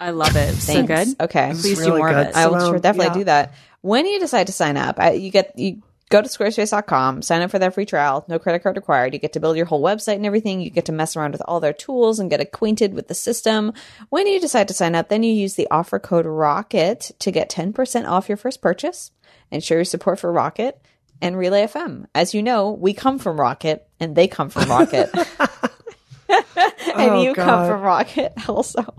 I 0.00 0.10
love 0.10 0.36
it. 0.36 0.54
So 0.54 0.72
Thanks. 0.72 1.14
good. 1.14 1.20
Okay. 1.24 1.50
Please 1.52 1.78
do 1.78 1.86
really 1.86 1.98
more 1.98 2.10
good. 2.10 2.18
of 2.18 2.26
it. 2.28 2.36
I 2.36 2.46
will 2.46 2.60
So, 2.60 2.70
sure 2.70 2.78
definitely 2.78 3.06
yeah. 3.06 3.14
do 3.14 3.24
that. 3.24 3.54
When 3.80 4.06
you 4.06 4.18
decide 4.20 4.46
to 4.48 4.52
sign 4.52 4.76
up, 4.76 4.98
I, 4.98 5.12
you 5.12 5.30
get 5.30 5.58
you 5.58 5.82
go 6.10 6.22
to 6.22 6.28
squarespace.com, 6.28 7.22
sign 7.22 7.42
up 7.42 7.50
for 7.50 7.58
their 7.58 7.70
free 7.70 7.84
trial, 7.84 8.24
no 8.28 8.38
credit 8.38 8.62
card 8.62 8.76
required. 8.76 9.12
You 9.12 9.20
get 9.20 9.34
to 9.34 9.40
build 9.40 9.56
your 9.56 9.66
whole 9.66 9.82
website 9.82 10.14
and 10.16 10.26
everything. 10.26 10.60
You 10.60 10.70
get 10.70 10.86
to 10.86 10.92
mess 10.92 11.16
around 11.16 11.32
with 11.32 11.42
all 11.46 11.60
their 11.60 11.72
tools 11.72 12.18
and 12.18 12.30
get 12.30 12.40
acquainted 12.40 12.94
with 12.94 13.08
the 13.08 13.14
system. 13.14 13.72
When 14.08 14.26
you 14.26 14.40
decide 14.40 14.68
to 14.68 14.74
sign 14.74 14.94
up, 14.94 15.08
then 15.08 15.22
you 15.22 15.32
use 15.32 15.54
the 15.54 15.68
offer 15.70 15.98
code 15.98 16.26
ROCKET 16.26 17.12
to 17.18 17.30
get 17.30 17.50
10% 17.50 18.08
off 18.08 18.28
your 18.28 18.38
first 18.38 18.62
purchase 18.62 19.10
and 19.50 19.62
show 19.62 19.74
your 19.74 19.84
support 19.84 20.18
for 20.18 20.32
Rocket 20.32 20.80
and 21.20 21.36
Relay 21.36 21.66
FM. 21.66 22.06
As 22.14 22.32
you 22.34 22.42
know, 22.42 22.70
we 22.70 22.94
come 22.94 23.18
from 23.18 23.38
Rocket 23.40 23.86
and 24.00 24.16
they 24.16 24.28
come 24.28 24.48
from 24.48 24.68
Rocket. 24.70 25.10
and 26.56 27.10
Oh, 27.10 27.22
you 27.22 27.34
come 27.34 27.66
from 27.68 27.80
Rocket 27.80 28.32
also. 28.48 28.94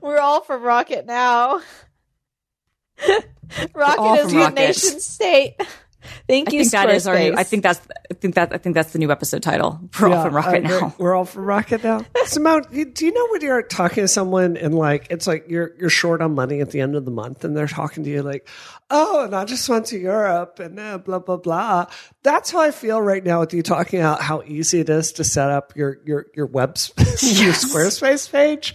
We're 0.00 0.18
all 0.18 0.42
from 0.42 0.62
Rocket 0.62 1.06
now. 1.06 1.60
Rocket 3.74 3.98
all 4.00 4.18
is 4.18 4.34
Rocket. 4.34 4.54
nation 4.54 5.00
state. 5.00 5.54
Thank 6.28 6.48
I 6.48 6.52
you, 6.52 6.60
think 6.60 6.72
that 6.72 6.90
is 6.90 7.06
our 7.06 7.18
new. 7.18 7.34
I 7.36 7.42
think 7.42 7.62
that's. 7.62 7.80
I 8.10 8.14
think 8.14 8.34
that. 8.34 8.52
I 8.52 8.58
think 8.58 8.74
that's 8.74 8.92
the 8.92 8.98
new 8.98 9.10
episode 9.10 9.42
title. 9.42 9.80
We're 10.00 10.12
all 10.12 10.24
from 10.24 10.34
Rocket 10.34 10.64
agree. 10.64 10.80
now. 10.80 10.94
We're 10.98 11.14
all 11.14 11.24
from 11.24 11.44
Rocket 11.44 11.84
now. 11.84 12.04
Simone, 12.24 12.64
you, 12.72 12.84
do 12.86 13.06
you 13.06 13.12
know 13.12 13.26
when 13.30 13.40
you're 13.42 13.62
talking 13.62 14.04
to 14.04 14.08
someone 14.08 14.56
and 14.56 14.74
like 14.74 15.06
it's 15.10 15.26
like 15.26 15.46
you're 15.48 15.72
you're 15.78 15.90
short 15.90 16.22
on 16.22 16.34
money 16.34 16.60
at 16.60 16.70
the 16.70 16.80
end 16.80 16.96
of 16.96 17.04
the 17.04 17.10
month 17.10 17.44
and 17.44 17.56
they're 17.56 17.66
talking 17.66 18.04
to 18.04 18.10
you 18.10 18.22
like, 18.22 18.48
oh, 18.90 19.24
and 19.24 19.34
I 19.34 19.44
just 19.44 19.68
went 19.68 19.86
to 19.86 19.98
Europe 19.98 20.58
and 20.58 20.78
uh, 20.78 20.98
blah 20.98 21.18
blah 21.18 21.36
blah. 21.36 21.86
That's 22.22 22.50
how 22.50 22.60
I 22.60 22.70
feel 22.70 23.00
right 23.00 23.24
now 23.24 23.40
with 23.40 23.52
you 23.54 23.62
talking 23.62 24.00
about 24.00 24.22
how 24.22 24.42
easy 24.46 24.80
it 24.80 24.88
is 24.88 25.12
to 25.12 25.24
set 25.24 25.50
up 25.50 25.76
your 25.76 25.98
your 26.04 26.26
your 26.34 26.46
web 26.46 26.78
your 26.98 27.52
Squarespace 27.52 28.30
page 28.30 28.74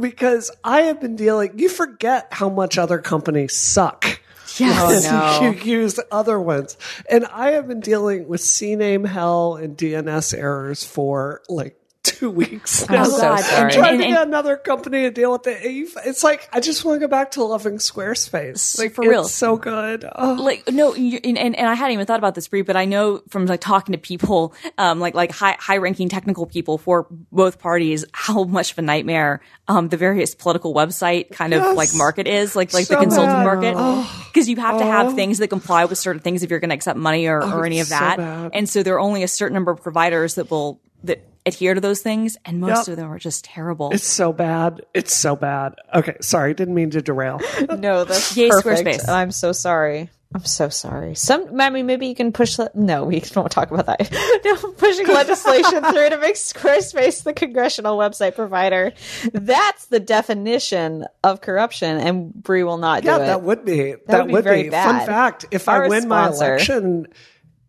because 0.00 0.50
I 0.64 0.82
have 0.82 1.00
been 1.00 1.16
dealing. 1.16 1.58
You 1.58 1.68
forget 1.68 2.28
how 2.30 2.48
much 2.48 2.78
other 2.78 2.98
companies 2.98 3.54
suck. 3.54 4.20
Yes. 4.58 5.06
Oh, 5.06 5.40
no. 5.42 5.50
you 5.50 5.80
use 5.80 6.00
other 6.10 6.40
ones. 6.40 6.76
And 7.08 7.24
I 7.26 7.52
have 7.52 7.68
been 7.68 7.80
dealing 7.80 8.28
with 8.28 8.40
CNAME 8.40 9.06
hell 9.06 9.56
and 9.56 9.76
DNS 9.76 10.36
errors 10.36 10.84
for 10.84 11.42
like 11.48 11.77
two 12.08 12.30
weeks. 12.30 12.88
now. 12.88 12.98
I'm 12.98 13.04
so 13.06 13.18
God. 13.20 13.40
sorry. 13.40 13.62
And- 13.64 13.72
Trying 13.72 13.94
and- 13.94 14.02
to 14.02 14.08
get 14.08 14.26
another 14.26 14.56
company 14.56 15.02
to 15.02 15.10
deal 15.10 15.32
with 15.32 15.46
it. 15.46 15.58
It's 15.62 16.24
like 16.24 16.48
I 16.52 16.60
just 16.60 16.84
want 16.84 17.00
to 17.00 17.06
go 17.06 17.10
back 17.10 17.32
to 17.32 17.44
loving 17.44 17.78
Squarespace. 17.78 18.78
Like 18.78 18.92
For 18.94 19.02
it's 19.02 19.08
real. 19.10 19.24
so 19.24 19.56
good. 19.56 20.04
Oh. 20.14 20.34
like 20.34 20.68
no 20.72 20.94
you- 20.94 21.20
and, 21.22 21.36
and, 21.38 21.54
and 21.56 21.68
i 21.68 21.74
hadn't 21.74 21.92
even 21.92 22.06
thought 22.06 22.18
about 22.18 22.34
this 22.34 22.48
Brie, 22.48 22.62
but 22.62 22.76
i 22.76 22.84
know 22.84 23.22
from 23.28 23.46
like 23.46 23.60
talking 23.60 23.92
to 23.92 23.98
people 23.98 24.54
um 24.78 25.00
like 25.00 25.14
like 25.14 25.30
high 25.30 25.56
high 25.58 25.76
ranking 25.76 26.08
technical 26.08 26.46
people 26.46 26.78
for 26.78 27.06
both 27.32 27.58
parties 27.58 28.04
how 28.12 28.44
much 28.44 28.72
of 28.72 28.78
a 28.78 28.82
nightmare 28.82 29.40
um 29.68 29.88
the 29.88 29.96
various 29.96 30.34
political 30.34 30.74
website 30.74 31.30
kind 31.30 31.52
of 31.54 31.76
like 31.76 31.90
market 31.94 32.26
is 32.26 32.54
like 32.56 32.72
like 32.72 32.86
So 32.86 32.94
the 32.94 33.00
consulting 33.00 33.30
bad. 33.34 33.44
market 33.44 34.08
because 34.32 34.48
you 34.48 34.56
have 34.56 34.78
to 34.78 34.84
Oh. 34.84 34.90
have 34.90 35.14
things 35.14 35.38
that 35.38 35.48
comply 35.48 35.84
with 35.84 35.98
certain 35.98 36.20
things 36.22 36.42
if 36.42 36.50
you're 36.50 36.60
going 36.60 36.70
to 36.70 36.74
accept 36.76 36.98
money 36.98 37.26
or, 37.26 37.42
or 37.42 37.66
any 37.66 37.80
of 37.80 37.86
it's 37.86 37.90
so 37.90 37.98
that 37.98 38.16
bad. 38.18 38.50
and 38.54 38.68
so 38.68 38.82
there 38.82 38.94
are 38.94 39.00
only 39.00 39.22
a 39.22 39.28
certain 39.28 39.54
number 39.54 39.70
of 39.72 39.82
providers 39.82 40.34
that 40.36 40.50
will 40.50 40.80
that 41.04 41.24
adhere 41.48 41.74
to 41.74 41.80
those 41.80 42.00
things 42.00 42.36
and 42.44 42.60
most 42.60 42.86
Yep. 42.86 42.88
of 42.88 42.96
them 42.96 43.10
are 43.12 43.18
just 43.18 43.44
terrible 43.44 43.90
It's 43.92 44.06
so 44.06 44.32
bad. 44.32 44.82
It's 44.94 45.14
so 45.14 45.34
bad. 45.36 45.74
Okay, 45.94 46.16
sorry, 46.20 46.54
didn't 46.54 46.74
mean 46.74 46.90
to 46.90 47.02
derail. 47.02 47.40
No, 47.78 48.04
that's 48.04 48.36
Yay, 48.36 48.48
perfect. 48.50 48.86
Squarespace. 48.86 49.08
I'm 49.08 49.30
so 49.32 49.52
sorry. 49.52 50.10
I'm 50.34 50.44
so 50.44 50.68
sorry. 50.68 51.14
Some, 51.14 51.58
I 51.58 51.70
mean, 51.70 51.86
maybe 51.86 52.06
you 52.06 52.14
can 52.14 52.32
push. 52.32 52.58
Le- 52.58 52.70
no, 52.74 53.04
we 53.04 53.20
don't 53.20 53.50
talk 53.50 53.70
about 53.70 53.86
that. 53.86 54.12
no, 54.44 54.72
pushing 54.72 55.06
legislation 55.06 55.82
through 55.92 56.10
to 56.10 56.18
make 56.18 56.34
Squarespace 56.34 57.22
the 57.24 57.32
congressional 57.32 57.96
website 57.96 58.34
provider. 58.34 58.92
That's 59.32 59.86
the 59.86 60.00
definition 60.00 61.06
of 61.24 61.40
corruption, 61.40 61.96
and 61.96 62.34
Brie 62.34 62.62
will 62.62 62.76
not 62.76 63.04
do 63.04 63.08
Yeah, 63.08 63.16
it. 63.16 63.26
that 63.26 63.42
would 63.42 63.64
be 63.64 63.94
that, 64.08 64.24
would 64.26 64.32
would, 64.32 64.44
be 64.44 64.50
very 64.50 64.62
be. 64.64 64.68
bad. 64.68 64.98
Fun 64.98 65.06
fact: 65.06 65.46
if 65.50 65.66
Our 65.66 65.86
I 65.86 65.88
win 65.88 66.08
my 66.08 66.28
election, 66.28 67.06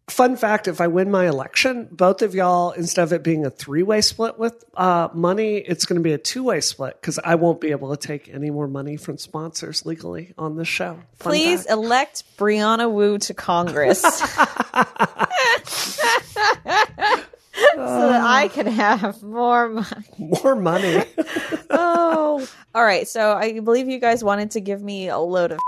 fun 0.09 0.35
fact: 0.35 0.67
if 0.67 0.81
I 0.81 0.87
win 0.87 1.11
my 1.11 1.27
election, 1.27 1.87
both 1.91 2.21
of 2.21 2.35
y'all, 2.35 2.71
instead 2.71 3.03
of 3.03 3.13
it 3.13 3.23
being 3.23 3.45
a 3.45 3.49
three-way 3.49 4.01
split 4.01 4.37
with 4.37 4.63
uh, 4.75 5.09
money, 5.13 5.57
it's 5.57 5.85
going 5.85 5.99
to 5.99 6.03
be 6.03 6.13
a 6.13 6.17
two-way 6.17 6.61
split 6.61 6.97
because 6.99 7.19
I 7.23 7.35
won't 7.35 7.61
be 7.61 7.71
able 7.71 7.95
to 7.95 8.07
take 8.07 8.29
any 8.33 8.49
more 8.49 8.67
money 8.67 8.97
from 8.97 9.17
sponsors 9.17 9.85
legally 9.85 10.33
on 10.37 10.57
this 10.57 10.67
show. 10.67 10.99
Fun 11.17 11.31
Please 11.31 11.61
fact. 11.63 11.71
elect 11.71 12.23
Brianna 12.37 12.91
Wu 12.91 13.17
to 13.19 13.33
Congress. 13.33 14.01
so 17.75 18.09
that 18.09 18.21
I 18.21 18.49
can 18.53 18.67
have 18.67 19.21
more 19.23 19.69
money. 19.69 19.87
more 20.17 20.55
money. 20.55 21.03
Oh, 21.71 22.47
all 22.73 22.83
right. 22.83 23.07
So 23.07 23.33
I 23.33 23.59
believe 23.59 23.87
you 23.87 23.99
guys 23.99 24.23
wanted 24.23 24.51
to 24.51 24.59
give 24.59 24.81
me 24.81 25.09
a 25.09 25.19
load 25.19 25.51
of. 25.51 25.59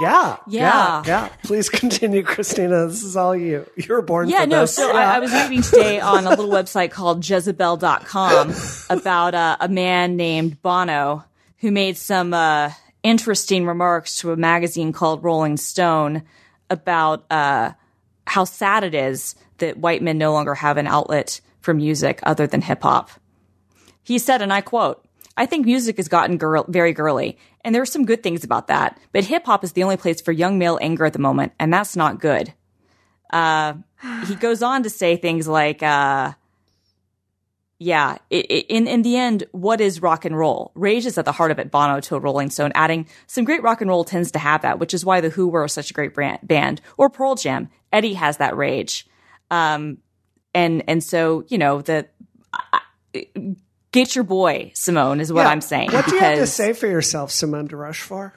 Yeah, 0.00 0.36
Yeah. 0.46 0.46
yeah, 0.46 1.02
yeah. 1.06 1.28
Please 1.42 1.68
continue, 1.82 2.22
Christina. 2.22 2.86
This 2.86 3.02
is 3.02 3.16
all 3.16 3.34
you. 3.34 3.66
You 3.76 3.86
were 3.94 4.02
born 4.02 4.28
Yeah, 4.28 4.42
for 4.42 4.46
no. 4.46 4.60
this. 4.62 4.74
So 4.74 4.88
Yeah. 4.92 4.98
I, 5.12 5.16
I 5.16 5.18
was 5.20 5.32
reading 5.32 5.62
today 5.62 6.00
on 6.00 6.26
a 6.26 6.30
little 6.30 6.48
website 6.48 6.90
called 6.90 7.28
Jezebel.com 7.28 8.54
about 8.90 9.34
uh, 9.34 9.56
a 9.60 9.68
man 9.68 10.16
named 10.16 10.60
Bono 10.62 11.24
who 11.58 11.70
made 11.72 11.96
some 11.96 12.34
uh, 12.34 12.70
interesting 13.02 13.66
remarks 13.66 14.18
to 14.20 14.32
a 14.32 14.36
magazine 14.36 14.92
called 14.92 15.24
Rolling 15.24 15.56
Stone 15.56 16.22
about 16.68 17.24
uh, 17.30 17.72
how 18.26 18.44
sad 18.44 18.84
it 18.84 18.94
is 18.94 19.34
that 19.58 19.78
white 19.78 20.02
men 20.02 20.18
no 20.18 20.32
longer 20.32 20.54
have 20.54 20.76
an 20.76 20.86
outlet 20.86 21.40
for 21.60 21.72
music 21.72 22.20
other 22.24 22.46
than 22.46 22.60
hip 22.60 22.82
hop. 22.82 23.10
He 24.02 24.18
said, 24.18 24.42
and 24.42 24.52
I 24.52 24.60
quote, 24.60 25.02
I 25.36 25.46
think 25.46 25.66
music 25.66 25.96
has 25.96 26.08
gotten 26.08 26.36
girl- 26.38 26.64
very 26.68 26.92
girly, 26.92 27.38
and 27.66 27.74
there 27.74 27.82
are 27.82 27.86
some 27.86 28.04
good 28.04 28.22
things 28.22 28.44
about 28.44 28.68
that, 28.68 28.96
but 29.12 29.24
hip 29.24 29.44
hop 29.44 29.64
is 29.64 29.72
the 29.72 29.82
only 29.82 29.96
place 29.96 30.20
for 30.20 30.30
young 30.30 30.56
male 30.56 30.78
anger 30.80 31.04
at 31.04 31.12
the 31.12 31.18
moment, 31.18 31.52
and 31.58 31.74
that's 31.74 31.96
not 31.96 32.20
good. 32.20 32.54
Uh, 33.32 33.74
he 34.26 34.34
goes 34.46 34.62
on 34.62 34.84
to 34.84 34.88
say 34.88 35.16
things 35.16 35.48
like, 35.48 35.82
uh, 35.82 36.32
yeah, 37.80 38.18
i 38.32 38.36
i 38.36 38.64
in, 38.68 38.86
in 38.86 39.02
the 39.02 39.16
end, 39.16 39.44
what 39.50 39.80
is 39.80 40.00
rock 40.00 40.24
and 40.24 40.38
roll? 40.38 40.70
Rage 40.76 41.06
is 41.06 41.18
at 41.18 41.24
the 41.24 41.32
heart 41.32 41.50
of 41.50 41.58
it, 41.58 41.72
Bono 41.72 42.00
told 42.00 42.22
Rolling 42.22 42.50
Stone, 42.50 42.70
adding, 42.76 43.08
some 43.26 43.44
great 43.44 43.64
rock 43.64 43.80
and 43.80 43.90
roll 43.90 44.04
tends 44.04 44.30
to 44.30 44.38
have 44.38 44.62
that, 44.62 44.78
which 44.78 44.94
is 44.94 45.04
why 45.04 45.20
The 45.20 45.30
Who 45.30 45.48
were 45.48 45.66
such 45.66 45.90
a 45.90 45.94
great 45.94 46.14
brand, 46.14 46.38
band. 46.44 46.80
Or 46.96 47.10
Pearl 47.10 47.34
Jam. 47.34 47.68
Eddie 47.92 48.14
has 48.14 48.36
that 48.36 48.56
rage. 48.56 49.08
Um, 49.50 49.98
and, 50.54 50.84
and 50.86 51.02
so, 51.02 51.44
you 51.48 51.58
know, 51.58 51.82
the, 51.82 52.06
I- 52.52 52.80
get 53.92 54.14
your 54.14 54.24
boy, 54.24 54.72
Simone, 54.74 55.20
is 55.20 55.32
what 55.32 55.42
Yeah. 55.42 55.48
I'm 55.50 55.60
saying. 55.60 55.92
What 55.92 56.06
do 56.06 56.14
you 56.14 56.20
have 56.20 56.38
to 56.38 56.46
say 56.46 56.72
for 56.72 56.86
yourself, 56.86 57.30
Simone 57.30 57.66
de 57.66 57.76
Rochefort? 57.76 58.32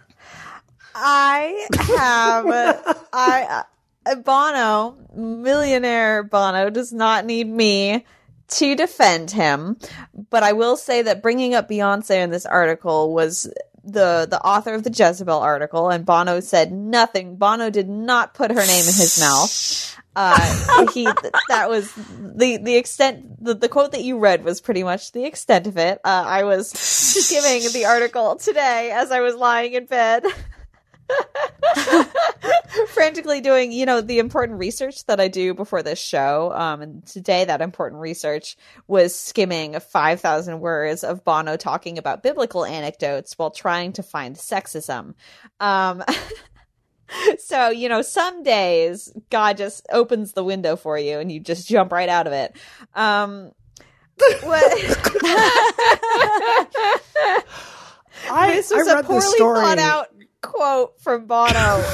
I 0.95 1.67
have 1.97 2.45
I 3.13 3.63
uh, 4.05 4.15
Bono, 4.15 4.97
millionaire 5.15 6.23
Bono, 6.23 6.69
does 6.69 6.91
not 6.91 7.25
need 7.25 7.47
me 7.47 8.05
to 8.49 8.75
defend 8.75 9.29
him, 9.31 9.77
but 10.29 10.41
I 10.43 10.53
will 10.53 10.75
say 10.75 11.03
that 11.03 11.21
bringing 11.21 11.53
up 11.53 11.69
Beyonce 11.69 12.23
in 12.23 12.31
this 12.31 12.45
article 12.45 13.13
was 13.13 13.43
the 13.83 14.27
the 14.29 14.41
author 14.43 14.73
of 14.73 14.83
the 14.83 14.91
Jezebel 14.91 15.39
article, 15.39 15.89
and 15.89 16.05
Bono 16.05 16.39
said 16.39 16.71
nothing. 16.71 17.35
Bono 17.37 17.69
did 17.69 17.87
not 17.87 18.33
put 18.33 18.51
her 18.51 18.57
name 18.65 18.79
in 18.79 18.85
his 18.85 19.19
mouth. 19.19 19.95
Uh, 20.21 20.85
he 20.93 21.07
that 21.47 21.69
was 21.69 21.93
the 22.19 22.57
the 22.57 22.75
extent 22.75 23.41
the, 23.41 23.53
the 23.53 23.69
quote 23.69 23.93
that 23.93 24.03
you 24.03 24.19
read 24.19 24.43
was 24.43 24.59
pretty 24.59 24.83
much 24.83 25.13
the 25.13 25.23
extent 25.23 25.65
of 25.65 25.77
it. 25.77 26.01
Uh, 26.03 26.23
I 26.27 26.43
was 26.43 26.69
skimming 26.71 27.71
the 27.71 27.85
article 27.85 28.35
today 28.35 28.91
as 28.91 29.11
I 29.11 29.21
was 29.21 29.35
lying 29.35 29.73
in 29.73 29.85
bed. 29.85 30.25
frantically 32.89 33.41
doing, 33.41 33.71
you 33.71 33.85
know, 33.85 34.01
the 34.01 34.19
important 34.19 34.59
research 34.59 35.05
that 35.05 35.19
I 35.19 35.27
do 35.27 35.53
before 35.53 35.81
this 35.81 35.99
show. 35.99 36.51
Um, 36.53 36.81
and 36.81 37.05
today 37.05 37.45
that 37.45 37.61
important 37.61 38.01
research 38.01 38.57
was 38.87 39.15
skimming 39.15 39.79
5,000 39.79 40.59
words 40.59 41.03
of 41.03 41.23
Bono 41.23 41.57
talking 41.57 41.97
about 41.97 42.21
biblical 42.21 42.65
anecdotes 42.65 43.37
while 43.37 43.51
trying 43.51 43.93
to 43.93 44.03
find 44.03 44.35
sexism. 44.35 45.15
Um, 45.59 46.03
so, 47.39 47.69
you 47.69 47.89
know, 47.89 48.01
some 48.01 48.43
days 48.43 49.11
God 49.29 49.57
just 49.57 49.85
opens 49.91 50.33
the 50.33 50.43
window 50.43 50.75
for 50.75 50.97
you 50.97 51.19
and 51.19 51.31
you 51.31 51.39
just 51.39 51.67
jump 51.67 51.91
right 51.91 52.09
out 52.09 52.27
of 52.27 52.33
it. 52.33 52.55
Um, 52.93 53.51
what? 54.41 54.73
I, 58.31 58.53
this 58.53 58.71
was 58.71 58.87
I 58.87 58.91
a 58.91 58.95
read 58.97 59.05
poorly 59.05 59.37
thought 59.37 59.79
out 59.79 60.07
quote 60.41 60.99
from 61.01 61.25
Bono. 61.25 61.53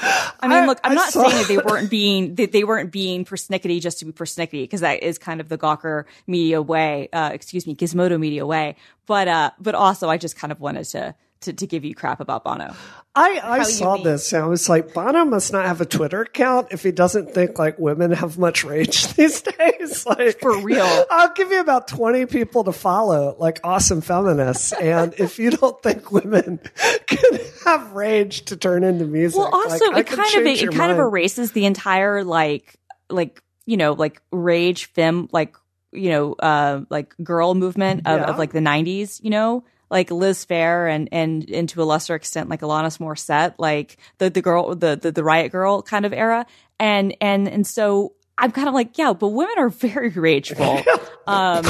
I 0.00 0.46
mean, 0.46 0.52
I- 0.52 0.66
look, 0.66 0.78
I'm 0.84 0.92
I 0.92 0.94
not 0.94 1.12
saying 1.12 1.30
that 1.30 1.48
they 1.48 1.58
weren't 1.58 1.90
being 1.90 2.34
that 2.36 2.52
they 2.52 2.64
weren't 2.64 2.92
being 2.92 3.24
persnickety 3.24 3.80
just 3.80 3.98
to 4.00 4.04
be 4.04 4.12
persnickety 4.12 4.62
because 4.62 4.80
that 4.80 5.02
is 5.02 5.18
kind 5.18 5.40
of 5.40 5.48
the 5.48 5.58
Gawker 5.58 6.04
media 6.26 6.62
way, 6.62 7.08
uh, 7.12 7.30
excuse 7.32 7.66
me, 7.66 7.74
Gizmodo 7.74 8.18
media 8.18 8.46
way. 8.46 8.76
But 9.06 9.28
uh, 9.28 9.50
but 9.58 9.74
also, 9.74 10.08
I 10.08 10.18
just 10.18 10.36
kind 10.36 10.52
of 10.52 10.60
wanted 10.60 10.84
to 10.86 11.14
to, 11.40 11.52
to 11.52 11.66
give 11.66 11.84
you 11.84 11.94
crap 11.94 12.20
about 12.20 12.44
Bono. 12.44 12.74
I, 13.14 13.40
I 13.42 13.58
you 13.58 13.64
saw 13.64 13.96
this 13.96 14.32
and 14.32 14.44
I 14.44 14.46
was 14.46 14.68
like, 14.68 14.94
Bono 14.94 15.24
must 15.24 15.52
not 15.52 15.66
have 15.66 15.80
a 15.80 15.86
Twitter 15.86 16.22
account 16.22 16.68
if 16.70 16.82
he 16.84 16.92
doesn't 16.92 17.32
think 17.34 17.58
like 17.58 17.78
women 17.78 18.12
have 18.12 18.38
much 18.38 18.64
rage 18.64 19.06
these 19.14 19.40
days. 19.42 19.58
Like 20.06 20.40
For 20.40 20.60
real. 20.60 21.04
I'll 21.10 21.32
give 21.32 21.50
you 21.50 21.60
about 21.60 21.88
20 21.88 22.26
people 22.26 22.64
to 22.64 22.72
follow, 22.72 23.36
like 23.38 23.60
awesome 23.64 24.00
feminists. 24.00 24.72
and 24.72 25.14
if 25.18 25.38
you 25.38 25.50
don't 25.50 25.82
think 25.82 26.12
women 26.12 26.60
can 27.06 27.38
have 27.64 27.92
rage 27.92 28.44
to 28.46 28.56
turn 28.56 28.84
into 28.84 29.04
music, 29.06 29.38
Well, 29.38 29.52
also, 29.52 29.86
like, 29.86 29.96
I 29.96 30.00
it 30.00 30.06
can 30.06 30.16
kind 30.16 30.28
of 30.28 30.44
change 30.44 30.58
it 30.58 30.62
your 30.64 30.72
kind 30.72 30.92
of 30.92 30.98
erases 30.98 31.52
the 31.52 31.64
entire 31.66 32.22
like 32.24 32.76
like 33.10 33.42
you 33.66 33.76
know 33.76 33.92
like 33.92 34.20
rage 34.30 34.86
fem 34.86 35.28
like 35.32 35.56
you 35.92 36.10
know 36.10 36.32
uh 36.34 36.82
like 36.90 37.14
girl 37.22 37.54
movement 37.54 38.00
of, 38.06 38.20
Yeah. 38.20 38.26
of 38.26 38.38
like 38.38 38.52
the 38.52 38.60
90s 38.60 39.22
you 39.22 39.30
know 39.30 39.64
like 39.90 40.10
Liz 40.10 40.44
Phair 40.46 40.92
and 40.94 41.08
and 41.12 41.48
and 41.50 41.68
to 41.70 41.82
a 41.82 41.84
lesser 41.84 42.14
extent 42.14 42.48
like 42.48 42.60
Alanis 42.60 42.98
Morissette 42.98 43.54
like 43.58 43.96
the 44.18 44.30
the 44.30 44.42
girl 44.42 44.74
the 44.74 44.96
the, 44.96 45.12
the 45.12 45.24
riot 45.24 45.52
girl 45.52 45.82
kind 45.82 46.04
of 46.04 46.12
era 46.12 46.46
and 46.78 47.16
and 47.20 47.48
and 47.48 47.66
so 47.66 48.12
I'm 48.36 48.52
kind 48.52 48.68
of 48.68 48.74
like 48.74 48.98
yeah 48.98 49.12
but 49.12 49.28
women 49.28 49.54
are 49.58 49.68
very 49.70 50.10
rageful 50.10 50.80
um 51.26 51.64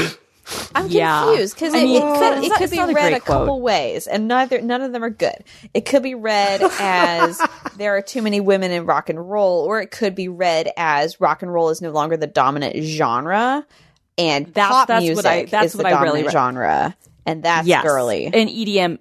I'm 0.74 0.88
Yeah. 0.88 1.24
confused 1.26 1.54
because 1.56 1.74
it, 1.74 1.82
mean, 1.82 1.96
it 2.02 2.18
could, 2.18 2.44
it 2.44 2.52
could 2.56 2.70
be 2.70 2.76
not 2.78 2.88
a 2.88 2.94
read 2.94 3.12
a 3.12 3.20
couple 3.20 3.46
quote. 3.48 3.60
ways, 3.60 4.06
and 4.06 4.28
neither 4.28 4.62
none 4.62 4.80
of 4.80 4.92
them 4.92 5.04
are 5.04 5.10
good. 5.10 5.44
It 5.74 5.82
could 5.84 6.02
be 6.02 6.14
read 6.14 6.62
as 6.80 7.38
there 7.76 7.94
are 7.98 8.00
too 8.00 8.22
many 8.22 8.40
women 8.40 8.70
in 8.70 8.86
rock 8.86 9.10
and 9.10 9.30
roll, 9.30 9.62
or 9.66 9.78
it 9.82 9.90
could 9.90 10.14
be 10.14 10.28
read 10.28 10.70
as 10.78 11.20
rock 11.20 11.42
and 11.42 11.52
roll 11.52 11.68
is 11.68 11.82
no 11.82 11.90
longer 11.90 12.16
the 12.16 12.26
dominant 12.26 12.82
genre, 12.82 13.66
and 14.16 14.46
That's- 14.46 14.72
pop 14.72 14.88
that's 14.88 15.02
music 15.04 15.16
what 15.22 15.26
I- 15.26 15.44
that's 15.44 15.66
is 15.66 15.72
the 15.72 15.78
what 15.82 15.92
I 15.92 16.02
really 16.02 16.22
dominant 16.22 16.26
re- 16.28 16.32
genre, 16.32 16.96
and 17.28 17.42
that's 17.42 17.66
yes. 17.68 17.82
girly. 17.84 18.26
And 18.26 18.48
EDM 18.48 18.98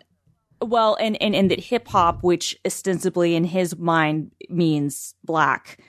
well, 0.62 0.98
and, 1.00 1.22
and, 1.22 1.36
and 1.36 1.52
that 1.52 1.60
hip 1.60 1.88
hop, 1.88 2.24
which 2.24 2.58
ostensibly 2.66 3.36
in 3.36 3.44
his 3.44 3.78
mind 3.78 4.32
means 4.50 5.14
black, 5.24 5.80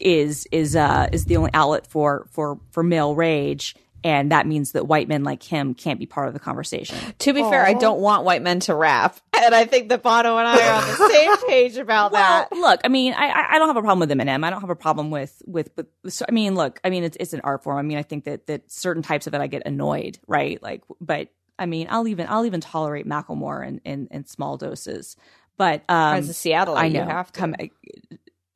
is 0.00 0.46
is 0.52 0.76
uh 0.76 1.08
is 1.12 1.24
the 1.24 1.36
only 1.36 1.50
outlet 1.54 1.86
for 1.86 2.28
for 2.30 2.60
for 2.70 2.82
male 2.82 3.14
rage. 3.14 3.74
And 4.04 4.30
that 4.30 4.46
means 4.46 4.72
that 4.72 4.86
white 4.86 5.08
men 5.08 5.24
like 5.24 5.42
him 5.42 5.74
can't 5.74 5.98
be 5.98 6.06
part 6.06 6.28
of 6.28 6.34
the 6.34 6.38
conversation. 6.38 6.96
to 7.18 7.32
be 7.32 7.40
fair, 7.42 7.66
I 7.66 7.72
don't 7.72 7.98
want 7.98 8.22
white 8.22 8.42
men 8.42 8.60
to 8.60 8.74
rap, 8.76 9.18
and 9.36 9.52
I 9.52 9.64
think 9.64 9.88
that 9.88 10.04
Bono 10.04 10.38
and 10.38 10.46
I 10.46 10.68
are 10.68 10.82
on 10.82 10.86
the 10.88 11.08
same 11.12 11.48
page 11.48 11.76
about 11.78 12.12
that. 12.12 12.52
Look, 12.52 12.80
I 12.84 12.88
mean, 12.88 13.12
I 13.14 13.26
I- 13.26 13.54
I 13.54 13.58
don't 13.58 13.66
have 13.66 13.76
a 13.76 13.82
problem 13.82 13.98
with 13.98 14.16
Eminem. 14.16 14.44
I 14.44 14.50
don't 14.50 14.60
have 14.60 14.70
a 14.70 14.76
problem 14.76 15.10
with 15.10 15.42
with 15.46 15.70
with. 15.76 15.88
so- 16.14 16.26
I 16.28 16.30
mean, 16.32 16.54
look, 16.54 16.78
I 16.84 16.90
mean, 16.90 17.02
it's 17.02 17.16
it's 17.18 17.32
an 17.32 17.40
art 17.42 17.64
form. 17.64 17.76
I 17.76 17.82
mean, 17.82 17.98
I 17.98 18.04
think 18.04 18.22
that 18.24 18.46
that 18.46 18.70
certain 18.70 19.02
types 19.02 19.26
of 19.26 19.34
it, 19.34 19.40
I 19.40 19.48
get 19.48 19.62
annoyed, 19.66 20.20
right? 20.28 20.62
Like, 20.62 20.84
but 21.00 21.30
I 21.58 21.66
mean, 21.66 21.88
I'll 21.90 22.08
even 22.08 22.26
I'll 22.28 22.46
even 22.46 22.60
tolerate 22.60 23.06
Macklemore 23.06 23.66
in 23.66 23.80
in, 23.84 24.08
in 24.10 24.26
small 24.26 24.56
doses. 24.56 25.16
But 25.56 25.82
um, 25.88 26.14
As 26.18 26.28
a 26.28 26.34
Seattle, 26.34 26.76
I 26.76 26.86
you 26.86 26.94
know. 26.94 27.06
have 27.06 27.32
to. 27.32 27.40
Come, 27.40 27.54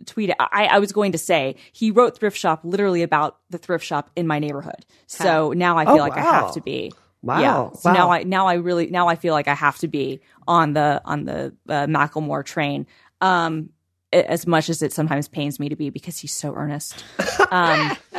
tweet. 0.07 0.31
it. 0.31 0.37
I, 0.39 0.67
I 0.67 0.79
was 0.79 0.93
going 0.93 1.13
to 1.13 1.19
say 1.19 1.57
he 1.73 1.91
wrote 1.91 2.19
thrift 2.19 2.37
shop 2.37 2.61
literally 2.65 3.03
about 3.03 3.39
the 3.51 3.59
thrift 3.59 3.85
shop 3.85 4.11
in 4.17 4.27
my 4.27 4.39
neighborhood. 4.39 4.85
So 5.07 5.53
now 5.53 5.79
I 5.79 5.85
feel 5.85 5.95
Oh, 5.95 5.99
like 5.99 6.17
I 6.17 6.23
have 6.23 6.55
to 6.55 6.61
be. 6.61 6.93
Wow. 7.23 7.41
Yeah. 7.41 7.79
So 7.79 7.89
Wow. 7.89 7.95
now 7.95 8.11
I 8.11 8.23
now 8.25 8.47
I 8.49 8.55
really 8.55 8.89
now 8.89 9.09
I 9.09 9.15
feel 9.17 9.33
like 9.35 9.47
I 9.49 9.55
have 9.55 9.79
to 9.79 9.89
be 9.89 10.21
on 10.49 10.73
the 10.73 11.01
on 11.05 11.25
the 11.25 11.55
uh, 11.69 11.87
Macklemore 11.87 12.45
train. 12.45 12.87
Um, 13.21 13.71
a- 13.71 13.82
as 14.13 14.47
much 14.47 14.69
as 14.69 14.83
it 14.83 14.93
sometimes 14.93 15.29
pains 15.29 15.59
me 15.59 15.69
to 15.69 15.77
be 15.77 15.91
because 15.91 16.19
he's 16.19 16.33
so 16.33 16.55
earnest. 16.55 17.05
Um, 17.51 17.97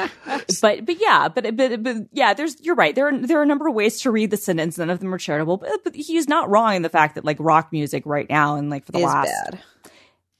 but 0.61 0.85
but 0.85 0.99
yeah, 0.99 1.27
but, 1.27 1.55
but 1.55 1.83
but 1.83 1.97
yeah, 2.11 2.33
there's 2.33 2.59
you're 2.61 2.75
right. 2.75 2.95
There 2.95 3.07
are 3.07 3.17
there 3.17 3.39
are 3.39 3.43
a 3.43 3.47
number 3.47 3.67
of 3.67 3.73
ways 3.73 4.01
to 4.01 4.11
read 4.11 4.31
the 4.31 4.37
sentence. 4.37 4.77
None 4.77 4.89
of 4.89 4.99
them 4.99 5.13
are 5.13 5.17
charitable, 5.17 5.57
but, 5.57 5.83
but 5.83 5.95
he's 5.95 6.27
not 6.27 6.49
wrong 6.49 6.75
in 6.75 6.81
the 6.81 6.89
fact 6.89 7.15
that 7.15 7.25
like 7.25 7.37
rock 7.39 7.71
music 7.71 8.03
right 8.05 8.29
now 8.29 8.55
and 8.55 8.69
like 8.69 8.85
for 8.85 8.91
the 8.91 8.99
last 8.99 9.31
bad. 9.45 9.59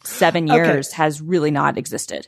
seven 0.04 0.48
years 0.48 0.92
has 0.94 1.22
really 1.22 1.52
not 1.52 1.78
existed. 1.78 2.28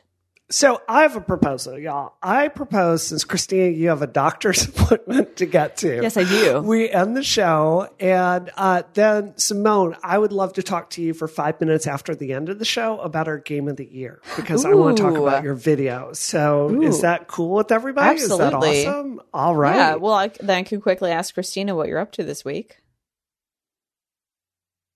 So 0.51 0.79
I 0.87 1.01
have 1.01 1.15
a 1.15 1.21
proposal, 1.21 1.79
y'all. 1.79 2.13
I 2.21 2.49
propose 2.49 3.07
since 3.07 3.23
Christina, 3.23 3.69
you 3.69 3.89
have 3.89 4.03
a 4.03 4.07
doctor's 4.07 4.65
appointment 4.69 5.37
to 5.37 5.47
get 5.47 5.77
to. 5.77 6.01
Yes, 6.03 6.17
I 6.17 6.23
do. 6.23 6.61
We 6.61 6.87
end 6.87 7.17
the 7.17 7.23
show, 7.23 7.89
and 7.99 8.51
uh, 8.55 8.83
then 8.93 9.35
Simone, 9.39 9.95
I 10.03 10.19
would 10.19 10.31
love 10.31 10.53
to 10.53 10.63
talk 10.63 10.91
to 10.91 11.01
you 11.01 11.15
for 11.15 11.27
five 11.27 11.59
minutes 11.59 11.87
after 11.87 12.13
the 12.13 12.33
end 12.33 12.49
of 12.49 12.59
the 12.59 12.65
show 12.65 12.99
about 12.99 13.27
our 13.27 13.39
game 13.39 13.67
of 13.67 13.77
the 13.77 13.85
year 13.85 14.21
because 14.35 14.65
I 14.65 14.73
want 14.75 14.97
to 14.97 15.03
talk 15.03 15.17
about 15.17 15.43
your 15.43 15.55
video. 15.55 16.13
So 16.13 16.79
is 16.79 17.01
that 17.01 17.27
cool 17.27 17.55
with 17.55 17.71
everybody? 17.71 18.17
Is 18.17 18.31
Absolutely. 18.31 18.83
that 18.83 18.89
awesome? 18.89 19.21
All 19.33 19.55
right. 19.55 19.75
Yeah, 19.75 19.95
well, 19.95 20.13
I, 20.13 20.27
then 20.27 20.57
I 20.57 20.63
can 20.63 20.79
quickly 20.79 21.09
ask 21.09 21.33
Christina 21.33 21.75
what 21.75 21.87
you're 21.87 21.99
up 21.99 22.11
to 22.13 22.23
this 22.23 22.45
week. 22.45 22.77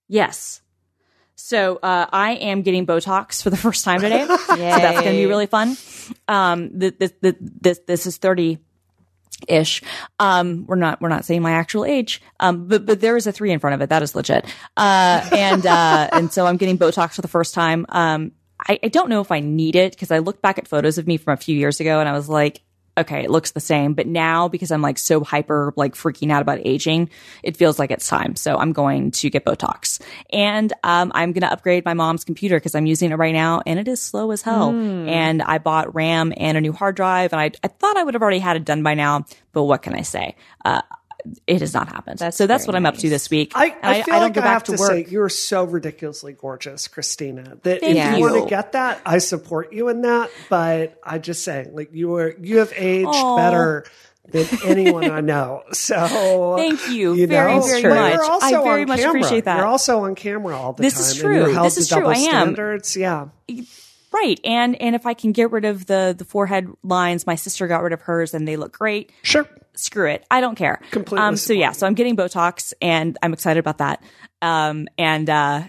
Yes. 0.08 0.62
So 1.40 1.78
uh, 1.78 2.06
I 2.12 2.32
am 2.34 2.62
getting 2.64 2.86
Botox 2.86 3.42
for 3.42 3.50
the 3.50 3.58
first 3.66 3.86
time 3.86 4.02
today. 4.02 4.26
so 4.26 4.56
that's 4.56 5.02
going 5.02 5.16
to 5.16 5.22
be 5.22 5.26
really 5.26 5.48
fun. 5.48 5.78
Um, 6.28 6.80
th- 6.80 7.00
th- 7.00 7.14
th- 7.22 7.36
this 7.40 7.80
this 7.88 8.06
is 8.06 8.18
thirty 8.18 8.60
ish. 9.48 9.82
Um, 10.20 10.66
we're 10.68 10.76
not 10.76 11.02
we're 11.02 11.10
not 11.10 11.26
saying 11.26 11.42
my 11.42 11.52
actual 11.52 11.86
age. 11.86 12.22
Um, 12.40 12.68
but 12.68 12.86
but 12.86 13.00
there 13.00 13.16
is 13.16 13.26
a 13.26 13.32
three 13.32 13.52
in 13.52 13.60
front 13.60 13.76
of 13.76 13.82
it. 13.82 13.90
That 13.90 14.04
is 14.04 14.16
legit. 14.16 14.46
Uh, 14.76 15.28
and 15.32 15.66
uh, 15.66 16.10
and 16.12 16.32
so 16.32 16.46
I'm 16.46 16.58
getting 16.58 16.78
Botox 16.78 17.14
for 17.14 17.22
the 17.22 17.28
first 17.28 17.54
time. 17.54 17.86
Um, 17.90 18.34
I, 18.68 18.78
I 18.84 18.88
don't 18.90 19.10
know 19.10 19.22
if 19.22 19.32
I 19.32 19.40
need 19.40 19.76
it 19.76 19.94
because 19.94 20.12
I 20.12 20.20
looked 20.20 20.42
back 20.42 20.58
at 20.58 20.68
photos 20.68 20.98
of 20.98 21.08
me 21.08 21.16
from 21.18 21.34
a 21.34 21.38
few 21.38 21.56
years 21.56 21.80
ago 21.80 22.02
and 22.02 22.10
I 22.10 22.12
was 22.12 22.28
like, 22.28 22.62
okay, 23.00 23.24
it 23.24 23.30
looks 23.30 23.52
the 23.52 23.60
same. 23.60 23.94
But 23.94 24.08
now 24.08 24.48
because 24.48 24.72
I'm 24.72 24.82
like 24.82 24.98
so 24.98 25.24
hyper, 25.24 25.74
like 25.76 25.96
freaking 25.96 26.32
out 26.32 26.42
about 26.42 26.60
aging, 26.64 27.10
it 27.44 27.58
feels 27.58 27.80
like 27.80 27.92
it's 27.92 28.08
time. 28.08 28.36
So 28.36 28.58
I'm 28.58 28.74
going 28.74 29.12
to 29.12 29.30
get 29.30 29.46
Botox 29.46 30.02
and, 30.32 30.72
um, 30.84 31.12
I'm 31.16 31.32
going 31.34 31.42
to 31.42 31.52
upgrade 31.52 31.86
my 31.86 31.94
mom's 31.94 32.24
computer 32.24 32.58
because 32.58 32.76
I'm 32.76 32.86
using 32.86 33.12
it 33.12 33.16
right 33.16 33.34
now 33.34 33.62
and 33.66 33.80
it 33.80 33.88
is 33.88 34.02
slow 34.02 34.32
as 34.32 34.42
hell. 34.42 34.70
And 35.10 35.42
I 35.42 35.58
bought 35.58 35.94
RAM 35.96 36.34
and 36.38 36.58
a 36.58 36.62
new 36.62 36.74
hard 36.74 36.96
drive 36.96 37.34
and 37.34 37.40
I, 37.42 37.52
I 37.64 37.68
thought 37.68 37.98
I 37.98 38.04
would 38.04 38.14
have 38.14 38.22
already 38.22 38.40
had 38.40 38.56
it 38.56 38.66
done 38.66 38.84
by 38.84 38.94
now, 38.94 39.26
but 39.54 39.64
what 39.64 39.82
can 39.82 39.94
I 39.94 40.02
say? 40.02 40.36
Uh, 40.64 40.82
it 41.48 41.62
has 41.62 41.74
not 41.74 41.90
happened. 41.90 42.20
That's 42.20 42.38
so 42.38 42.48
that's 42.48 42.66
very 42.66 42.74
what 42.74 42.78
I'm 42.78 42.86
up 42.86 42.98
to 42.98 43.10
this 43.10 43.30
week. 43.30 43.52
I, 43.56 43.68
And 43.68 43.76
I 43.82 44.02
feel 44.04 44.14
don't 44.16 44.24
like 44.24 44.34
go 44.34 44.42
I 44.42 44.44
back 44.46 44.54
have 44.54 44.64
to 44.66 44.72
to, 44.76 44.80
work. 44.80 44.90
say 44.92 45.06
you 45.10 45.22
are 45.22 45.30
so 45.30 45.64
ridiculously 45.66 46.34
gorgeous, 46.34 46.88
Christina. 46.88 47.58
That 47.64 47.82
Thank 47.82 47.98
if 47.98 48.12
you, 48.12 48.18
you. 48.18 48.22
want 48.22 48.44
to 48.44 48.50
get 48.50 48.72
that, 48.74 49.02
I 49.06 49.18
support 49.18 49.74
you 49.74 49.90
in 49.90 50.02
that. 50.04 50.30
But 50.50 50.98
I 51.04 51.18
just 51.18 51.44
saying, 51.44 51.76
like 51.76 51.94
you 51.94 52.16
are, 52.16 52.34
you 52.42 52.60
have 52.60 52.72
aged 52.76 53.08
Aw. 53.08 53.38
better 53.38 53.86
than 54.32 54.48
anyone 54.64 55.10
I 55.10 55.22
know. 55.22 55.64
So 55.74 56.56
Thank 56.58 56.90
you 56.90 57.14
you 57.16 57.26
very, 57.28 57.56
know, 57.56 57.62
very 57.62 57.82
but 57.82 57.90
much. 57.96 58.14
you're 58.14 58.24
also 58.26 58.62
I 58.62 58.64
very 58.64 58.86
much 58.86 59.00
camera. 59.00 59.10
appreciate 59.12 59.46
that. 59.46 59.58
You're 59.58 59.66
also 59.66 60.04
on 60.06 60.16
camera 60.16 60.56
all 60.56 60.74
the 60.74 60.84
time. 60.84 60.88
This 60.88 60.94
time. 60.94 61.02
is 61.04 61.12
and 61.12 61.36
you're 61.36 61.46
true. 61.54 61.64
This 61.64 61.78
is 61.78 61.88
true. 61.90 61.98
double 62.02 62.10
I 62.12 62.14
am. 62.16 62.30
Standards. 62.30 62.96
Yeah. 62.96 63.28
Right. 64.12 64.40
And 64.44 64.80
and 64.82 64.96
if 64.96 65.06
I 65.06 65.14
can 65.14 65.32
get 65.32 65.52
rid 65.52 65.66
of 65.66 65.86
the 65.86 66.16
the 66.18 66.26
forehead 66.26 66.68
lines, 66.84 67.28
my 67.28 67.36
sister 67.36 67.68
got 67.68 67.84
rid 67.84 67.94
of 67.94 68.02
hers 68.02 68.34
and 68.34 68.48
they 68.48 68.56
look 68.58 68.72
great. 68.78 69.12
Sure. 69.24 69.48
Screw 69.76 70.10
it. 70.10 70.26
I 70.30 70.42
don't 70.42 70.56
care. 70.56 70.82
Completely 70.92 71.26
Um 71.26 71.36
so 71.38 71.54
yeah, 71.54 71.72
so 71.72 71.88
I'm 71.88 71.94
getting 71.94 72.16
Botox 72.18 72.74
and 72.82 73.18
I'm 73.22 73.34
excited 73.34 73.60
about 73.60 73.78
that. 73.80 74.04
Um 74.42 74.88
and 74.98 75.30
uh 75.30 75.64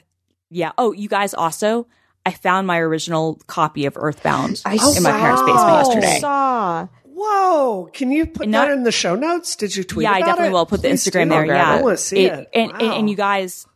yeah. 0.51 0.73
Oh, 0.79 0.93
you 0.93 1.09
guys 1.09 1.35
also 1.35 1.87
I 2.27 2.33
found 2.33 2.67
my 2.67 2.79
original 2.79 3.41
copy 3.47 3.87
of 3.87 3.97
Earthbound 3.97 4.63
in 4.67 5.03
my 5.03 5.11
parents' 5.13 5.43
basement 5.43 5.69
yesterday. 5.69 6.01
yesterday. 6.07 6.19
Saw. 6.21 6.89
Whoa. 7.05 7.89
Can 7.93 8.11
you 8.11 8.27
put 8.27 8.49
Not- 8.49 8.69
that 8.69 8.73
in 8.77 8.83
the 8.83 8.93
show 8.93 9.15
notes? 9.15 9.57
Did 9.57 9.75
you 9.77 9.85
tweet 9.85 10.05
yeah, 10.05 10.13
I 10.13 10.21
definitely 10.21 10.49
it? 10.49 10.53
will 10.53 10.67
put 10.67 10.83
the 10.83 10.89
Please 10.89 11.05
Instagram 11.05 11.29
there. 11.31 11.45
Yeah, 11.47 11.71
I 11.71 11.83
want 11.83 11.99
to 11.99 12.03
see 12.05 12.25
it. 12.27 12.49
And, 12.55 12.73
and 12.73 12.83
Wow. 12.83 12.93
and 12.99 13.11
you 13.11 13.17
guys, 13.17 13.67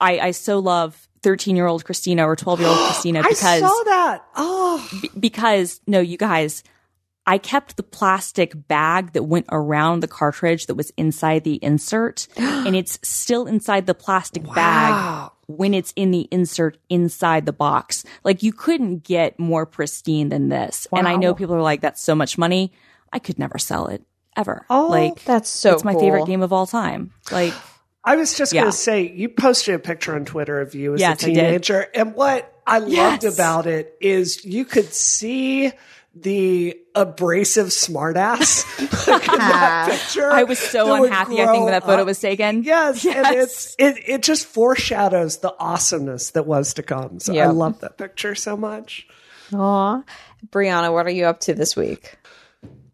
I 0.00 0.18
I 0.20 0.30
so 0.32 0.58
love 0.58 1.08
13 1.22 1.56
year 1.56 1.66
old 1.66 1.84
Christina 1.84 2.26
or 2.26 2.36
12 2.36 2.60
year 2.60 2.68
old 2.68 2.78
Christina 2.78 3.22
because 3.22 3.42
I 3.44 3.60
saw 3.60 3.82
that. 3.84 4.24
Oh, 4.36 4.90
because 5.18 5.80
no, 5.86 6.00
you 6.00 6.16
guys, 6.16 6.62
I 7.30 7.38
kept 7.38 7.76
the 7.76 7.84
plastic 7.84 8.52
bag 8.66 9.12
that 9.12 9.22
went 9.22 9.46
around 9.52 10.00
the 10.00 10.08
cartridge 10.08 10.66
that 10.66 10.74
was 10.74 10.90
inside 10.96 11.44
the 11.44 11.60
insert, 11.62 12.26
and 12.36 12.74
it's 12.74 12.98
still 13.02 13.46
inside 13.46 13.86
the 13.86 13.94
plastic 13.94 14.42
bag 14.52 14.94
when 15.46 15.72
it's 15.74 15.92
in 15.94 16.10
the 16.10 16.26
insert 16.32 16.76
inside 16.88 17.46
the 17.46 17.52
box. 17.52 18.04
Like 18.24 18.42
you 18.42 18.52
couldn't 18.52 19.04
get 19.04 19.38
more 19.38 19.64
pristine 19.64 20.28
than 20.28 20.48
this. 20.48 20.88
And 20.92 21.06
I 21.06 21.14
know 21.16 21.32
people 21.34 21.54
are 21.54 21.62
like, 21.62 21.80
"That's 21.82 22.02
so 22.02 22.16
much 22.16 22.36
money." 22.36 22.72
I 23.12 23.20
could 23.20 23.38
never 23.38 23.58
sell 23.58 23.86
it 23.86 24.02
ever. 24.36 24.66
Oh, 24.68 24.88
like 24.88 25.24
That's 25.24 25.48
so 25.48 25.74
it's 25.74 25.84
my 25.84 25.92
cool. 25.92 26.00
favorite 26.00 26.26
game 26.26 26.42
of 26.42 26.52
all 26.52 26.66
time. 26.66 27.12
Like 27.30 27.54
I 28.04 28.16
was 28.16 28.36
just 28.36 28.52
Yeah. 28.52 28.62
going 28.62 28.72
to 28.72 28.76
say, 28.76 29.12
you 29.14 29.28
posted 29.28 29.74
a 29.74 29.78
picture 29.78 30.14
on 30.16 30.24
Twitter 30.24 30.60
of 30.60 30.74
you 30.74 30.94
as 30.94 31.00
Yes, 31.00 31.22
a 31.22 31.26
I 31.26 31.28
did. 31.28 31.34
teenager. 31.34 31.86
And 31.94 32.14
what 32.14 32.52
I 32.66 32.78
loved 32.78 33.24
Yes. 33.24 33.34
about 33.34 33.66
it 33.66 33.94
is 34.00 34.44
you 34.44 34.64
could 34.64 34.92
see 34.94 35.72
the 36.14 36.76
abrasive 36.94 37.68
smartass 37.68 38.66
like 39.06 39.28
in 39.28 39.38
that 39.38 39.88
picture. 39.90 40.30
I 40.30 40.42
was 40.42 40.58
so 40.58 41.04
unhappy. 41.04 41.40
I 41.40 41.46
think 41.46 41.64
when 41.64 41.72
that 41.72 41.84
photo 41.84 42.02
up. 42.02 42.06
was 42.06 42.18
taken. 42.18 42.62
Yes, 42.64 43.04
and 43.06 43.26
it's 43.36 43.76
it, 43.78 43.96
it 44.06 44.22
just 44.22 44.46
foreshadows 44.46 45.38
the 45.38 45.54
awesomeness 45.58 46.30
that 46.30 46.46
was 46.46 46.74
to 46.74 46.82
come. 46.82 47.20
So 47.20 47.36
I 47.36 47.46
love 47.46 47.80
that 47.80 47.96
picture 47.96 48.34
so 48.34 48.56
much. 48.56 49.06
Aw. 49.54 50.02
Brianna, 50.48 50.92
what 50.92 51.06
are 51.06 51.10
you 51.10 51.26
up 51.26 51.40
to 51.40 51.54
this 51.54 51.76
week? 51.76 52.16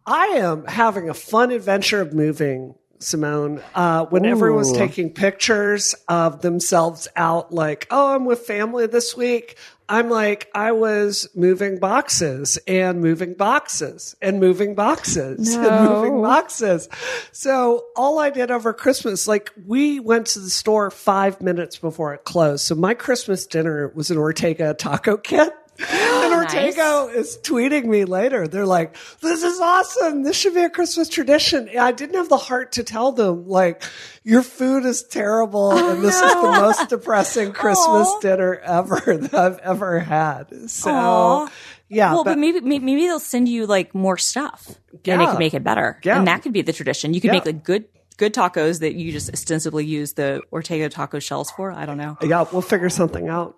I 0.06 0.26
am 0.26 0.64
having 0.66 1.08
a 1.08 1.14
fun 1.14 1.50
adventure 1.50 2.00
of 2.00 2.12
moving, 2.12 2.74
Simone. 2.98 3.62
Uh, 3.74 4.06
when 4.06 4.24
everyone's 4.24 4.72
taking 4.72 5.10
pictures 5.10 5.94
of 6.08 6.42
themselves 6.42 7.08
out, 7.16 7.52
like, 7.52 7.86
oh, 7.90 8.14
I'm 8.14 8.24
with 8.24 8.40
family 8.40 8.86
this 8.86 9.16
week. 9.16 9.56
I'm 9.88 10.10
like, 10.10 10.50
I 10.52 10.72
was 10.72 11.28
moving 11.34 11.78
boxes 11.78 12.58
and 12.66 13.00
moving 13.00 13.34
boxes 13.34 14.16
and 14.20 14.40
moving 14.40 14.74
boxes 14.74 15.54
and 15.54 15.88
moving 15.88 16.20
boxes. 16.20 16.88
So 17.30 17.86
all 17.94 18.18
I 18.18 18.30
did 18.30 18.50
over 18.50 18.72
Christmas, 18.72 19.28
like 19.28 19.52
we 19.64 20.00
went 20.00 20.26
to 20.28 20.40
the 20.40 20.50
store 20.50 20.90
five 20.90 21.40
minutes 21.40 21.76
before 21.76 22.14
it 22.14 22.24
closed. 22.24 22.64
So 22.64 22.74
my 22.74 22.94
Christmas 22.94 23.46
dinner 23.46 23.92
was 23.94 24.10
an 24.10 24.18
Ortega 24.18 24.74
taco 24.74 25.16
kit. 25.16 25.52
And 25.78 25.88
oh, 26.34 26.38
Ortega 26.42 27.18
is 27.18 27.38
tweeting 27.42 27.84
me 27.84 28.04
later. 28.04 28.48
They're 28.48 28.66
like, 28.66 28.96
this 29.20 29.42
is 29.42 29.60
awesome. 29.60 30.22
This 30.22 30.36
should 30.36 30.54
be 30.54 30.62
a 30.64 30.70
Christmas 30.70 31.08
tradition. 31.08 31.68
I 31.78 31.92
didn't 31.92 32.16
have 32.16 32.28
the 32.28 32.36
heart 32.36 32.72
to 32.72 32.82
tell 32.84 33.12
them, 33.12 33.46
like, 33.48 33.82
your 34.24 34.42
food 34.42 34.84
is 34.84 35.02
terrible. 35.02 35.70
Oh, 35.72 35.92
and 35.94 36.02
this 36.04 36.14
is 36.14 36.34
the 36.34 36.42
most 36.42 36.88
depressing 36.88 37.52
Christmas 37.52 38.12
dinner 38.20 38.54
ever 38.56 39.00
that 39.18 39.34
I've 39.34 39.58
ever 39.58 40.00
had. 40.00 40.70
So 40.70 40.90
Aw. 40.92 41.48
Yeah, 41.88 42.14
well, 42.14 42.24
but, 42.24 42.32
but- 42.32 42.38
maybe 42.38 42.60
maybe 42.60 43.02
they'll 43.06 43.20
send 43.20 43.48
you 43.48 43.66
like 43.66 43.94
more 43.94 44.18
stuff, 44.18 44.66
and 44.92 45.00
they 45.04 45.12
Yeah. 45.12 45.26
can 45.30 45.38
make 45.38 45.54
it 45.54 45.62
better. 45.62 46.00
Yeah. 46.02 46.18
And 46.18 46.26
that 46.26 46.42
could 46.42 46.52
be 46.52 46.62
the 46.62 46.72
tradition. 46.72 47.14
You 47.14 47.20
could 47.20 47.28
Yeah. 47.28 47.34
make 47.34 47.46
like 47.46 47.62
good 47.62 47.84
good 48.16 48.34
tacos 48.34 48.80
that 48.80 48.94
you 48.94 49.12
just 49.12 49.30
ostensibly 49.30 49.84
use 49.84 50.14
the 50.14 50.40
Ortega 50.50 50.88
taco 50.88 51.18
shells 51.20 51.50
for. 51.52 51.70
I 51.70 51.84
don't 51.86 51.98
know. 51.98 52.16
Yeah, 52.22 52.44
we'll 52.50 52.62
figure 52.62 52.88
something 52.88 53.28
out. 53.28 53.56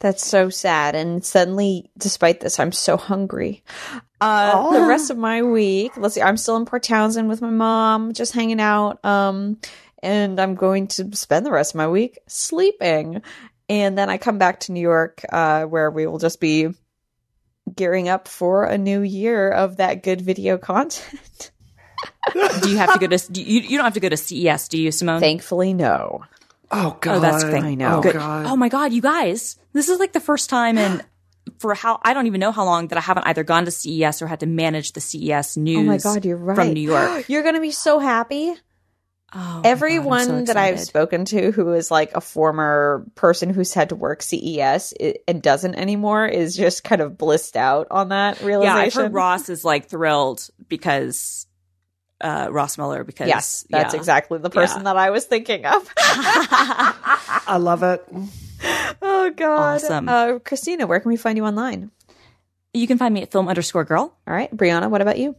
That's 0.00 0.24
so 0.24 0.50
sad. 0.50 0.94
And 0.94 1.24
suddenly, 1.24 1.90
despite 1.98 2.40
this, 2.40 2.58
I'm 2.58 2.72
so 2.72 2.96
hungry. 2.96 3.64
Uh, 4.20 4.72
The 4.72 4.86
rest 4.86 5.10
of 5.10 5.18
my 5.18 5.42
week, 5.42 5.96
let's 5.96 6.14
see, 6.14 6.22
I'm 6.22 6.36
still 6.36 6.56
in 6.56 6.66
Port 6.66 6.82
Townsend 6.82 7.28
with 7.28 7.40
my 7.40 7.50
mom, 7.50 8.12
just 8.12 8.32
hanging 8.32 8.60
out. 8.60 9.04
Um, 9.04 9.58
and 10.02 10.40
I'm 10.40 10.54
going 10.54 10.88
to 10.88 11.14
spend 11.16 11.44
the 11.44 11.50
rest 11.50 11.72
of 11.72 11.78
my 11.78 11.88
week 11.88 12.18
sleeping. 12.26 13.22
And 13.68 13.98
then 13.98 14.08
I 14.08 14.18
come 14.18 14.38
back 14.38 14.60
to 14.60 14.72
New 14.72 14.80
York, 14.80 15.24
uh, 15.30 15.64
where 15.64 15.90
we 15.90 16.06
will 16.06 16.18
just 16.18 16.40
be 16.40 16.68
gearing 17.74 18.08
up 18.08 18.28
for 18.28 18.64
a 18.64 18.78
new 18.78 19.02
year 19.02 19.50
of 19.50 19.76
that 19.76 20.02
good 20.02 20.20
video 20.20 20.56
content. 20.58 21.50
Do 22.32 22.70
you 22.70 22.76
have 22.78 22.92
to 22.94 22.98
go 22.98 23.14
to? 23.14 23.40
You, 23.40 23.60
you 23.60 23.76
don't 23.76 23.84
have 23.84 23.94
to 23.94 24.00
go 24.00 24.08
to 24.08 24.16
CES, 24.16 24.68
do 24.68 24.78
you, 24.78 24.92
Simone? 24.92 25.20
Thankfully, 25.20 25.74
no. 25.74 26.24
Oh 26.70 26.96
god. 27.00 27.16
Oh, 27.16 27.20
that's 27.20 27.44
good. 27.44 27.54
I 27.62 27.74
know. 27.74 27.98
Oh 27.98 28.02
Good. 28.02 28.14
god. 28.14 28.46
Oh 28.46 28.56
my 28.56 28.68
god, 28.68 28.92
you 28.92 29.00
guys! 29.00 29.56
This 29.72 29.88
is 29.88 29.98
like 29.98 30.12
the 30.12 30.20
first 30.20 30.50
time 30.50 30.76
in 30.78 31.02
for 31.58 31.74
how 31.74 31.98
I 32.02 32.14
don't 32.14 32.26
even 32.26 32.40
know 32.40 32.52
how 32.52 32.64
long 32.64 32.88
that 32.88 32.98
I 32.98 33.00
haven't 33.00 33.26
either 33.26 33.44
gone 33.44 33.64
to 33.64 33.70
CES 33.70 34.22
or 34.22 34.26
had 34.26 34.40
to 34.40 34.46
manage 34.46 34.92
the 34.92 35.00
CES 35.00 35.56
news. 35.56 35.78
Oh 35.78 35.82
my 35.82 35.98
God, 35.98 36.24
you're 36.24 36.36
right. 36.36 36.54
from 36.54 36.72
New 36.72 36.80
York. 36.80 37.24
You're 37.28 37.42
going 37.42 37.54
to 37.54 37.60
be 37.60 37.70
so 37.70 37.98
happy. 37.98 38.54
Oh, 39.34 39.38
my 39.38 39.54
God, 39.62 39.66
Everyone 39.66 40.24
so 40.24 40.42
that 40.44 40.56
I've 40.56 40.80
spoken 40.80 41.26
to 41.26 41.50
who 41.52 41.74
is 41.74 41.90
like 41.90 42.14
a 42.14 42.20
former 42.20 43.04
person 43.14 43.50
who's 43.50 43.74
had 43.74 43.90
to 43.90 43.94
work 43.94 44.22
CES 44.22 44.94
and 45.26 45.42
doesn't 45.42 45.74
anymore 45.74 46.26
is 46.26 46.56
just 46.56 46.82
kind 46.82 47.02
of 47.02 47.18
blissed 47.18 47.56
out 47.56 47.88
on 47.90 48.08
that 48.08 48.40
really. 48.40 48.64
yeah. 48.64 48.74
I've 48.76 48.94
heard 48.94 49.12
Ross 49.12 49.50
is 49.50 49.66
like 49.66 49.88
thrilled 49.88 50.48
because 50.68 51.46
uh 52.20 52.48
Ross 52.50 52.76
Miller 52.78 53.04
because 53.04 53.28
Yes, 53.28 53.66
that's 53.70 53.94
yeah. 53.94 53.98
exactly 53.98 54.38
the 54.38 54.50
person 54.50 54.78
Yeah. 54.78 54.84
that 54.84 54.96
I 54.96 55.10
was 55.10 55.24
thinking 55.24 55.64
of. 55.66 55.88
I 55.96 57.56
love 57.58 57.82
it. 57.82 58.04
oh 59.02 59.30
God, 59.36 59.74
Awesome. 59.76 60.08
Uh, 60.08 60.38
Christina, 60.40 60.86
where 60.86 61.00
can 61.00 61.10
we 61.10 61.16
find 61.16 61.36
you 61.38 61.44
online? 61.44 61.90
You 62.74 62.86
can 62.86 62.98
find 62.98 63.14
me 63.14 63.22
at 63.22 63.32
film 63.32 63.48
underscore 63.48 63.84
girl. 63.84 64.16
All 64.26 64.34
right, 64.34 64.54
Brianna, 64.54 64.90
what 64.90 65.00
about 65.00 65.18
you? 65.18 65.36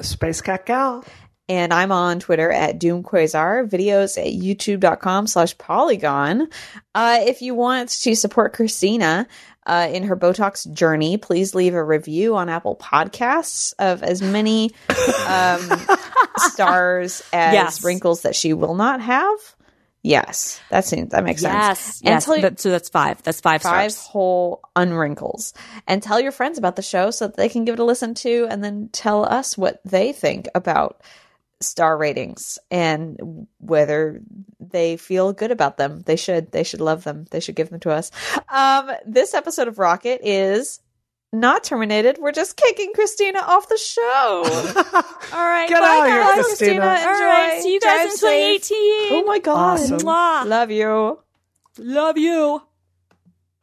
Space 0.00 0.40
Cat 0.40 0.66
Gal. 0.66 1.04
And 1.50 1.72
I'm 1.72 1.92
on 1.92 2.20
Twitter 2.20 2.50
at 2.52 2.78
DoomQuasar, 2.78 3.70
videos 3.70 4.18
at 4.18 4.26
youtube.com 4.34 5.26
slash 5.26 5.56
polygon. 5.56 6.48
Uh, 6.94 7.20
if 7.22 7.40
you 7.40 7.54
want 7.54 7.88
to 7.88 8.14
support 8.14 8.52
Christina 8.52 9.26
uh, 9.68 9.88
in 9.92 10.02
her 10.04 10.16
Botox 10.16 10.70
journey, 10.72 11.16
please 11.18 11.54
leave 11.54 11.74
a 11.74 11.84
review 11.84 12.34
on 12.36 12.48
Apple 12.48 12.74
Podcasts 12.76 13.74
of 13.78 14.02
as 14.02 14.22
many 14.22 14.72
um, 15.28 15.60
stars 16.38 17.22
as 17.32 17.52
Yes. 17.54 17.84
wrinkles 17.84 18.22
that 18.22 18.34
she 18.34 18.52
will 18.52 18.74
not 18.74 19.00
have. 19.00 19.38
Yes, 20.02 20.60
that 20.70 20.84
seems 20.84 21.10
that 21.10 21.24
makes 21.24 21.42
sense. 21.42 21.52
Yes, 21.54 22.00
And 22.00 22.08
yes. 22.14 22.24
tell 22.24 22.36
you- 22.36 22.42
That- 22.42 22.60
so 22.60 22.70
that's 22.70 22.88
five. 22.88 23.20
That's 23.24 23.40
five, 23.40 23.62
five 23.62 23.90
stars. 23.92 24.06
whole 24.06 24.60
unwrinkles 24.76 25.52
and 25.88 26.02
tell 26.02 26.20
your 26.20 26.32
friends 26.32 26.56
about 26.56 26.76
the 26.76 26.82
show 26.82 27.10
so 27.10 27.26
that 27.26 27.36
they 27.36 27.48
can 27.48 27.64
give 27.64 27.74
it 27.74 27.78
a 27.80 27.84
listen 27.84 28.14
to 28.14 28.46
and 28.48 28.62
then 28.62 28.88
tell 28.92 29.24
us 29.24 29.58
what 29.58 29.80
they 29.84 30.12
think 30.12 30.46
about 30.54 31.02
star 31.60 31.96
ratings 31.96 32.58
and 32.70 33.46
whether 33.58 34.20
they 34.60 34.96
feel 34.96 35.32
good 35.32 35.50
about 35.50 35.76
them 35.76 36.00
they 36.06 36.14
should 36.16 36.52
they 36.52 36.62
should 36.62 36.80
love 36.80 37.02
them 37.04 37.26
they 37.30 37.40
should 37.40 37.56
give 37.56 37.68
them 37.70 37.80
to 37.80 37.90
us 37.90 38.10
um 38.48 38.90
this 39.06 39.34
episode 39.34 39.66
of 39.68 39.78
rocket 39.78 40.20
is 40.22 40.80
not 41.32 41.64
terminated 41.64 42.16
we're 42.20 42.30
just 42.32 42.56
kicking 42.56 42.92
christina 42.94 43.40
off 43.40 43.68
the 43.68 43.76
show 43.76 44.42
all 45.36 45.46
right 45.46 45.68
Get 45.68 45.80
bye 45.80 45.86
out 45.88 46.06
of 46.06 46.12
here, 46.12 46.22
guys. 46.22 46.44
Christina. 46.46 46.74
Enjoy. 46.74 47.08
All 47.08 47.12
right. 47.12 47.60
See 47.62 47.72
you 47.74 47.80
guys 47.80 47.96
Drive 47.96 48.10
in 48.10 48.16
safe. 48.16 48.68
2018. 48.68 49.22
oh 49.22 49.24
my 49.26 49.38
god 49.40 49.80
Awesome. 49.80 49.98
Love 50.48 50.70
you 50.70 51.18
Love 51.80 52.18
you. 52.18 52.62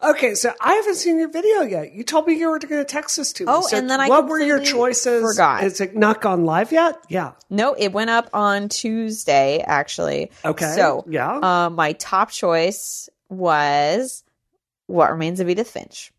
Okay, 0.03 0.35
so 0.35 0.51
I 0.61 0.73
haven't 0.73 0.95
seen 0.95 1.17
your 1.17 1.29
video 1.29 1.61
yet. 1.61 1.93
You 1.93 2.03
told 2.03 2.27
me 2.27 2.33
you 2.37 2.49
were 2.49 2.59
going 2.59 2.81
to 2.81 2.85
text 2.85 3.17
this 3.17 3.31
to 3.33 3.45
me. 3.45 3.51
Oh, 3.51 3.61
So 3.61 3.77
and 3.77 3.89
then 3.89 3.99
I 4.01 4.09
what 4.09 4.27
were 4.27 4.39
your 4.39 4.59
choices? 4.59 5.21
forgot. 5.23 5.63
Is 5.63 5.79
it 5.81 5.95
not 5.95 6.21
gone 6.21 6.45
live 6.45 6.71
yet? 6.71 6.97
Yeah. 7.09 7.31
No, 7.49 7.73
it 7.73 7.93
went 7.93 8.09
up 8.09 8.29
on 8.33 8.67
Tuesday, 8.69 9.63
actually. 9.65 10.31
Okay. 10.43 10.73
So, 10.75 11.05
yeah. 11.07 11.37
uh, 11.37 11.69
my 11.69 11.93
top 11.93 12.29
choice 12.29 13.09
was 13.29 14.23
What 14.87 15.11
Remains 15.11 15.39
of 15.39 15.49
Edith 15.49 15.69
Finch. 15.69 16.11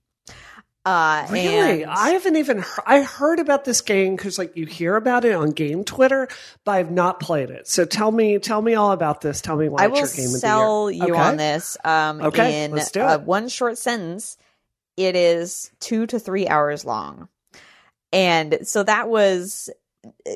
Uh, 0.87 1.27
Really? 1.31 1.83
and- 1.83 1.91
I 1.91 2.11
haven't 2.11 2.37
even 2.37 2.59
he- 2.63 2.83
I 2.87 3.03
heard 3.03 3.41
about 3.41 3.65
this 3.65 3.81
game 3.81 4.15
because 4.15 4.39
like 4.39 4.57
you 4.57 4.67
hear 4.67 4.95
about 4.95 5.25
it 5.25 5.33
on 5.33 5.51
game 5.51 5.83
Twitter, 5.85 6.29
but 6.65 6.73
I've 6.73 6.93
not 6.93 7.19
played 7.19 7.51
it. 7.51 7.67
So 7.67 7.85
tell 7.85 8.13
me, 8.13 8.39
tell 8.39 8.63
me 8.63 8.75
all 8.77 8.93
about 8.93 9.21
this. 9.21 9.41
Tell 9.41 9.57
me 9.57 9.69
why 9.69 9.83
I 9.83 9.87
it's 9.87 9.91
will 9.93 9.99
your 9.99 10.07
game 10.07 10.29
sell 10.39 10.87
of 10.87 10.93
the 10.93 10.97
year. 10.99 11.07
you 11.09 11.15
Okay. 11.15 11.23
on 11.23 11.37
this. 11.39 11.77
Um, 11.85 12.21
Okay, 12.23 12.65
in 12.65 12.71
let's 12.71 12.93
do 12.93 13.01
uh, 13.03 13.15
it. 13.15 13.23
one 13.23 13.49
short 13.49 13.79
sentence, 13.79 14.37
it 14.97 15.17
is 15.17 15.73
two 15.81 16.07
to 16.07 16.21
three 16.21 16.47
hours 16.47 16.85
long, 16.85 17.29
and 18.13 18.59
so 18.63 18.85
that 18.85 19.09
was 19.09 19.69
uh, 20.07 20.31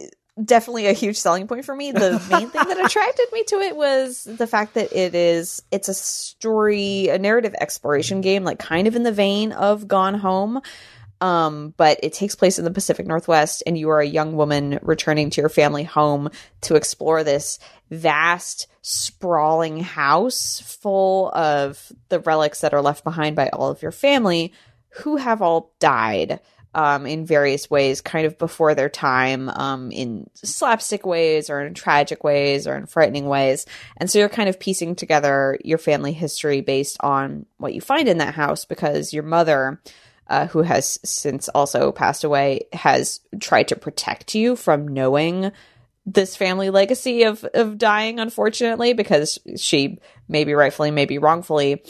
definitely 0.45 0.86
a 0.86 0.93
huge 0.93 1.16
selling 1.16 1.47
point 1.47 1.64
for 1.64 1.74
me. 1.74 1.93
The 1.93 2.22
main 2.30 2.49
thing 2.51 2.64
that 2.66 2.78
attracted 2.84 3.26
me 3.32 3.45
to 3.45 3.57
it 3.57 3.76
was 3.76 4.24
the 4.24 4.47
fact 4.47 4.74
that 4.74 4.93
it 4.93 5.14
is 5.14 5.62
it's 5.70 5.88
a 5.88 5.95
story, 5.95 7.09
a 7.09 7.18
narrative 7.18 7.55
exploration 7.61 8.20
game, 8.20 8.45
like 8.45 8.59
kind 8.59 8.86
of 8.86 8.97
in 8.97 9.03
the 9.03 9.12
vein 9.12 9.53
of 9.53 9.88
Gone 9.88 10.14
Home. 10.14 10.61
Um, 11.20 11.74
but 11.76 12.01
it 12.03 12.14
takes 12.14 12.34
place 12.34 12.59
in 12.59 12.64
the 12.64 12.70
Pacific 12.70 13.07
Northwest, 13.07 13.62
and 13.66 13.76
you 13.76 13.91
are 13.91 14.01
a 14.01 14.07
young 14.07 14.36
woman 14.36 14.78
returning 14.80 15.28
to 15.30 15.43
your 15.43 15.51
family 15.51 15.84
home 15.84 16.30
to 16.62 16.76
explore 16.76 17.22
this 17.22 17.59
vast, 17.91 18.68
sprawling 18.80 19.80
house 19.80 20.61
full 20.61 21.30
of 21.32 21.93
the 22.09 22.20
relics 22.20 22.62
that 22.62 22.72
are 22.72 22.80
left 22.80 23.05
behind 23.05 23.36
by 23.36 23.51
all 23.51 23.70
of 23.70 23.82
your 23.82 23.93
family 23.93 24.55
who 25.03 25.16
have 25.16 25.43
all 25.43 25.74
died 25.78 26.41
um, 26.74 27.06
in 27.06 27.26
various 27.26 27.68
ways, 27.68 28.00
kind 28.00 28.26
of 28.26 28.38
before 28.38 28.74
their 28.74 28.88
time, 28.88 29.48
um, 29.48 29.90
in 29.90 30.28
slapstick 30.34 31.04
ways 31.04 31.50
or 31.50 31.60
in 31.60 31.74
tragic 31.74 32.22
ways 32.22 32.66
or 32.66 32.76
in 32.76 32.86
frightening 32.86 33.26
ways. 33.26 33.66
And 33.96 34.10
so 34.10 34.18
you're 34.18 34.28
kind 34.28 34.48
of 34.48 34.60
piecing 34.60 34.94
together 34.94 35.58
your 35.64 35.78
family 35.78 36.12
history 36.12 36.60
based 36.60 36.96
on 37.00 37.46
what 37.56 37.74
you 37.74 37.80
find 37.80 38.08
in 38.08 38.18
that 38.18 38.34
house 38.34 38.64
because 38.64 39.12
your 39.12 39.24
mother 39.24 39.80
uh, 40.30 40.46
who 40.46 40.62
has 40.62 41.00
since 41.04 41.48
also 41.48 41.90
passed 41.90 42.22
away, 42.22 42.66
has 42.72 43.20
tried 43.40 43.68
to 43.68 43.76
protect 43.76 44.34
you 44.34 44.54
from 44.54 44.86
knowing 44.86 45.50
this 46.06 46.36
family 46.36 46.70
legacy 46.70 47.24
of 47.24 47.44
of 47.52 47.76
dying. 47.76 48.20
Unfortunately, 48.20 48.92
because 48.92 49.38
she 49.56 49.98
maybe 50.28 50.54
rightfully, 50.54 50.92
maybe 50.92 51.18
wrongfully, 51.18 51.82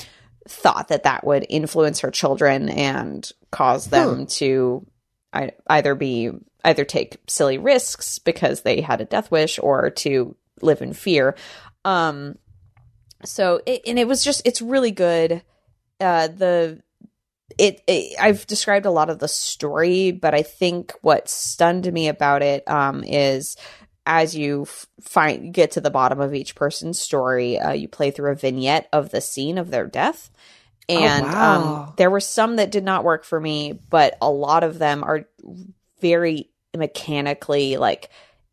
thought 0.48 0.88
that 0.88 1.04
that 1.04 1.24
would 1.24 1.46
influence 1.48 2.00
her 2.00 2.10
children 2.10 2.68
and 2.68 3.30
cause 3.50 3.86
them 3.86 4.26
to 4.26 4.86
I, 5.32 5.52
either 5.68 5.94
be 5.94 6.30
either 6.64 6.84
take 6.84 7.18
silly 7.26 7.58
risks 7.58 8.18
because 8.18 8.62
they 8.62 8.80
had 8.80 9.00
a 9.00 9.04
death 9.04 9.30
wish 9.30 9.58
or 9.62 9.90
to 9.90 10.36
live 10.60 10.82
in 10.82 10.92
fear. 10.92 11.36
Um, 11.84 12.36
so 13.24 13.60
it, 13.66 13.82
and 13.86 13.98
it 13.98 14.08
was 14.08 14.24
just 14.24 14.42
it's 14.44 14.62
really 14.62 14.90
good. 14.90 15.42
Uh, 16.00 16.28
the 16.28 16.82
it, 17.58 17.82
it 17.86 18.18
I've 18.18 18.46
described 18.46 18.86
a 18.86 18.90
lot 18.90 19.10
of 19.10 19.18
the 19.18 19.28
story, 19.28 20.12
but 20.12 20.34
I 20.34 20.42
think 20.42 20.92
what 21.02 21.28
stunned 21.28 21.90
me 21.92 22.08
about 22.08 22.42
it 22.42 22.68
um, 22.68 23.04
is 23.04 23.56
as 24.12 24.36
you 24.36 24.62
f- 24.62 24.86
find 25.00 25.54
get 25.54 25.70
to 25.70 25.80
the 25.80 25.88
bottom 25.88 26.20
of 26.20 26.34
each 26.34 26.56
person's 26.56 27.00
story, 27.00 27.60
uh, 27.60 27.70
you 27.70 27.86
play 27.86 28.10
through 28.10 28.32
a 28.32 28.34
vignette 28.34 28.88
of 28.92 29.10
the 29.10 29.20
scene 29.20 29.56
of 29.56 29.70
their 29.70 29.86
death. 29.86 30.30
And 30.88 31.24
wow. 31.24 31.84
um, 31.86 31.94
there 31.96 32.10
were 32.10 32.18
some 32.18 32.56
that 32.56 32.72
did 32.72 32.82
not 32.82 33.04
work 33.04 33.24
for 33.24 33.40
me, 33.40 33.78
but 33.88 34.18
a 34.20 34.28
lot 34.28 34.64
of 34.64 34.80
them 34.80 35.04
are 35.04 35.28
very 36.00 36.50
mechanically 36.76 37.76
like 37.76 38.10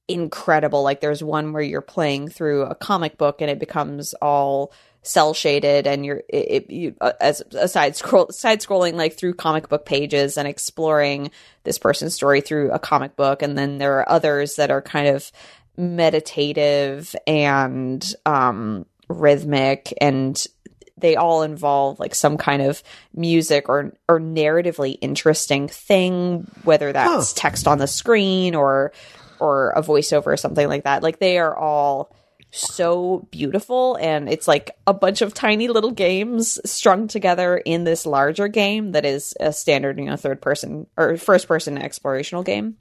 incredible. 0.08 0.84
Like 0.84 1.02
there's 1.02 1.24
one 1.24 1.54
where 1.54 1.64
you're 1.64 1.82
playing 1.82 2.30
through 2.30 2.62
a 2.62 2.76
comic 2.76 3.18
book 3.18 3.42
and 3.42 3.50
it 3.50 3.58
becomes 3.58 4.14
all 4.22 4.72
cel 5.08 5.34
shaded 5.34 5.88
and 5.88 6.06
you're 6.06 6.24
it, 6.30 6.46
it, 6.50 6.70
you 6.70 6.96
uh, 7.02 7.14
as 7.20 7.42
a 7.54 7.68
side 7.68 7.96
scroll 7.96 8.30
side 8.30 8.60
scrolling 8.60 8.94
like 8.94 9.14
through 9.14 9.34
comic 9.34 9.70
book 9.70 9.86
pages 9.86 10.38
and 10.38 10.48
exploring 10.48 11.32
this 11.64 11.78
person's 11.78 12.14
story 12.14 12.42
through 12.42 12.72
a 12.72 12.80
comic 12.80 13.16
book. 13.16 13.42
And 13.42 13.58
then 13.58 13.78
there 13.78 14.00
are 14.00 14.10
others 14.10 14.56
that 14.56 14.72
are 14.72 14.82
kind 14.82 15.08
of 15.08 15.32
meditative 15.78 17.16
and 17.26 18.14
um 18.26 18.86
rhythmic 19.10 19.94
and 20.02 20.46
they 21.00 21.16
all 21.16 21.44
involve 21.44 22.00
like 22.00 22.16
some 22.16 22.38
kind 22.38 22.62
of 22.62 22.82
music 23.14 23.70
or 23.70 23.94
or 24.10 24.20
narratively 24.20 24.98
interesting 25.02 25.68
thing 25.68 26.50
whether 26.64 26.92
that's 26.92 27.34
text 27.34 27.68
on 27.68 27.78
the 27.78 27.88
screen 27.88 28.56
or 28.56 28.92
or 29.40 29.72
a 29.72 29.82
voiceover 29.82 30.28
or 30.28 30.38
something 30.38 30.68
like 30.68 30.84
that. 30.84 31.04
Like 31.04 31.20
they 31.20 31.38
are 31.38 31.56
all 31.56 32.16
so 32.52 33.28
beautiful 33.32 33.98
and 34.00 34.30
it's 34.30 34.48
like 34.48 34.72
a 34.86 34.94
bunch 34.94 35.22
of 35.22 35.34
tiny 35.34 35.68
little 35.68 35.92
games 35.92 36.60
strung 36.70 37.08
together 37.08 37.58
in 37.58 37.84
this 37.84 38.06
larger 38.06 38.48
game 38.48 38.94
that 38.94 39.06
is 39.06 39.34
a 39.40 39.52
standard, 39.52 40.00
you 40.00 40.06
know, 40.06 40.16
third 40.16 40.42
person 40.42 40.88
or 40.98 41.18
first 41.18 41.48
person 41.48 41.78
explorational 41.78 42.46
game. 42.46 42.78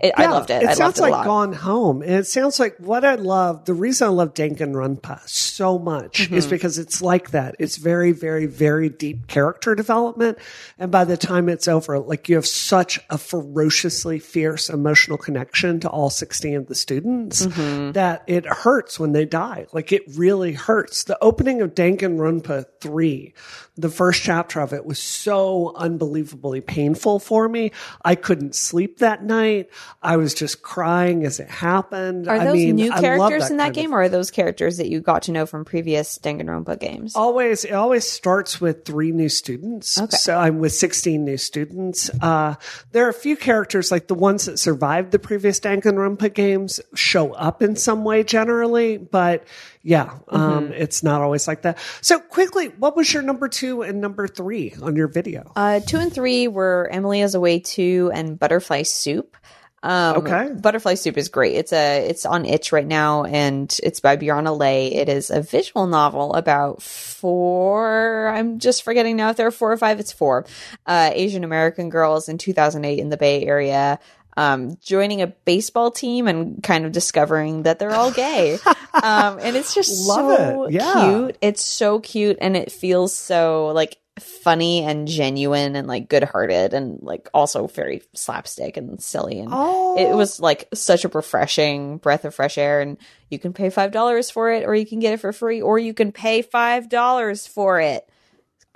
It, 0.00 0.12
I 0.16 0.26
loved 0.26 0.50
it. 0.50 0.62
It 0.62 0.68
I 0.70 0.74
sounds 0.74 0.98
loved 0.98 0.98
it 0.98 1.02
like 1.02 1.12
a 1.12 1.16
lot. 1.16 1.24
Gone 1.24 1.52
Home. 1.52 2.02
And 2.02 2.10
it 2.12 2.26
sounds 2.26 2.58
like 2.58 2.76
what 2.78 3.04
I 3.04 3.14
love, 3.14 3.64
the 3.64 3.74
reason 3.74 4.08
I 4.08 4.10
love 4.10 4.34
Danganronpa 4.34 5.26
so 5.28 5.78
much 5.78 6.22
Mm-hmm. 6.24 6.34
is 6.34 6.46
because 6.46 6.78
it's 6.78 7.00
like 7.00 7.30
that. 7.30 7.54
It's 7.58 7.76
very, 7.76 8.12
very, 8.12 8.46
very 8.46 8.88
deep 8.88 9.28
character 9.28 9.74
development. 9.74 10.38
And 10.78 10.90
by 10.90 11.04
the 11.04 11.16
time 11.16 11.48
it's 11.48 11.68
over, 11.68 11.98
like 12.00 12.28
you 12.28 12.34
have 12.34 12.46
such 12.46 12.98
a 13.08 13.16
ferociously 13.18 14.18
fierce 14.18 14.68
emotional 14.68 15.16
connection 15.16 15.80
to 15.80 15.88
all 15.88 16.10
16 16.10 16.56
of 16.56 16.66
the 16.66 16.74
students 16.74 17.46
Mm-hmm. 17.46 17.92
that 17.92 18.24
it 18.26 18.44
hurts 18.46 18.98
when 18.98 19.12
they 19.12 19.24
die. 19.24 19.66
Like 19.72 19.92
it 19.92 20.02
really 20.16 20.52
hurts. 20.54 21.04
The 21.04 21.16
opening 21.22 21.62
of 21.62 21.74
Danganronpa 21.74 22.66
3, 22.80 23.32
the 23.76 23.88
first 23.88 24.22
chapter 24.22 24.60
of 24.60 24.72
it 24.72 24.84
was 24.84 24.98
so 24.98 25.72
unbelievably 25.76 26.62
painful 26.62 27.20
for 27.20 27.48
me. 27.48 27.70
I 28.04 28.16
couldn't 28.16 28.54
sleep 28.54 28.98
that 28.98 29.22
night. 29.24 29.70
I 30.02 30.16
was 30.16 30.34
just 30.34 30.62
crying 30.62 31.24
as 31.24 31.40
it 31.40 31.48
happened. 31.48 32.28
Are 32.28 32.36
I 32.36 32.44
those 32.44 32.54
mean, 32.54 32.76
new 32.76 32.92
I 32.92 33.00
characters 33.00 33.50
in 33.50 33.56
that 33.58 33.64
kind 33.64 33.76
of 33.76 33.82
game, 33.82 33.94
or 33.94 34.02
are 34.02 34.08
those 34.08 34.30
characters 34.30 34.76
that 34.76 34.88
you 34.88 35.00
got 35.00 35.22
to 35.22 35.32
know 35.32 35.46
from 35.46 35.64
previous 35.64 36.18
Danganronpa 36.18 36.78
games? 36.78 37.14
always 37.14 37.64
it 37.64 37.72
always 37.72 38.08
starts 38.08 38.60
with 38.60 38.84
three 38.84 39.12
new 39.12 39.28
students 39.28 40.00
so 40.22 40.36
i'm 40.36 40.58
with 40.58 40.72
16 40.72 41.24
new 41.24 41.36
students 41.36 42.10
uh, 42.22 42.54
there 42.92 43.06
are 43.06 43.08
a 43.08 43.14
few 43.14 43.36
characters 43.36 43.90
like 43.90 44.08
the 44.08 44.14
ones 44.14 44.46
that 44.46 44.58
survived 44.58 45.10
the 45.12 45.18
previous 45.18 45.60
danganronpa 45.60 46.32
games 46.32 46.80
show 46.94 47.32
up 47.32 47.62
in 47.62 47.76
some 47.76 48.04
way 48.04 48.22
generally 48.24 48.96
but 48.96 49.44
yeah 49.82 50.18
um, 50.28 50.72
it's 50.72 51.02
not 51.02 51.20
always 51.20 51.46
like 51.46 51.62
that 51.62 51.78
so 52.00 52.18
quickly 52.18 52.68
what 52.78 52.96
was 52.96 53.12
your 53.12 53.22
number 53.22 53.48
two 53.48 53.82
and 53.82 54.00
number 54.00 54.26
three 54.26 54.74
on 54.82 54.96
your 54.96 55.08
video 55.08 55.50
Uh, 55.56 55.80
two 55.80 55.98
and 55.98 56.12
three 56.12 56.48
were 56.48 56.88
Emily 56.90 57.20
is 57.20 57.34
Away 57.34 57.60
Too 57.60 58.10
and 58.14 58.38
Butterfly 58.38 58.82
Soup. 58.82 59.36
Um, 59.84 60.16
Okay. 60.16 60.50
Butterfly 60.54 60.94
Soup 60.94 61.16
is 61.18 61.28
great. 61.28 61.56
It's 61.56 61.72
a 61.72 62.08
it's 62.08 62.24
on 62.24 62.46
Itch 62.46 62.72
right 62.72 62.86
now, 62.86 63.24
and 63.24 63.74
it's 63.82 64.00
by 64.00 64.16
Brianna 64.16 64.58
Lei. 64.58 64.86
It 64.88 65.08
is 65.10 65.28
a 65.30 65.42
visual 65.42 65.86
novel 65.86 66.32
about 66.34 66.82
four. 66.82 68.28
I'm 68.28 68.58
just 68.58 68.82
forgetting 68.82 69.16
now 69.16 69.30
if 69.30 69.36
there 69.36 69.46
are 69.46 69.50
four 69.52 69.70
or 69.72 69.76
five. 69.76 70.00
It's 70.00 70.12
four 70.12 70.46
uh, 70.86 71.10
Asian 71.12 71.44
American 71.44 71.90
girls 71.90 72.28
in 72.28 72.38
2008 72.38 72.98
in 72.98 73.10
the 73.10 73.16
Bay 73.16 73.44
Area. 73.44 73.98
Um, 74.36 74.78
joining 74.82 75.22
a 75.22 75.28
baseball 75.28 75.92
team 75.92 76.26
and 76.26 76.60
kind 76.62 76.86
of 76.86 76.90
discovering 76.92 77.62
that 77.64 77.78
they're 77.78 77.94
all 77.94 78.10
gay. 78.10 78.54
um, 78.94 79.38
and 79.40 79.54
it's 79.54 79.74
just 79.74 80.08
Love 80.08 80.36
so 80.38 80.64
it. 80.64 80.72
Yeah. 80.72 81.10
cute. 81.10 81.36
It's 81.40 81.62
so 81.62 82.00
cute 82.00 82.38
and 82.40 82.56
it 82.56 82.72
feels 82.72 83.16
so 83.16 83.68
like 83.68 83.96
funny 84.20 84.84
and 84.84 85.08
genuine 85.08 85.74
and 85.74 85.88
like 85.88 86.08
good 86.08 86.22
hearted 86.22 86.72
and 86.72 86.98
like 87.02 87.28
also 87.34 87.66
very 87.66 88.00
slapstick 88.14 88.76
and 88.76 89.02
silly 89.02 89.40
and 89.40 89.48
Oh. 89.52 89.98
it 89.98 90.14
was 90.14 90.38
like 90.38 90.68
such 90.72 91.04
a 91.04 91.08
refreshing 91.08 91.96
breath 91.98 92.24
of 92.24 92.34
fresh 92.34 92.56
air 92.56 92.80
and 92.80 92.96
you 93.28 93.40
can 93.40 93.52
pay 93.52 93.70
five 93.70 93.90
dollars 93.90 94.30
for 94.30 94.52
it 94.52 94.64
or 94.64 94.74
you 94.74 94.86
can 94.86 95.00
get 95.00 95.14
it 95.14 95.20
for 95.20 95.32
free 95.32 95.60
or 95.60 95.78
you 95.80 95.92
can 95.94 96.12
pay 96.12 96.42
five 96.42 96.88
dollars 96.88 97.46
for 97.48 97.80
it 97.80 98.08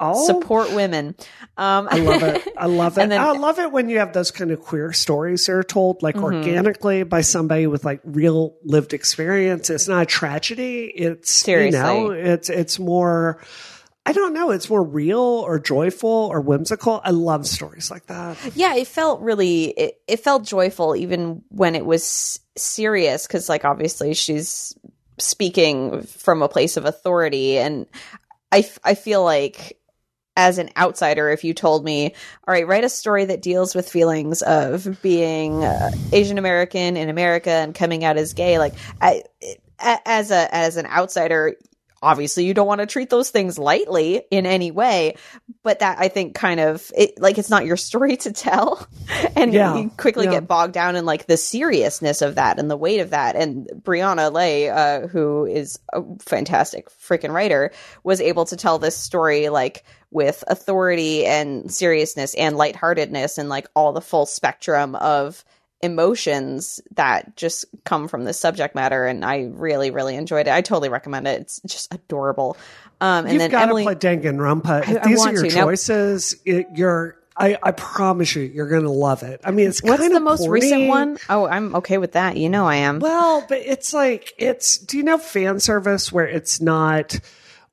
oh 0.01 0.27
support 0.27 0.73
women 0.75 1.15
um 1.57 1.89
I 1.91 1.99
love 2.01 2.23
it. 2.25 2.49
I 2.59 2.67
love 2.67 2.93
it. 2.99 3.09
Then- 3.09 3.11
Mm-hmm. 3.11 3.37
I 3.37 3.39
love 3.39 3.59
it 3.61 3.71
when 3.71 3.89
you 3.89 3.99
have 3.99 4.13
those 4.13 4.33
kind 4.33 4.51
of 4.51 4.61
queer 4.61 4.93
stories 4.93 5.47
that 5.47 5.53
are 5.53 5.63
told 5.63 6.03
like 6.03 6.17
organically 6.17 7.05
by 7.05 7.21
somebody 7.21 7.67
with 7.69 7.85
like 7.85 8.01
real 8.05 8.57
lived 8.65 8.93
experience. 8.93 9.71
It's 9.71 9.87
not 9.87 10.03
a 10.03 10.07
tragedy. 10.07 10.87
It's 10.87 11.47
you 11.47 11.71
know, 11.71 12.09
Seriously. 12.11 12.19
it's 12.21 12.49
it's 12.51 12.79
more 12.81 13.41
I 14.09 14.13
don't 14.13 14.33
know, 14.33 14.53
it's 14.53 14.71
more 14.71 14.83
real 14.83 15.19
or 15.21 15.59
joyful 15.59 16.09
or 16.09 16.41
whimsical. 16.41 17.03
I 17.05 17.11
love 17.11 17.47
stories 17.47 17.91
like 17.91 18.07
that. 18.07 18.39
yeah 18.55 18.75
it 18.75 18.87
felt 18.87 19.21
really 19.21 19.65
it, 19.67 20.01
it 20.09 20.21
felt 20.21 20.45
joyful 20.45 20.97
even 20.97 21.43
when 21.51 21.75
it 21.75 21.85
was 21.85 22.41
serious 22.57 23.27
because 23.27 23.51
like 23.51 23.67
obviously 23.67 24.15
she's 24.15 24.75
speaking 25.19 26.01
from 26.05 26.41
a 26.41 26.49
place 26.49 26.79
of 26.79 26.87
authority 26.87 27.59
and 27.59 27.85
I, 28.51 28.67
I 28.83 28.95
feel 28.95 29.23
like 29.23 29.79
as 30.39 30.57
an 30.57 30.71
outsider 30.75 31.29
if 31.29 31.45
you 31.45 31.53
told 31.53 31.85
me 31.85 32.15
all 32.47 32.55
right 32.55 32.67
write 32.67 32.85
a 32.85 32.89
story 32.89 33.27
that 33.27 33.43
deals 33.43 33.75
with 33.75 33.91
feelings 33.91 34.41
of 34.41 35.03
being 35.03 35.65
uh, 35.65 35.91
asian 36.13 36.39
american 36.39 36.97
in 36.97 37.11
america 37.11 37.51
and 37.51 37.75
coming 37.75 38.05
out 38.05 38.17
as 38.17 38.33
gay 38.33 38.59
like 38.59 38.75
I, 39.03 39.25
as 39.81 40.31
a 40.31 40.55
as 40.55 40.77
an 40.77 40.87
outsider 40.87 41.57
obviously 42.03 42.45
you 42.45 42.55
don't 42.55 42.67
want 42.67 42.81
to 42.81 42.87
treat 42.87 43.11
those 43.11 43.31
things 43.31 43.59
lightly 43.59 44.23
in 44.31 44.47
any 44.47 44.71
way 44.71 45.17
but 45.63 45.81
that 45.81 45.99
i 45.99 46.09
think 46.09 46.35
kind 46.35 46.61
of 46.61 46.91
it 46.97 47.21
like 47.21 47.39
it's 47.39 47.51
not 47.51 47.67
your 47.67 47.77
story 47.77 48.17
to 48.17 48.33
tell 48.33 48.87
and 49.37 49.53
Yeah, 49.53 49.77
you 49.77 49.91
quickly 49.91 50.27
yeah. 50.27 50.33
get 50.33 50.49
bogged 50.49 50.73
down 50.73 50.97
in 50.97 51.05
like 51.05 51.27
the 51.27 51.37
seriousness 51.37 52.23
of 52.23 52.37
that 52.37 52.59
and 52.59 52.71
the 52.71 52.77
weight 52.77 53.01
of 53.01 53.11
that 53.11 53.37
and 53.37 53.69
brianna 53.83 54.33
lei 54.33 54.69
uh, 54.69 55.07
who 55.09 55.47
is 55.47 55.79
a 55.93 56.03
fantastic 56.21 56.89
freaking 56.91 57.33
writer 57.33 57.73
was 58.05 58.21
able 58.21 58.45
to 58.47 58.57
tell 58.57 58.79
this 58.79 58.97
story 58.97 59.49
like 59.49 59.85
with 60.11 60.43
authority 60.47 61.27
and 61.27 61.73
seriousness 61.73 62.35
and 62.35 62.57
lightheartedness 62.57 63.39
and 63.39 63.49
like 63.49 63.67
all 63.75 63.93
the 63.93 64.01
full 64.01 64.25
spectrum 64.27 64.95
of 64.95 65.45
emotions 65.81 66.81
that 66.97 67.37
just 67.37 67.65
come 67.85 68.09
from 68.09 68.25
this 68.25 68.39
subject 68.39 68.75
matter 68.75 69.07
and 69.07 69.25
i 69.25 69.49
really 69.53 69.91
really 69.91 70.17
enjoyed 70.17 70.47
it 70.47 70.53
i 70.53 70.61
totally 70.61 70.89
recommend 70.89 71.27
it 71.29 71.41
it's 71.41 71.61
just 71.67 71.93
adorable 71.95 72.57
um 73.01 73.25
and 73.27 73.35
You've 73.35 73.39
then 73.41 73.51
got 73.51 73.63
emily 73.69 73.85
to 73.85 73.95
play 73.97 74.17
Danganronpa. 74.17 74.83
If 74.83 74.89
I- 74.89 75.01
I 75.03 75.07
these 75.07 75.25
are 75.27 75.33
your 75.33 75.43
to. 75.45 75.55
Now- 75.55 75.65
choices, 75.65 76.35
it, 76.45 76.67
you're 76.75 77.17
I, 77.41 77.57
I 77.63 77.71
promise 77.71 78.35
you, 78.35 78.43
you're 78.43 78.69
going 78.69 78.83
to 78.83 78.91
love 78.91 79.23
it. 79.23 79.41
I 79.45 79.53
mean, 79.53 79.69
it's 79.69 79.81
what's 79.81 80.09
the 80.09 80.19
most 80.19 80.49
recent 80.49 80.89
one? 80.89 81.19
Oh, 81.29 81.47
i'm 81.47 81.77
okay 81.77 81.97
with 81.99 82.13
that 82.13 82.37
you 82.37 82.49
know 82.49 82.67
i 82.67 82.75
am 82.77 82.99
Well, 82.99 83.45
but 83.49 83.59
it's 83.59 83.95
like 83.95 84.33
it's. 84.39 84.79
Do 84.79 84.97
you 84.97 85.05
know 85.05 85.19
fan 85.19 85.61
service 85.61 86.11
where 86.11 86.27
it's 86.27 86.61
not 86.61 87.21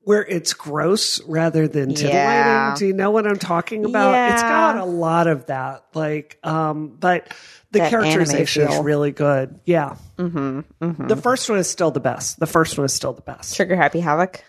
where 0.05 0.25
it's 0.25 0.53
gross 0.53 1.21
rather 1.23 1.67
than 1.67 1.89
titillating? 1.89 2.13
Yeah. 2.13 2.75
Do 2.77 2.87
you 2.87 2.93
know 2.93 3.11
what 3.11 3.27
I'm 3.27 3.37
talking 3.37 3.83
about? 3.85 4.31
It's 4.33 4.41
got 4.41 4.77
a 4.77 4.85
lot 4.85 5.27
of 5.27 5.47
that. 5.47 5.85
Like, 5.93 6.39
um, 6.43 6.95
but 6.99 7.27
the 7.71 7.79
That 7.79 7.89
characterization 7.89 8.67
is 8.69 8.79
really 8.79 9.11
good. 9.11 9.59
Yeah. 9.65 9.97
Mm-hmm, 10.17 11.07
The 11.07 11.15
first 11.17 11.49
one 11.49 11.59
is 11.59 11.69
still 11.69 11.91
the 11.91 11.99
best. 11.99 12.39
The 12.39 12.47
first 12.47 12.77
one 12.77 12.85
is 12.85 12.93
still 12.93 13.13
the 13.13 13.21
best. 13.21 13.55
Trigger 13.55 13.75
Happy 13.75 13.99
Havoc 13.99 14.43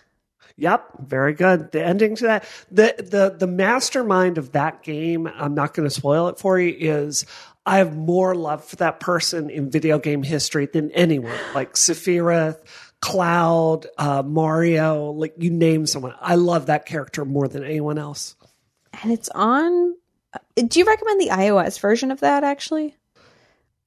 Yep, 0.59 0.89
very 1.05 1.33
good. 1.33 1.71
The 1.71 1.85
ending 1.85 2.15
to 2.15 2.23
that, 2.23 2.45
the 2.71 2.95
the 2.97 3.35
the 3.37 3.45
mastermind 3.45 4.39
of 4.39 4.53
that 4.53 4.81
game. 4.81 5.27
I'm 5.27 5.53
not 5.53 5.75
going 5.75 5.87
to 5.87 5.93
spoil 5.93 6.29
it 6.29 6.39
for 6.39 6.59
you. 6.59 6.75
Is 6.79 7.27
I 7.63 7.77
have 7.77 7.95
more 7.95 8.33
love 8.33 8.63
for 8.65 8.77
that 8.77 8.99
person 8.99 9.51
in 9.51 9.69
video 9.69 9.99
game 9.99 10.23
history 10.23 10.65
than 10.65 10.89
anyone. 10.91 11.37
Like 11.53 11.73
Sephiroth, 11.73 12.57
Cloud, 13.01 13.87
uh, 13.97 14.23
Mario. 14.25 15.11
Like 15.11 15.33
you 15.37 15.49
name 15.51 15.85
someone, 15.85 16.13
I 16.19 16.35
love 16.35 16.65
that 16.67 16.85
character 16.85 17.25
more 17.25 17.47
than 17.47 17.63
anyone 17.63 17.97
else. 17.97 18.35
and 19.03 19.11
it's 19.11 19.29
on 19.35 19.95
uh, 20.33 20.39
do 20.55 20.79
you 20.79 20.85
recommend 20.85 21.21
the 21.21 21.29
ios 21.29 21.79
version 21.79 22.11
of 22.11 22.19
that 22.21 22.43
actually 22.43 22.95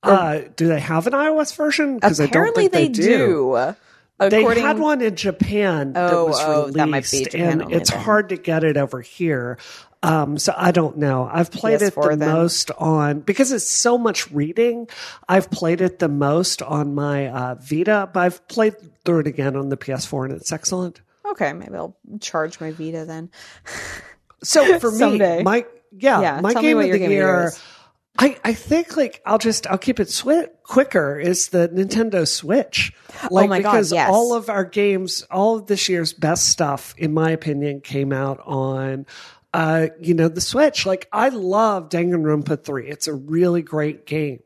Uh, 0.03 0.41
do 0.57 0.67
they 0.69 0.81
have 0.81 1.07
an 1.07 1.13
iOS 1.13 1.55
version? 1.55 1.97
Because 1.97 2.21
I 2.21 2.25
don't 2.25 2.31
apparently 2.31 2.69
they, 2.69 2.87
they 2.87 2.89
do 2.89 3.75
They 4.19 4.41
According- 4.41 4.63
had 4.65 4.79
one 4.79 5.01
in 5.03 5.17
Japan 5.17 5.93
that 5.95 6.13
Oh, 6.13 6.27
was 6.27 6.37
oh, 6.41 6.61
released, 6.61 6.77
that 6.79 6.89
might 6.89 7.11
be 7.11 7.25
Japan 7.25 7.61
and 7.63 7.73
it's 7.73 7.91
then. 7.91 8.01
hard 8.01 8.29
to 8.31 8.37
get 8.37 8.65
it 8.65 8.77
over 8.77 9.01
here. 9.03 9.59
Um, 10.03 10.39
so 10.39 10.55
I 10.57 10.71
don't 10.71 10.97
know. 10.97 11.29
I've 11.31 11.51
played 11.51 11.83
it 11.83 11.95
the 11.95 12.17
then. 12.17 12.19
most 12.21 12.71
on 12.79 13.21
because 13.21 13.53
it's 13.53 13.69
so 13.69 13.99
much 13.99 14.31
reading. 14.31 14.89
I've 15.29 15.51
played 15.51 15.81
it 15.83 15.99
the 15.99 16.09
most 16.09 16.63
on 16.63 16.95
my 16.95 17.29
uh, 17.29 17.57
Vita, 17.61 18.09
but 18.13 18.21
I've 18.21 18.49
played 18.49 18.75
through 19.05 19.21
it 19.21 19.27
again 19.27 19.57
on 19.57 19.69
the 19.69 19.77
PS4, 19.77 20.25
and 20.27 20.35
it's 20.35 20.53
excellent. 20.53 21.01
okay 21.31 21.53
maybe 21.53 21.75
i'll 21.75 21.97
charge 22.21 22.61
my 22.61 22.71
vita 22.73 23.05
then 23.05 23.31
So 24.43 24.79
for 24.81 24.91
me, 24.91 25.43
my 25.43 25.67
yeah, 25.93 26.21
Yeah, 26.21 26.41
my 26.41 26.55
game 26.55 26.79
of 26.79 26.91
the 26.91 26.99
year. 26.99 27.53
I, 28.19 28.37
I 28.45 28.53
think 28.55 28.97
like 28.97 29.23
I'll 29.25 29.39
just 29.39 29.67
I'll 29.67 29.79
keep 29.79 30.01
it 30.01 30.09
swi- 30.09 30.49
quicker 30.63 31.19
is 31.19 31.49
the 31.49 31.69
Nintendo 31.69 32.27
Switch. 32.27 32.93
Like 33.31 33.45
Oh 33.45 33.49
my 33.49 33.61
God, 33.61 33.73
because 33.73 33.93
yes. 33.93 34.09
all 34.11 34.35
of 34.35 34.49
our 34.49 34.65
games, 34.65 35.27
all 35.31 35.57
of 35.59 35.67
this 35.67 35.89
year's 35.91 36.13
best 36.15 36.49
stuff, 36.49 36.95
in 36.97 37.13
my 37.13 37.31
opinion, 37.33 37.81
came 37.83 38.13
out 38.13 38.41
on 38.47 39.05
uh, 39.53 39.89
you 40.01 40.15
know, 40.15 40.29
the 40.29 40.41
Switch. 40.41 40.87
Like 40.87 41.09
I 41.13 41.29
love 41.29 41.89
Danganronpa 41.89 42.65
3. 42.65 42.89
It's 42.89 43.09
a 43.09 43.15
really 43.15 43.63
great 43.63 44.07
game. 44.07 44.41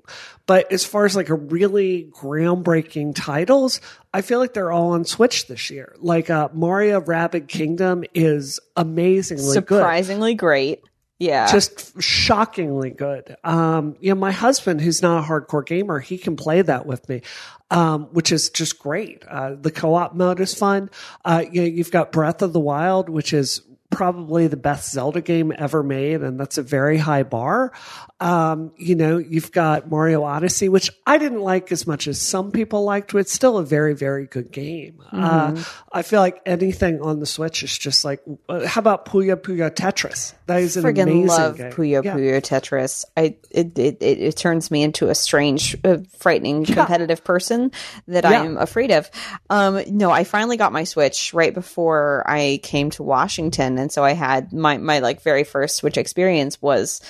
But 0.47 0.73
as 0.73 0.85
far 0.85 1.05
as 1.05 1.15
like 1.15 1.29
a 1.29 1.35
really 1.35 2.11
groundbreaking 2.13 3.15
titles, 3.15 3.81
I 4.13 4.23
feel 4.23 4.39
like 4.39 4.55
they're 4.55 4.73
all 4.73 4.93
on 4.93 5.05
Switch 5.05 5.47
this 5.47 5.71
year. 5.71 5.95
Like 5.99 6.31
uh 6.31 6.49
Mario 6.53 7.01
Rabid 7.01 7.49
Kingdom 7.49 8.05
is 8.15 8.61
amazingly 8.77 9.45
good. 9.45 9.53
surprisingly 9.55 10.35
great 10.35 10.83
Yeah. 11.19 11.51
Just 11.51 12.03
shockingly 12.03 12.91
good. 12.91 13.37
Um, 13.45 13.97
you 14.01 14.15
know, 14.15 14.21
my 14.21 14.33
husband, 14.33 14.81
who's 14.81 15.01
not 15.01 15.25
a 15.25 15.27
hardcore 15.27 15.65
gamer, 15.65 16.01
he 16.01 16.19
can 16.19 16.37
play 16.37 16.63
that 16.63 16.87
with 16.87 17.09
me. 17.09 17.23
Um, 17.71 18.05
which 18.13 18.31
is 18.31 18.51
just 18.51 18.79
great. 18.79 19.25
Uh, 19.27 19.55
the 19.55 19.71
co-op 19.71 20.15
mode 20.15 20.39
is 20.39 20.55
fun. 20.55 20.91
Uh, 21.25 21.45
you 21.51 21.63
know, 21.63 21.67
you've 21.67 21.91
got 21.91 22.13
Breath 22.13 22.43
of 22.43 22.53
the 22.53 22.61
Wild, 22.61 23.09
which 23.09 23.33
is 23.33 23.63
probably 23.95 24.47
the 24.47 24.57
best 24.57 24.91
Zelda 24.91 25.21
game 25.21 25.53
ever 25.57 25.83
made, 25.83 26.23
and 26.23 26.39
that's 26.39 26.59
a 26.59 26.63
very 26.63 26.99
high 26.99 27.23
bar. 27.23 27.73
Um, 28.21 28.73
you 28.77 28.95
know, 28.95 29.19
you've 29.19 29.51
got 29.51 29.91
Mario 29.91 30.23
Odyssey, 30.23 30.69
which 30.69 30.89
I 31.05 31.19
didn't 31.19 31.41
like 31.41 31.73
as 31.73 31.87
much 31.87 32.07
as 32.07 32.21
some 32.21 32.53
people 32.53 32.85
liked, 32.85 33.13
but 33.13 33.19
it's 33.19 33.33
still 33.33 33.59
a 33.59 33.65
very, 33.65 33.95
very 33.95 34.27
good 34.27 34.53
game. 34.53 35.03
Uh, 35.13 35.63
I 35.93 36.03
feel 36.03 36.21
like 36.21 36.41
anything 36.47 37.01
on 37.03 37.19
the 37.19 37.27
Switch 37.27 37.63
is 37.65 37.77
just 37.77 38.05
like, 38.05 38.23
uh, 38.49 38.67
how 38.67 38.79
about 38.79 39.05
Puyo 39.07 39.35
Puyo 39.37 39.69
Tetris? 39.69 40.33
That 40.47 40.61
is 40.61 40.77
an 40.77 40.85
Friggin' 40.85 41.03
amazing 41.03 41.27
love 41.27 41.57
game. 41.57 41.73
Puyo 41.73 42.05
Yeah. 42.05 42.15
Puyo 42.15 42.41
Tetris. 42.41 43.05
I 43.17 43.37
it, 43.51 43.79
it 43.79 43.99
it 44.01 44.19
it 44.21 44.37
turns 44.37 44.71
me 44.71 44.83
into 44.85 45.09
a 45.09 45.15
strange, 45.15 45.77
uh, 45.85 45.99
frightening, 46.19 46.65
competitive 46.65 47.25
person 47.25 47.73
that 48.07 48.25
Yeah. 48.25 48.43
I'm 48.43 48.57
afraid 48.59 48.93
of. 48.93 49.11
Um, 49.51 49.83
no, 49.89 50.11
I 50.11 50.23
finally 50.25 50.57
got 50.57 50.73
my 50.73 50.85
Switch 50.85 51.35
right 51.35 51.53
before 51.53 52.23
I 52.27 52.61
came 52.63 52.91
to 52.91 53.03
Washington, 53.03 53.77
and 53.79 53.91
so 53.91 54.05
I 54.05 54.13
had 54.13 54.53
my 54.53 54.79
my 54.79 55.01
like 55.01 55.21
very 55.23 55.45
first 55.45 55.77
Switch 55.77 55.99
experience 55.99 56.63
was 56.63 57.01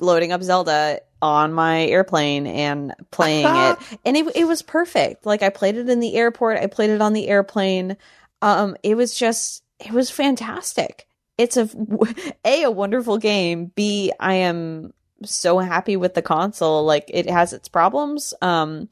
loading 0.00 0.32
up 0.32 0.42
Zelda 0.42 1.00
on 1.22 1.52
my 1.52 1.84
airplane 1.84 2.46
and 2.46 2.94
playing 3.10 3.46
it. 3.46 3.78
And 4.04 4.16
it 4.16 4.34
it 4.34 4.44
was 4.46 4.62
perfect. 4.62 5.26
Like 5.26 5.42
I 5.42 5.50
played 5.50 5.76
it 5.76 5.88
in 5.88 6.00
the 6.00 6.16
airport, 6.16 6.58
I 6.58 6.66
played 6.66 6.90
it 6.90 7.02
on 7.02 7.12
the 7.12 7.28
airplane. 7.28 7.96
Um 8.42 8.76
it 8.82 8.96
was 8.96 9.14
just 9.14 9.62
it 9.78 9.92
was 9.92 10.10
fantastic. 10.10 11.06
It's 11.38 11.56
a 11.56 11.68
a 12.44 12.64
a 12.64 12.70
wonderful 12.70 13.18
game. 13.18 13.66
B 13.74 14.12
I 14.18 14.34
am 14.34 14.92
so 15.24 15.58
happy 15.58 15.96
with 15.96 16.14
the 16.14 16.22
console. 16.22 16.84
Like 16.84 17.04
it 17.08 17.28
has 17.28 17.52
its 17.52 17.68
problems. 17.68 18.32
Um 18.40 18.88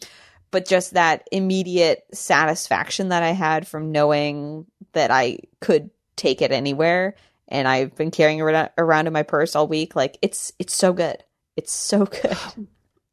but 0.50 0.66
just 0.66 0.94
that 0.94 1.28
immediate 1.30 2.04
satisfaction 2.12 3.10
that 3.10 3.22
I 3.22 3.32
had 3.32 3.66
from 3.66 3.92
knowing 3.92 4.66
that 4.92 5.10
I 5.10 5.38
could 5.60 5.90
take 6.16 6.42
it 6.42 6.52
anywhere 6.52 7.14
and 7.48 7.66
I've 7.66 7.94
been 7.96 8.10
carrying 8.10 8.38
it 8.38 8.72
around 8.78 9.06
in 9.06 9.12
my 9.12 9.22
purse 9.22 9.56
all 9.56 9.66
week. 9.66 9.96
Like 9.96 10.18
it's 10.22 10.52
it's 10.58 10.74
so 10.74 10.92
good. 10.92 11.22
It's 11.56 11.72
so 11.72 12.06
good. 12.06 12.68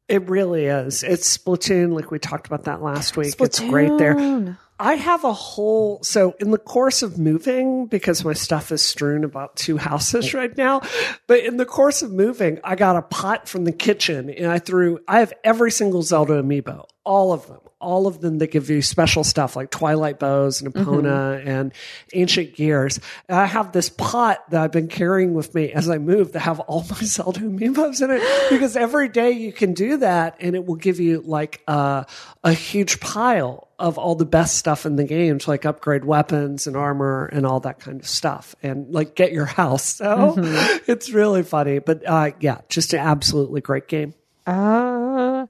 It 0.08 0.28
really 0.28 0.66
is. 0.66 1.02
It's 1.02 1.36
Splatoon, 1.36 1.92
like 1.92 2.10
we 2.12 2.20
talked 2.20 2.46
about 2.46 2.64
that 2.64 2.80
last 2.80 3.16
week. 3.16 3.34
It's 3.40 3.58
great 3.58 3.98
there. 3.98 4.56
I 4.78 4.94
have 4.94 5.24
a 5.24 5.32
whole 5.32 6.02
so 6.02 6.34
in 6.38 6.50
the 6.50 6.58
course 6.58 7.02
of 7.02 7.18
moving 7.18 7.86
because 7.86 8.24
my 8.24 8.34
stuff 8.34 8.70
is 8.70 8.82
strewn 8.82 9.24
about 9.24 9.56
two 9.56 9.78
houses 9.78 10.34
right 10.34 10.54
now, 10.56 10.82
but 11.26 11.40
in 11.40 11.56
the 11.56 11.64
course 11.64 12.02
of 12.02 12.12
moving, 12.12 12.60
I 12.62 12.76
got 12.76 12.96
a 12.96 13.02
pot 13.02 13.48
from 13.48 13.64
the 13.64 13.72
kitchen 13.72 14.28
and 14.30 14.46
I 14.46 14.58
threw 14.58 15.00
I 15.08 15.20
have 15.20 15.32
every 15.42 15.70
single 15.70 16.02
Zelda 16.02 16.42
amiibo, 16.42 16.84
all 17.04 17.32
of 17.32 17.46
them. 17.48 17.60
All 17.86 18.08
of 18.08 18.20
them 18.20 18.38
that 18.38 18.48
give 18.48 18.68
you 18.68 18.82
special 18.82 19.22
stuff 19.22 19.54
like 19.54 19.70
Twilight 19.70 20.18
Bows 20.18 20.60
and 20.60 20.74
Epona 20.74 21.46
and 21.46 21.72
Ancient 22.12 22.56
Gears. 22.56 22.98
And 23.28 23.38
I 23.38 23.46
have 23.46 23.70
this 23.70 23.88
pot 23.88 24.50
that 24.50 24.60
I've 24.60 24.72
been 24.72 24.88
carrying 24.88 25.34
with 25.34 25.54
me 25.54 25.70
as 25.70 25.88
I 25.88 25.98
move 25.98 26.32
that 26.32 26.40
have 26.40 26.58
all 26.58 26.84
my 26.90 26.98
Zelda 26.98 27.40
amiibos 27.40 28.02
in 28.02 28.10
it 28.10 28.50
because 28.50 28.76
every 28.76 29.08
day 29.08 29.30
you 29.30 29.52
can 29.52 29.72
do 29.72 29.98
that 29.98 30.36
and 30.40 30.56
it 30.56 30.66
will 30.66 30.74
give 30.74 30.98
you 30.98 31.22
like 31.24 31.62
a, 31.68 32.06
a 32.42 32.52
huge 32.52 32.98
pile 32.98 33.68
of 33.78 33.98
all 33.98 34.16
the 34.16 34.24
best 34.24 34.56
stuff 34.56 34.84
in 34.84 34.96
the 34.96 35.04
games, 35.04 35.46
like 35.46 35.64
upgrade 35.64 36.04
weapons 36.04 36.66
and 36.66 36.76
armor 36.76 37.26
and 37.26 37.46
all 37.46 37.60
that 37.60 37.78
kind 37.78 38.00
of 38.00 38.08
stuff, 38.08 38.56
and 38.62 38.92
like 38.92 39.14
get 39.14 39.32
your 39.32 39.44
house. 39.44 39.84
So 39.84 40.34
it's 40.86 41.10
really 41.10 41.44
funny, 41.44 41.78
but 41.78 42.02
uh, 42.04 42.30
yeah, 42.40 42.62
just 42.68 42.94
an 42.94 43.00
absolutely 43.00 43.60
great 43.60 43.86
game. 43.86 44.14
Uh, 44.46 45.46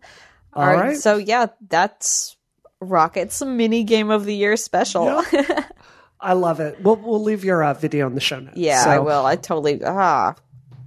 all 0.56 0.66
right. 0.66 0.96
So 0.96 1.16
yeah, 1.16 1.46
that's 1.68 2.36
Rocket's 2.80 3.42
mini 3.44 3.84
game 3.84 4.10
of 4.10 4.24
the 4.24 4.34
year 4.34 4.56
special. 4.56 5.22
I 6.20 6.32
love 6.32 6.60
it. 6.60 6.80
We'll 6.82 6.96
we'll 6.96 7.22
leave 7.22 7.44
your 7.44 7.62
uh, 7.62 7.74
video 7.74 8.06
in 8.06 8.14
the 8.14 8.20
show 8.20 8.40
notes. 8.40 8.56
yeah, 8.56 8.84
So- 8.84 8.90
I 8.90 8.98
will. 8.98 9.24
I 9.26 9.36
totally 9.36 9.82
ah. 9.84 10.34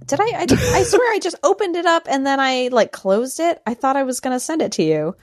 Did 0.06 0.20
I, 0.20 0.24
I? 0.24 0.46
I 0.50 0.82
swear 0.82 1.12
I 1.12 1.20
just 1.22 1.36
opened 1.44 1.76
it 1.76 1.86
up 1.86 2.08
and 2.10 2.26
then 2.26 2.40
I 2.40 2.68
like 2.72 2.90
closed 2.90 3.38
it. 3.38 3.62
I 3.64 3.74
thought 3.74 3.96
I 3.96 4.02
was 4.02 4.18
going 4.18 4.34
to 4.34 4.40
send 4.40 4.60
it 4.60 4.72
to 4.72 4.82
you. 4.82 5.14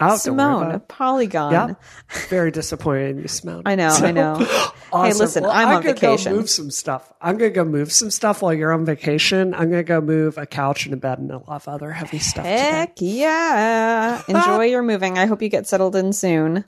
Worry 0.00 0.18
Simone. 0.18 0.80
Polygon. 0.88 1.52
Yeah, 1.52 1.74
very 2.28 2.50
disappointed 2.50 3.10
in 3.16 3.22
you, 3.22 3.28
Simone. 3.28 3.62
I 3.66 3.74
know, 3.74 3.88
I 3.88 4.12
know. 4.12 4.46
Awesome. 4.92 5.10
Hey, 5.12 5.18
listen, 5.18 5.42
Well, 5.42 5.52
I'm 5.52 5.68
on 5.68 5.82
gonna 5.82 5.94
vacation. 5.94 6.32
Go 6.32 6.38
move 6.38 6.48
some 6.48 6.70
stuff. 6.70 7.12
I'm 7.20 7.36
gonna 7.38 7.50
go 7.50 7.64
move 7.64 7.90
some 7.90 8.08
stuff 8.08 8.40
while 8.40 8.54
you're 8.54 8.72
on 8.72 8.84
vacation. 8.84 9.52
I'm 9.52 9.68
gonna 9.68 9.82
go 9.82 10.00
move 10.00 10.38
a 10.38 10.46
couch 10.46 10.84
and 10.86 10.94
a 10.94 10.96
bed 10.96 11.18
and 11.18 11.32
a 11.32 11.38
lot 11.38 11.48
of 11.56 11.66
other 11.68 11.90
heavy 11.90 12.20
stuff. 12.20 12.44
today. 12.44 12.56
Heck 12.56 12.92
yeah. 12.98 14.22
Enjoy 14.28 14.62
your 14.66 14.82
moving. 14.84 15.18
I 15.18 15.26
hope 15.26 15.42
you 15.42 15.48
get 15.48 15.66
settled 15.66 15.96
in 15.96 16.12
soon. 16.12 16.64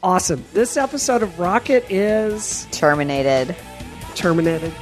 Awesome. 0.00 0.44
This 0.52 0.76
episode 0.76 1.24
of 1.24 1.40
Rocket 1.40 1.84
is 1.90 2.68
Terminated. 2.70 3.56
terminated. 4.14 4.72